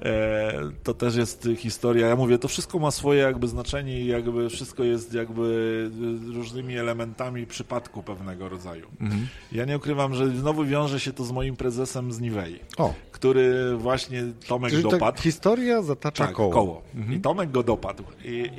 [0.03, 4.51] E, to też jest historia, ja mówię, to wszystko ma swoje jakby znaczenie i jakby
[4.51, 5.91] wszystko jest jakby
[6.35, 8.87] różnymi elementami przypadku pewnego rodzaju.
[9.01, 9.27] Mhm.
[9.53, 12.95] Ja nie ukrywam, że znowu wiąże się to z moim prezesem z Niwei, o.
[13.13, 15.23] który właśnie Tomek Czyli dopadł dopadł.
[15.23, 16.51] Historia zatacza Tak, koło.
[16.53, 16.83] koło.
[17.11, 18.03] I Tomek go dopadł.
[18.25, 18.51] I,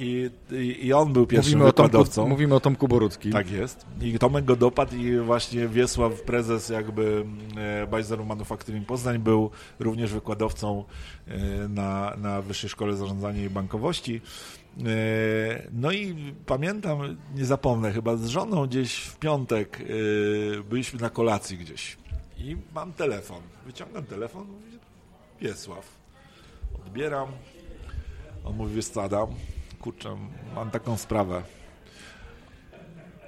[0.51, 2.27] i, i, on był pierwszym Mówimy o, Tomku, wykładowcą.
[2.27, 3.31] mówimy o Tomku Boruckim.
[3.31, 3.85] Tak jest.
[4.01, 7.25] I Tomek go dopadł i właśnie Wiesław, prezes jakby
[7.57, 9.49] e, Bajzeru Manufacturing Poznań był
[9.79, 10.83] również wykładowcą
[11.27, 14.21] e, na, na Wyższej Szkole Zarządzania i Bankowości.
[14.79, 14.81] E,
[15.71, 19.79] No i pamiętam, nie zapomnę, chyba z żoną gdzieś w piątek
[20.69, 21.97] byliśmy na kolacji gdzieś
[22.37, 23.41] i mam telefon.
[23.65, 24.77] Wyciągam telefon, mówię,
[25.41, 25.87] Wiesław.
[26.85, 27.27] Odbieram.
[28.45, 29.27] On mówi, wiesz co, Adam,
[29.79, 30.17] kurczę,
[30.55, 31.43] mam taką sprawę.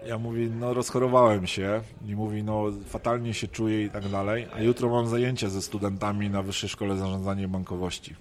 [0.05, 4.61] Ja mówi, no rozchorowałem się i mówi, no fatalnie się czuję i tak dalej, a
[4.61, 8.15] jutro mam zajęcia ze studentami na Wyższej Szkole Zarządzania Bankowości.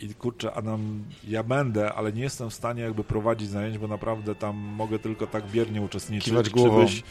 [0.00, 4.34] I kurczę, Adam, ja będę, ale nie jestem w stanie jakby prowadzić zajęć, bo naprawdę
[4.34, 6.28] tam mogę tylko tak biernie uczestniczyć.
[6.28, 7.02] Kiwać głową, Żebyś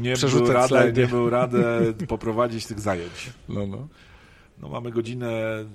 [0.00, 3.30] nie przerzucać był, radę, nie był radę poprowadzić tych zajęć.
[3.48, 3.88] No, no.
[4.62, 5.30] No mamy godzinę,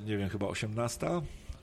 [0.06, 1.08] nie wiem, chyba 18,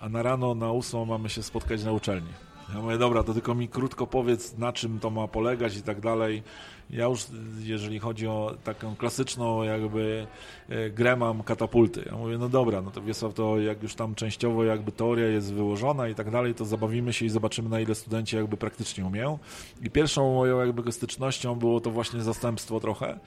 [0.01, 2.29] a na rano na 8 mamy się spotkać na uczelni.
[2.75, 6.01] Ja mówię, dobra, to tylko mi krótko powiedz, na czym to ma polegać i tak
[6.01, 6.43] dalej.
[6.91, 7.27] Ja już,
[7.59, 10.27] jeżeli chodzi o taką klasyczną jakby
[10.69, 12.03] e, grę, mam katapulty.
[12.07, 15.55] Ja mówię, no dobra, no to Wiesław, to jak już tam częściowo jakby teoria jest
[15.55, 19.39] wyłożona i tak dalej, to zabawimy się i zobaczymy, na ile studenci jakby praktycznie umieją.
[19.83, 23.19] I pierwszą moją jakby stycznością było to właśnie zastępstwo trochę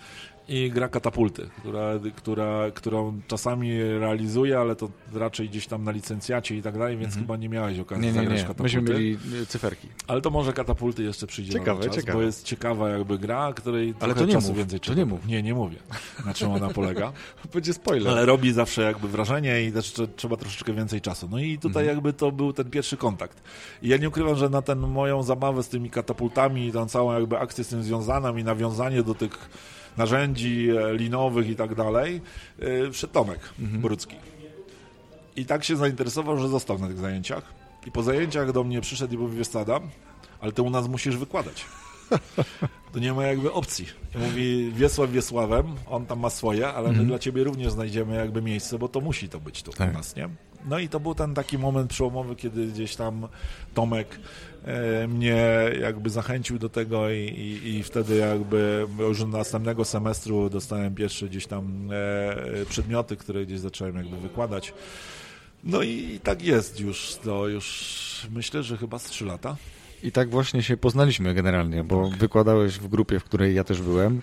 [0.50, 6.56] i gra katapulty, która, która, którą czasami realizuję, ale to raczej gdzieś tam na licencjacie
[6.58, 8.02] i tak dalej, więc chyba nie miałeś okazji.
[8.06, 8.48] Nie, nie, zagrać nie.
[8.48, 8.64] katapulty.
[8.64, 9.88] Myśmy mieli y, cyferki.
[10.08, 12.14] Ale to może katapulty jeszcze przyjdzie Ciekawe, czas, ciekawe.
[12.14, 15.26] bo jest ciekawa jakby gra, której Ale to nie czasu mów, więcej to nie mów.
[15.28, 15.78] Nie, nie mówię,
[16.26, 17.12] na czym ona polega.
[17.54, 18.10] Będzie spoiler.
[18.14, 21.28] Ale robi zawsze jakby wrażenie i też trze- trzeba troszeczkę więcej czasu.
[21.32, 21.98] No i tutaj Mhm.
[21.98, 23.42] jakby to był ten pierwszy kontakt.
[23.82, 27.14] I ja nie ukrywam, że na tę moją zabawę z tymi katapultami i tą całą
[27.14, 29.50] jakby akcję z tym związaną i nawiązanie do tych
[29.98, 32.22] narzędzi e, linowych i tak dalej,
[32.60, 33.82] yy, wszedł Tomek Mhm.
[33.82, 34.16] Borucki.
[35.36, 37.44] I tak się zainteresował, że został na tych zajęciach.
[37.88, 39.48] I po zajęciach do mnie przyszedł i mówi, wiesz
[40.42, 41.66] ale ty u nas musisz wykładać.
[42.94, 43.86] To nie ma jakby opcji.
[44.16, 48.42] I mówi Wiesław Wiesławem, on tam ma swoje, ale my dla ciebie również znajdziemy jakby
[48.42, 49.90] miejsce, bo to musi to być tu Tak.
[49.90, 50.30] u nas, nie?
[50.66, 53.28] No i to był ten taki moment przełomowy, kiedy gdzieś tam
[53.74, 54.57] Tomek e,
[55.08, 55.46] mnie
[55.82, 61.48] jakby zachęcił do tego i, i, i wtedy jakby już następnego semestru dostałem pierwsze gdzieś
[61.48, 64.74] tam e, przedmioty, które gdzieś zacząłem jakby wykładać.
[65.64, 69.56] No i tak jest już, to już myślę, że chyba z trzy lata.
[70.04, 72.20] I tak właśnie się poznaliśmy generalnie, bo Tak.
[72.20, 74.22] wykładałeś w grupie, w której ja też byłem.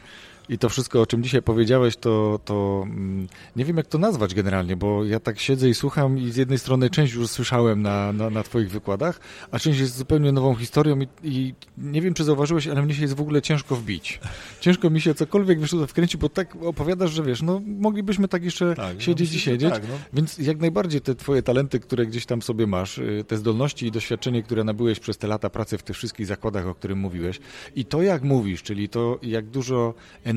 [0.48, 4.34] I to wszystko, o czym dzisiaj powiedziałeś, to, to mm, nie wiem, jak to nazwać
[4.34, 8.12] generalnie, bo ja tak siedzę i słucham i z jednej strony część już słyszałem na,
[8.12, 12.24] na, na twoich wykładach, a część jest zupełnie nową historią i, i nie wiem, czy
[12.24, 14.20] zauważyłeś, ale mnie się jest w ogóle ciężko wbić.
[14.60, 18.44] Ciężko mi się cokolwiek wiesz, tutaj wkręcić, bo tak opowiadasz, że wiesz, no moglibyśmy tak
[18.44, 19.70] jeszcze Tak, no siedzieć myślę, i siedzieć.
[19.70, 19.94] tak, no.
[20.12, 23.90] Więc jak najbardziej te twoje talenty, które gdzieś tam sobie masz, y, te zdolności i
[23.90, 27.40] doświadczenie, które nabyłeś przez te lata pracy w tych wszystkich zakładach, o którym mówiłeś
[27.76, 29.94] i to jak mówisz, czyli to jak dużo
[30.24, 30.33] energii,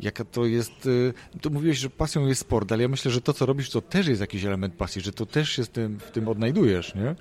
[0.00, 3.32] jaka to jest, y, to mówiłeś, że pasją jest sport, ale ja myślę, że to
[3.32, 6.28] co robisz, to też jest jakiś element pasji, że to też się tym, w tym
[6.28, 7.14] odnajdujesz, nie?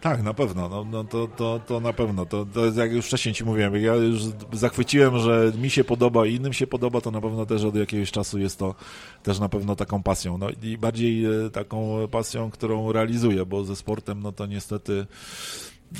[0.00, 2.26] Tak, na pewno, no, no to, to, to na pewno.
[2.26, 4.20] To, to jest jak już wcześniej ci mówiłem, ja już
[4.52, 8.10] zachwyciłem, że mi się podoba i innym się podoba, to na pewno też od jakiegoś
[8.10, 8.74] czasu jest to
[9.22, 10.38] też na pewno taką pasją.
[10.38, 15.06] No i bardziej e, taką pasją, którą realizuję, bo ze sportem, no to niestety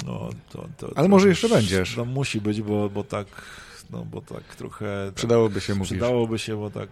[0.07, 1.97] no, to, to, Ale może jeszcze będziesz.
[1.97, 3.27] No musi być, bo, bo tak,
[3.91, 5.05] no bo tak trochę...
[5.07, 5.91] Tak, Przydałoby się, mówisz.
[5.91, 6.89] Przydałoby się, bo tak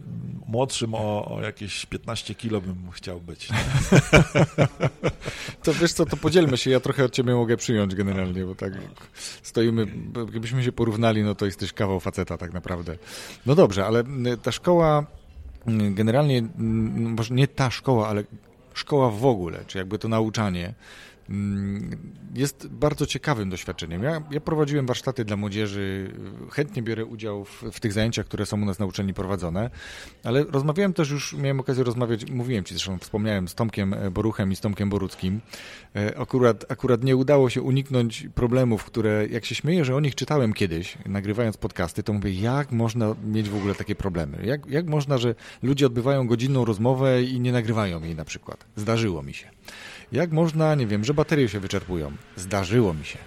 [0.00, 3.48] mm, młodszym o, o jakieś 15 kilo bym chciał być.
[5.62, 8.72] To wiesz co, to podzielmy się, ja trochę od ciebie mogę przyjąć generalnie, bo tak
[9.42, 9.86] stoimy,
[10.28, 12.96] gdybyśmy się porównali, no to jesteś kawał faceta tak naprawdę.
[13.46, 15.06] No dobrze, ale y, ta szkoła
[15.68, 16.42] y, generalnie,
[16.94, 18.24] może nie ta szkoła, ale
[18.74, 20.74] szkoła w ogóle, czy jakby to nauczanie, mm,
[22.34, 24.02] jest bardzo ciekawym doświadczeniem.
[24.02, 26.14] Ja, ja prowadziłem warsztaty dla młodzieży,
[26.50, 29.70] chętnie biorę udział w, w tych zajęciach, które są u nas na uczelni prowadzone,
[30.24, 34.56] ale rozmawiałem też już, miałem okazję rozmawiać, mówiłem ci zresztą, wspomniałem z Tomkiem Boruchem i
[34.56, 35.40] z Tomkiem Boruckim.
[35.96, 40.14] E, Akurat, akurat nie udało się uniknąć problemów, które, jak się śmieję, że o nich
[40.14, 44.38] czytałem kiedyś, nagrywając podcasty, to mówię, jak można mieć w ogóle takie problemy?
[44.44, 48.66] Jak, jak można, że ludzie odbywają godzinną rozmowę i nie nagrywają jej na przykład?
[48.76, 49.50] Zdarzyło mi się.
[50.12, 52.12] Jak można, nie wiem, że baterie się wyczerpują?
[52.36, 53.18] Zdarzyło mi się.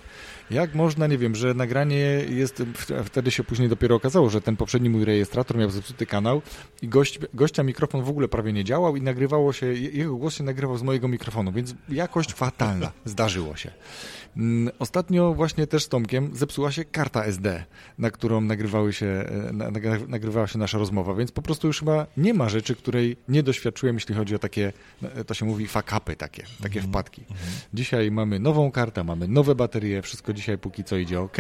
[0.52, 1.98] Jak można, nie wiem, że nagranie
[2.30, 2.64] jest,
[3.06, 6.42] wtedy się później dopiero okazało, że ten poprzedni mój rejestrator miał zepsuty kanał
[6.82, 10.44] i gość, gościa mikrofon w ogóle prawie nie działał i nagrywało się, jego głos się
[10.44, 13.72] nagrywał z mojego mikrofonu, więc jakość fatalna, zdarzyło się.
[14.38, 17.64] Mm, ostatnio właśnie też z Tomkiem zepsuła się karta SD,
[17.98, 22.34] na którą nagrywały się, e, nagrywała się nasza rozmowa, więc po prostu już chyba nie
[22.34, 26.44] ma rzeczy, której nie doświadczyłem, jeśli chodzi o takie, no, to się mówi fakapy takie,
[26.62, 26.88] takie -hmm.
[26.88, 27.24] wpadki.
[27.74, 31.38] Dzisiaj mamy nową kartę, mamy nowe baterie, wszystko dzisiaj póki co idzie ok.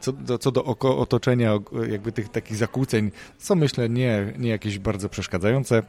[0.00, 1.58] Co do, co do oko, otoczenia,
[1.88, 5.82] jakby tych takich zakłóceń, co myślę nie, nie jakieś bardzo przeszkadzające,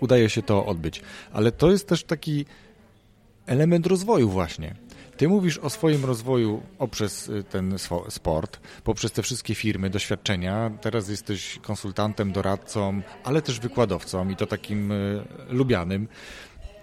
[0.00, 1.02] udaje się to odbyć.
[1.32, 2.46] Ale to jest też taki
[3.46, 4.74] element rozwoju właśnie.
[5.16, 7.76] Ty mówisz o swoim rozwoju poprzez y, ten
[8.08, 10.70] sport, poprzez te wszystkie firmy, doświadczenia.
[10.80, 16.08] Teraz jesteś konsultantem, doradcą, ale też wykładowcą i to takim y, lubianym.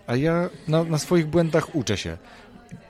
[0.08, 2.18] A ja na, na swoich błędach uczę się.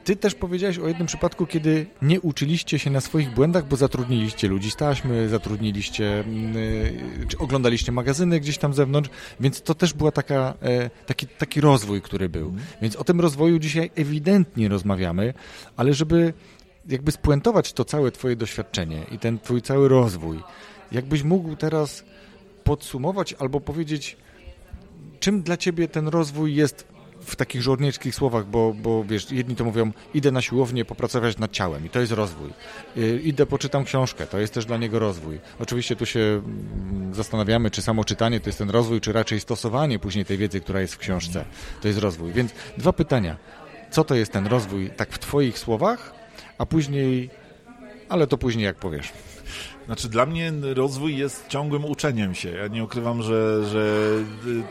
[0.04, 4.48] Ty też powiedziałeś o jednym przypadku, kiedy nie uczyliście się na swoich błędach, bo zatrudniliście
[4.48, 6.24] ludzi z taśmy, zatrudniliście,
[7.20, 11.62] yy, czy oglądaliście magazyny gdzieś tam zewnątrz, więc to też była taka, e, taki, taki
[11.62, 12.48] rozwój, który był.
[12.48, 12.68] Mhm.
[12.82, 15.34] Więc o tym rozwoju dzisiaj ewidentnie rozmawiamy,
[15.78, 16.34] ale żeby
[16.90, 20.40] jakby spuentować to całe twoje doświadczenie i ten twój cały rozwój,
[20.92, 22.04] jakbyś mógł teraz
[22.64, 24.18] podsumować albo powiedzieć,
[25.20, 26.88] czym dla ciebie ten rozwój jest
[27.30, 31.52] w takich żołnierskich słowach, bo, bo wiesz, jedni to mówią, idę na siłownię popracować nad
[31.52, 32.50] ciałem i to jest rozwój.
[32.98, 35.40] Y, idę, poczytam książkę, to jest też dla niego rozwój.
[35.60, 40.00] Oczywiście tu się mm, zastanawiamy, czy samo czytanie to jest ten rozwój, czy raczej stosowanie
[40.00, 41.46] później tej wiedzy, która jest w książce,
[41.82, 42.32] to jest rozwój.
[42.32, 43.38] Więc dwa pytania.
[43.92, 46.14] Co to jest ten rozwój, tak w twoich słowach,
[46.58, 47.30] a później,
[48.10, 49.14] ale to później jak powiesz.
[49.90, 52.50] Znaczy dla mnie rozwój jest ciągłym uczeniem się.
[52.50, 54.14] Ja nie ukrywam, że, że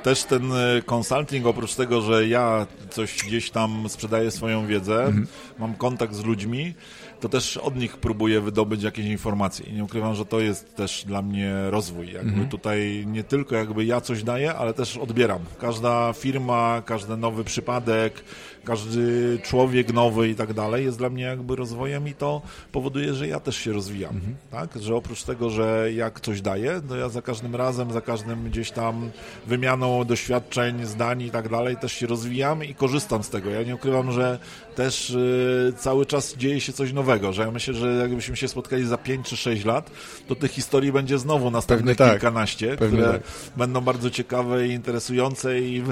[0.02, 0.52] też ten
[0.86, 5.26] consulting, oprócz tego, że ja coś gdzieś tam sprzedaję swoją wiedzę, mhm.
[5.58, 6.74] mam kontakt z ludźmi,
[7.20, 9.66] to też od nich próbuję wydobyć jakieś informacje.
[9.66, 12.06] I nie ukrywam, że to jest też dla mnie rozwój.
[12.12, 12.48] Jakby mhm.
[12.48, 15.40] tutaj nie tylko jakby ja coś daję, ale też odbieram.
[15.60, 18.24] Każda firma, każdy nowy przypadek,
[18.64, 23.28] każdy człowiek nowy i tak dalej jest dla mnie jakby rozwojem i to powoduje, że
[23.28, 24.36] ja też się rozwijam, mhm.
[24.50, 24.82] tak?
[24.82, 28.70] Że oprócz tego, że jak coś daję, to ja za każdym razem, za każdym gdzieś
[28.70, 29.10] tam
[29.46, 33.50] wymianą doświadczeń, zdań i tak dalej też się rozwijam i korzystam z tego.
[33.50, 34.38] Ja nie ukrywam, że
[34.74, 38.86] też y, cały czas dzieje się coś nowego, że ja myślę, że jakbyśmy się spotkali
[38.86, 39.90] za 5 czy 6 lat,
[40.28, 42.10] to tych historii będzie znowu następnych tak.
[42.10, 43.22] kilkanaście, Pewnie które tak.
[43.56, 45.82] będą bardzo ciekawe i interesujące i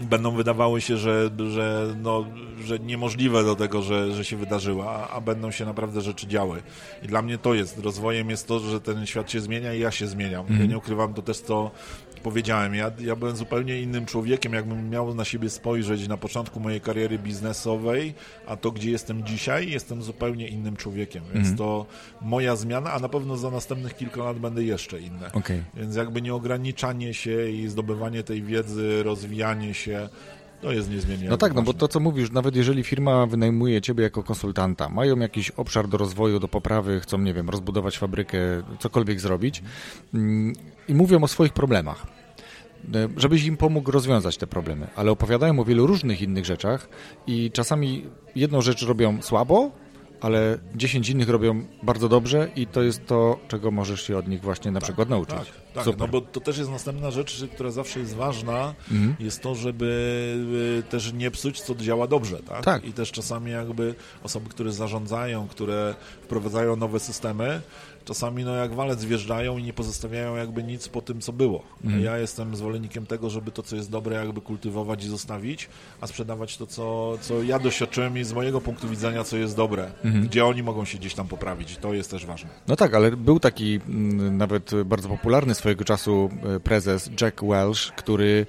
[0.00, 2.26] będą wydawały się, że, że, no,
[2.64, 6.62] że niemożliwe do tego, że, że się wydarzyła, a będą się naprawdę rzeczy działy.
[7.02, 7.78] I dla mnie to jest.
[7.78, 10.40] Rozwojem jest to, że ten świat się zmienia i ja się zmieniam.
[10.40, 10.48] Mm.
[10.48, 10.70] Ja mhm.
[10.70, 11.70] nie ukrywam to też, to
[12.22, 16.80] powiedziałem, ja, ja byłem zupełnie innym człowiekiem, jakbym miał na siebie spojrzeć na początku mojej
[16.80, 18.14] kariery biznesowej,
[18.46, 21.58] a to, gdzie jestem dzisiaj, jestem zupełnie innym człowiekiem, więc mm.
[21.58, 21.86] to
[22.22, 25.32] moja zmiana, a na pewno za następnych kilka lat będę jeszcze inny.
[25.32, 25.64] Okay.
[25.74, 30.08] Więc jakby nie ograniczanie się i zdobywanie tej wiedzy, rozwijanie się,
[30.60, 31.28] to jest niezmiennie.
[31.28, 35.18] No tak, no bo to co mówisz, nawet jeżeli firma wynajmuje ciebie jako konsultanta, mają
[35.18, 38.38] jakiś obszar do rozwoju, do poprawy, chcą, nie wiem, rozbudować fabrykę,
[38.78, 39.62] cokolwiek zrobić
[40.14, 40.52] mm,
[40.88, 42.06] i mówią o swoich problemach
[42.94, 46.88] e, żebyś im pomógł rozwiązać te problemy, ale opowiadają o wielu różnych innych rzeczach
[47.26, 49.70] i czasami jedną rzecz robią słabo,
[50.20, 54.40] ale 10 innych robią bardzo dobrze i to jest to, czego możesz się od nich
[54.40, 55.36] właśnie na tak, przykład nauczyć.
[55.74, 59.16] Tak, tak no bo to też jest następna rzecz, która zawsze jest ważna, mhm.
[59.20, 62.64] jest to, żeby y, też nie psuć, co działa dobrze, tak?
[62.64, 62.84] tak?
[62.84, 67.60] I też czasami jakby osoby, które zarządzają, które wprowadzają nowe systemy,
[68.04, 71.62] czasami no jak walec wjeżdżają i nie pozostawiają jakby nic po tym, co było.
[71.84, 72.02] Mm.
[72.02, 75.68] Ja jestem zwolennikiem tego, żeby to, co jest dobre, jakby kultywować i zostawić,
[76.00, 79.90] a sprzedawać to, co, co ja doświadczyłem i z mojego punktu widzenia, co jest dobre,
[80.04, 80.22] mm.
[80.22, 81.76] gdzie oni mogą się gdzieś tam poprawić.
[81.76, 82.50] To jest też ważne.
[82.68, 87.94] No tak, ale był taki mm, nawet bardzo popularny swojego czasu e, prezes Jack Welch,
[87.96, 88.46] który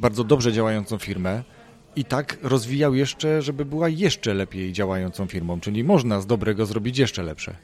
[0.00, 1.42] bardzo dobrze działającą firmę
[1.96, 6.98] i tak rozwijał jeszcze, żeby była jeszcze lepiej działającą firmą, czyli można z dobrego zrobić
[6.98, 7.56] jeszcze lepsze.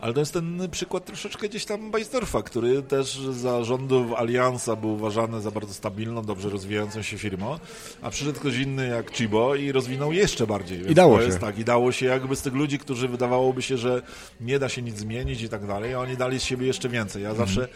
[0.00, 4.90] Ale to jest ten przykład troszeczkę gdzieś tam Beisdorfa, który też za rządów Aliansa był
[4.90, 7.58] uważany za bardzo stabilną, dobrze rozwijającą się firmą,
[8.02, 10.78] a przyszedł ktoś inny jak Chibo i rozwinął jeszcze bardziej.
[10.78, 11.26] Więc I dało się.
[11.26, 14.02] Jest, tak, I dało się jakby z tych ludzi, którzy wydawałoby się, że
[14.40, 17.22] nie da się nic zmienić i tak dalej, a oni dali z siebie jeszcze więcej.
[17.22, 17.46] Ja mhm.
[17.46, 17.68] zawsze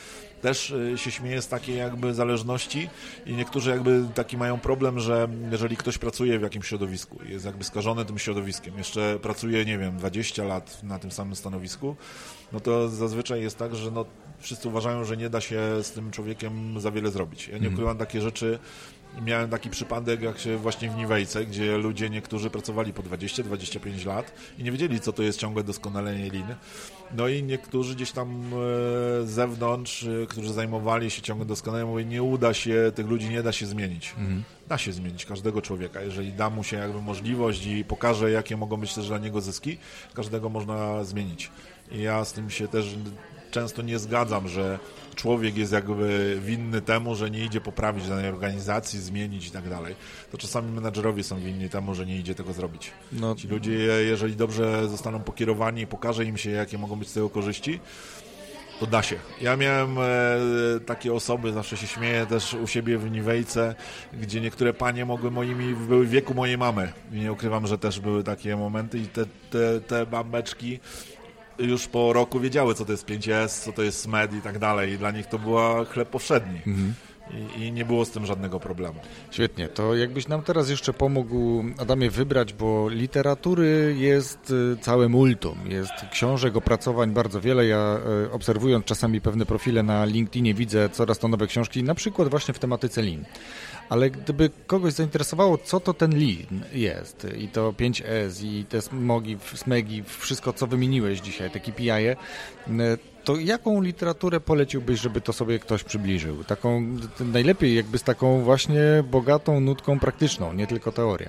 [0.43, 2.89] też y, się śmieję z takiej jakby zależności
[3.27, 7.65] i niektórzy jakby taki mają problem, że jeżeli ktoś pracuje w jakimś środowisku, jest jakby
[7.65, 11.97] skażony tym środowiskiem, jeszcze pracuje, nie wiem, 20 lat na tym samym stanowisku,
[12.53, 14.05] no to zazwyczaj jest tak, że no,
[14.39, 17.47] wszyscy uważają, że nie da się z tym człowiekiem za wiele zrobić.
[17.49, 17.75] Ja nie Mhm.
[17.75, 18.59] ukrywam takie rzeczy.
[19.25, 24.33] Miałem taki przypadek, jak się właśnie w Niwejce, gdzie ludzie niektórzy pracowali po 20-25 lat
[24.59, 26.47] i nie wiedzieli, co to jest ciągłe doskonalenie lin.
[27.17, 28.51] No i niektórzy gdzieś tam e,
[29.27, 33.43] z zewnątrz, e, którzy zajmowali się ciągłe doskonaleniem, mówią, nie uda się, tych ludzi nie
[33.43, 34.15] da się zmienić.
[34.69, 38.77] Da się zmienić każdego człowieka, jeżeli da mu się jakby możliwość i pokaże, jakie mogą
[38.77, 39.79] być też dla niego zyski,
[40.15, 41.51] każdego można zmienić.
[41.91, 42.95] I ja z tym się też
[43.53, 44.79] często nie zgadzam, że
[45.15, 49.95] człowiek jest jakby winny temu, że nie idzie poprawić danej organizacji, zmienić i tak dalej.
[50.31, 52.91] To czasami menadżerowie są winni temu, że nie idzie tego zrobić.
[53.13, 53.73] No, Ci ludzie,
[54.05, 57.81] jeżeli dobrze zostaną pokierowani i pokaże im się, jakie mogą być z tego korzyści,
[58.81, 59.17] to da się.
[59.41, 60.03] Ja miałem e,
[60.87, 63.75] takie osoby, zawsze się śmieję też u siebie w Niwejce,
[64.13, 66.93] gdzie niektóre panie mogły moimi, były w wieku mojej mamy.
[67.13, 70.07] I nie ukrywam, że też były takie momenty i te, te, te
[71.59, 74.93] już po roku wiedziały, co to jest 5S, co to jest SMED i tak dalej.
[74.93, 76.61] I dla nich to była chleb powszedni.
[77.31, 79.01] I, I nie było z tym żadnego problemu.
[79.31, 85.59] Świetnie, to jakbyś nam teraz jeszcze pomógł, Adamie, wybrać, bo literatury jest y, całe multum,
[85.69, 87.67] jest książek, opracowań bardzo wiele.
[87.67, 92.29] Ja y, obserwując czasami pewne profile na LinkedInie widzę coraz to nowe książki, na przykład
[92.29, 93.25] właśnie w tematyce lin.
[93.93, 99.37] Ale gdyby kogoś zainteresowało, co to ten lin jest, i to 5S, i te smogi,
[99.55, 102.17] smegi, wszystko co wymieniłeś dzisiaj, te KPI, -e,
[103.25, 106.45] to jaką literaturę poleciłbyś, żeby to sobie ktoś przybliżył?
[106.45, 106.87] Taką,
[107.21, 111.29] najlepiej jakby z taką właśnie bogatą nutką praktyczną, nie tylko teoria.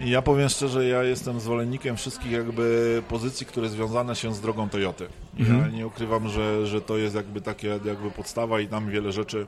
[0.00, 5.06] Ja powiem szczerze, ja jestem zwolennikiem wszystkich jakby pozycji, które związane się z drogą Toyoty.
[5.38, 5.74] Ja Mhm.
[5.74, 9.46] nie ukrywam, że, że to jest jakby takie jakby podstawa i tam wiele rzeczy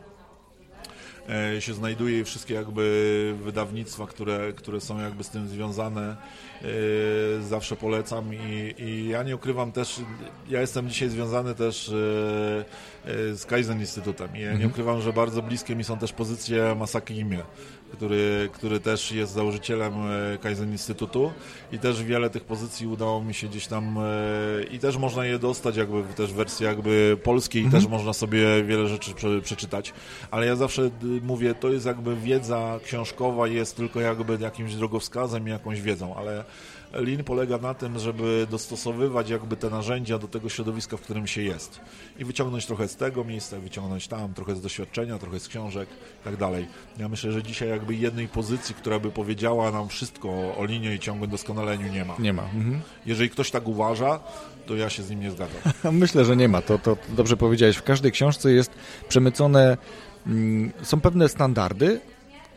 [1.61, 6.17] się znajduje i wszystkie jakby wydawnictwa, które, które są jakby z tym związane,
[6.63, 10.01] e, zawsze polecam i, i ja nie ukrywam też,
[10.49, 11.93] ja jestem dzisiaj związany też e,
[13.11, 16.75] e, z Kaizen Instytutem i ja nie ukrywam, że bardzo bliskie mi są też pozycje
[16.75, 17.43] Masaki Imie,
[17.93, 21.33] który, który też jest założycielem e, Kaizen Instytutu.
[21.73, 25.39] I też wiele tych pozycji udało mi się gdzieś tam e, i też można je
[25.39, 27.67] dostać jakby w też w wersji jakby polskiej.
[27.67, 29.93] I też można sobie wiele rzeczy prze, przeczytać,
[30.31, 30.91] ale ja zawsze
[31.23, 36.45] mówię, to jest jakby wiedza książkowa jest tylko jakby jakimś drogowskazem i jakąś wiedzą, ale
[36.93, 41.43] Lean polega na tym, żeby dostosowywać jakby te narzędzia do tego środowiska, w którym się
[41.43, 41.81] jest
[42.19, 45.89] i wyciągnąć trochę z tego miejsca, wyciągnąć tam, trochę z doświadczenia, trochę z książek
[46.21, 46.67] i tak dalej.
[46.99, 50.99] Ja myślę, że dzisiaj jakby jednej pozycji, która by powiedziała nam wszystko o linie i
[50.99, 52.17] ciągłym doskonaleniu nie ma.
[52.19, 52.43] Nie ma.
[52.43, 52.81] Mhm.
[53.07, 54.21] Jeżeli ktoś tak uważa,
[54.67, 55.61] to ja się z nim nie zgadzam.
[55.93, 56.63] Myślę, że nie ma.
[56.63, 57.77] To, to dobrze powiedziałeś.
[57.77, 58.71] W każdej książce jest
[59.09, 59.77] przemycone,
[60.27, 62.01] mm, są pewne standardy,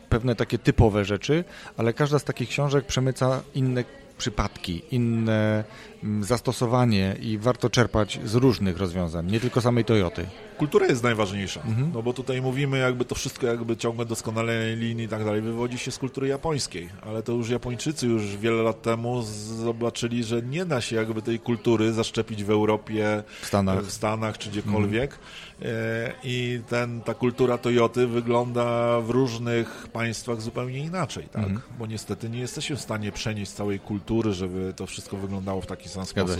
[0.09, 1.43] pewne takie typowe rzeczy,
[1.77, 3.83] ale każda z takich książek przemyca inne
[4.17, 5.63] przypadki, inne
[6.03, 10.25] mm, zastosowanie i warto czerpać z różnych rozwiązań, nie tylko samej Toyoty.
[10.57, 11.63] Kultura jest najważniejsza,
[11.93, 15.77] no bo tutaj mówimy jakby to wszystko jakby ciągłe doskonalenie linii i tak dalej wywodzi
[15.77, 19.21] się z kultury japońskiej, ale to już Japończycy już wiele lat temu
[19.63, 23.83] zobaczyli, że nie da się jakby tej kultury zaszczepić w Europie, W Stanach.
[23.83, 25.52] w Stanach czy gdziekolwiek E,
[26.23, 31.49] i ten, ta kultura Toyoty wygląda w różnych państwach zupełnie inaczej, tak?
[31.79, 35.89] Bo niestety nie jesteśmy w stanie przenieść całej kultury, żeby to wszystko wyglądało w taki
[35.89, 36.39] sam sposób.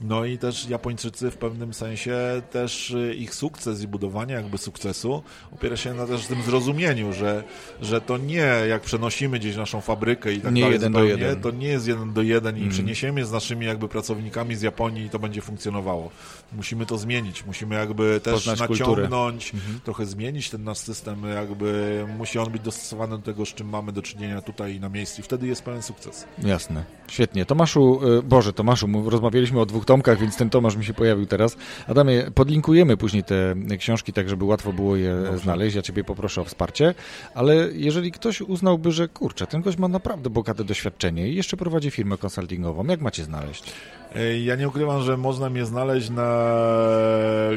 [0.00, 2.16] No i też Japończycy w pewnym sensie
[2.50, 5.22] też y, ich sukces i budowanie jakby sukcesu
[5.54, 7.44] opiera się na też tym zrozumieniu, że,
[7.80, 11.22] że to nie jak przenosimy gdzieś naszą fabrykę i tak Nie dalej jeden do zupełnie,
[11.24, 11.40] jeden.
[11.42, 12.66] to nie jest jeden do jeden Mm.
[12.68, 16.10] i przeniesiemy z naszymi jakby pracownikami z Japonii i to będzie funkcjonowało.
[16.56, 19.02] Musimy to zmienić, musimy jakby też Poznać kulturę.
[19.02, 19.02] Mhm.
[19.02, 19.52] naciągnąć,
[19.84, 23.92] trochę zmienić ten nasz system, jakby musi on być dostosowany do tego, z czym mamy
[23.92, 26.26] do czynienia tutaj na miejscu i wtedy jest pełen sukces.
[26.38, 26.84] Jasne.
[27.08, 27.46] Świetnie.
[27.46, 31.56] Tomaszu, y, Boże, Tomaszu, rozmawialiśmy o dwóch tomkach, więc ten Tomasz mi się pojawił teraz.
[31.88, 35.76] Adamie, podlinkujemy później te książki, tak żeby łatwo było je znaleźć.
[35.76, 36.94] Ja Ciebie poproszę o wsparcie,
[37.34, 41.90] ale jeżeli ktoś uznałby, że kurczę, ten gość ma naprawdę bogate doświadczenie i jeszcze prowadzi
[41.90, 43.72] firmę konsultingową, jak macie znaleźć?
[44.44, 46.26] Ja nie ukrywam, że można mnie znaleźć na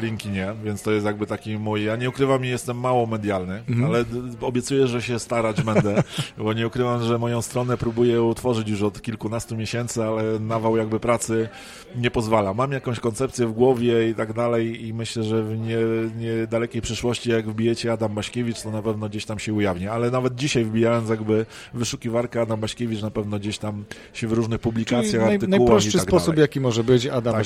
[0.02, 1.84] LinkedInie, więc to jest jakby taki mój.
[1.84, 6.02] Ja nie ukrywam, że jestem mało medialny, ale d- obiecuję, że się starać będę,
[6.38, 11.00] bo nie ukrywam, że moją stronę próbuję utworzyć już od kilkunastu miesięcy, ale nawał jakby
[11.00, 11.48] pracy
[11.96, 12.54] nie pozwala.
[12.54, 15.76] Mam jakąś koncepcję w głowie i tak dalej i myślę, że w nie,
[16.18, 19.88] niedalekiej przyszłości, jak wbijecie Adam Baśkiewicz, to na pewno gdzieś tam się ujawni.
[19.88, 24.60] Ale nawet dzisiaj wbijając jakby wyszukiwarkę Adam Baśkiewicz, na pewno gdzieś tam się w różnych
[24.60, 26.45] publikacjach, naj, artykułach i najprostszy tak sposób, dalej.
[26.46, 27.44] Jaki może być, Adam Tak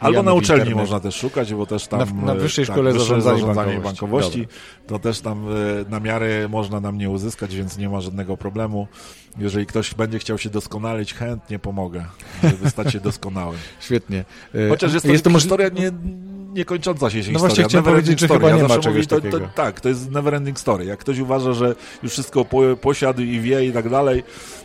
[0.00, 0.76] Albo na uczelni internet.
[0.76, 1.98] można też szukać, bo też tam...
[1.98, 4.38] Na, na e, Wyższej tak, Szkole Wyższe Zarządzania, zarządzania Bankowości.
[4.38, 4.48] Bankowości.
[4.86, 8.88] To też tam e, na miary można na mnie uzyskać, więc nie ma żadnego problemu.
[9.38, 12.04] Jeżeli ktoś będzie chciał się doskonalić, chętnie pomogę,
[12.42, 13.58] żeby stać się doskonałym.
[13.80, 14.24] Świetnie.
[14.54, 15.90] E, Chociaż jest to, jest to historia nie,
[16.54, 17.38] niekończąca się No historia.
[17.38, 18.40] właśnie chciałem powiedzieć, ending że story.
[18.40, 19.40] chyba nie ja ma zawsze czegoś mówię, to, takiego.
[19.40, 20.84] To, tak, to jest never ending story.
[20.84, 24.22] Jak ktoś uważa, że już wszystko po, posiadł i wie i tak dalej,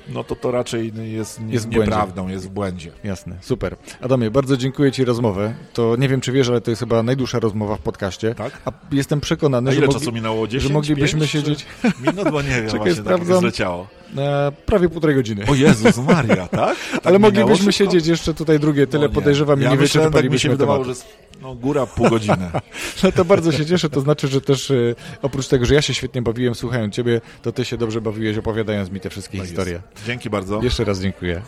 [0.10, 2.92] no to to raczej jest, nie, Jest nieprawdą, jest w błędzie.
[3.04, 3.76] Jasne, super.
[4.02, 5.54] Adamie, bardzo dziękuję Ci rozmowę.
[5.74, 8.36] To nie wiem, czy wiesz, ale to jest chyba najdłuższa rozmowa w podcaście.
[8.36, 8.62] Tak?
[8.66, 10.48] A jestem przekonany, A że, ile mogli- czasu minęło?
[10.48, 11.66] 10, że moglibyśmy 5, siedzieć
[12.08, 13.40] Minut, bo nie wiem, Czekaj, właśnie tak sprawdzam.
[13.40, 13.88] zleciało.
[14.16, 15.46] na prawie półtorej godziny.
[15.48, 16.76] O Jezus Maria, tak?
[16.92, 17.92] tak ale moglibyśmy szybko?
[17.94, 19.14] siedzieć jeszcze tutaj drugie tyle, No nie.
[19.16, 20.94] podejrzewam, i ja nie myślałem, tak mi się wydawało, że
[21.42, 22.52] no, góra pół godziny.
[23.04, 24.76] No to bardzo się cieszę, to znaczy, że też e,
[25.22, 28.92] oprócz tego, że ja się świetnie bawiłem słuchając Ciebie, to Ty się dobrze bawiłeś opowiadając
[28.92, 29.74] mi te wszystkie Tak historie.
[29.94, 30.06] jest.
[30.06, 30.62] Dzięki bardzo.
[30.62, 31.42] Jeszcze raz dziękuję.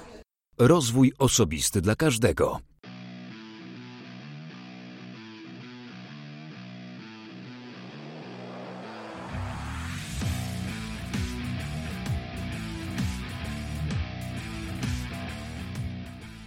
[0.57, 2.59] Rozwój osobisty dla każdego.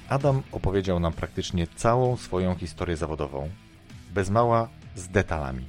[0.08, 3.48] Adam opowiedział nam praktycznie całą swoją historię zawodową,
[4.14, 5.64] bez mała z detalami.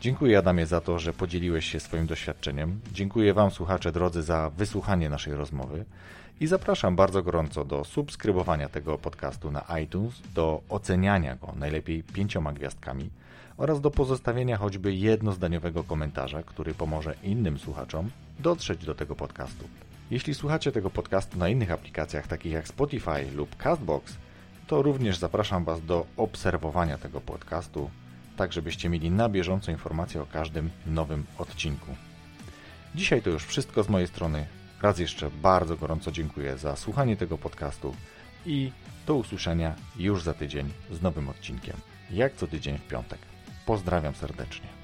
[0.00, 2.80] Dziękuję Adamie za to, że podzieliłeś się swoim doświadczeniem.
[2.92, 5.84] Dziękuję Wam, słuchacze drodzy, za wysłuchanie naszej rozmowy
[6.40, 12.52] i zapraszam bardzo gorąco do subskrybowania tego podcastu na iTunes, do oceniania go najlepiej pięcioma
[12.52, 13.10] gwiazdkami
[13.56, 19.68] oraz do pozostawienia choćby jednozdaniowego komentarza, który pomoże innym słuchaczom dotrzeć do tego podcastu.
[20.10, 24.16] Jeśli słuchacie tego podcastu na innych aplikacjach takich jak Spotify lub Castbox,
[24.70, 27.90] to również zapraszam Was do obserwowania tego podcastu,
[28.36, 31.96] tak żebyście mieli na bieżąco informacje o każdym nowym odcinku.
[32.94, 34.46] Dzisiaj to już wszystko z mojej strony.
[34.82, 37.94] Raz jeszcze bardzo gorąco dziękuję za słuchanie tego podcastu
[38.46, 38.72] i
[39.06, 41.76] do usłyszenia już za tydzień z nowym odcinkiem,
[42.10, 43.18] jak co tydzień w piątek.
[43.66, 44.79] Pozdrawiam serdecznie.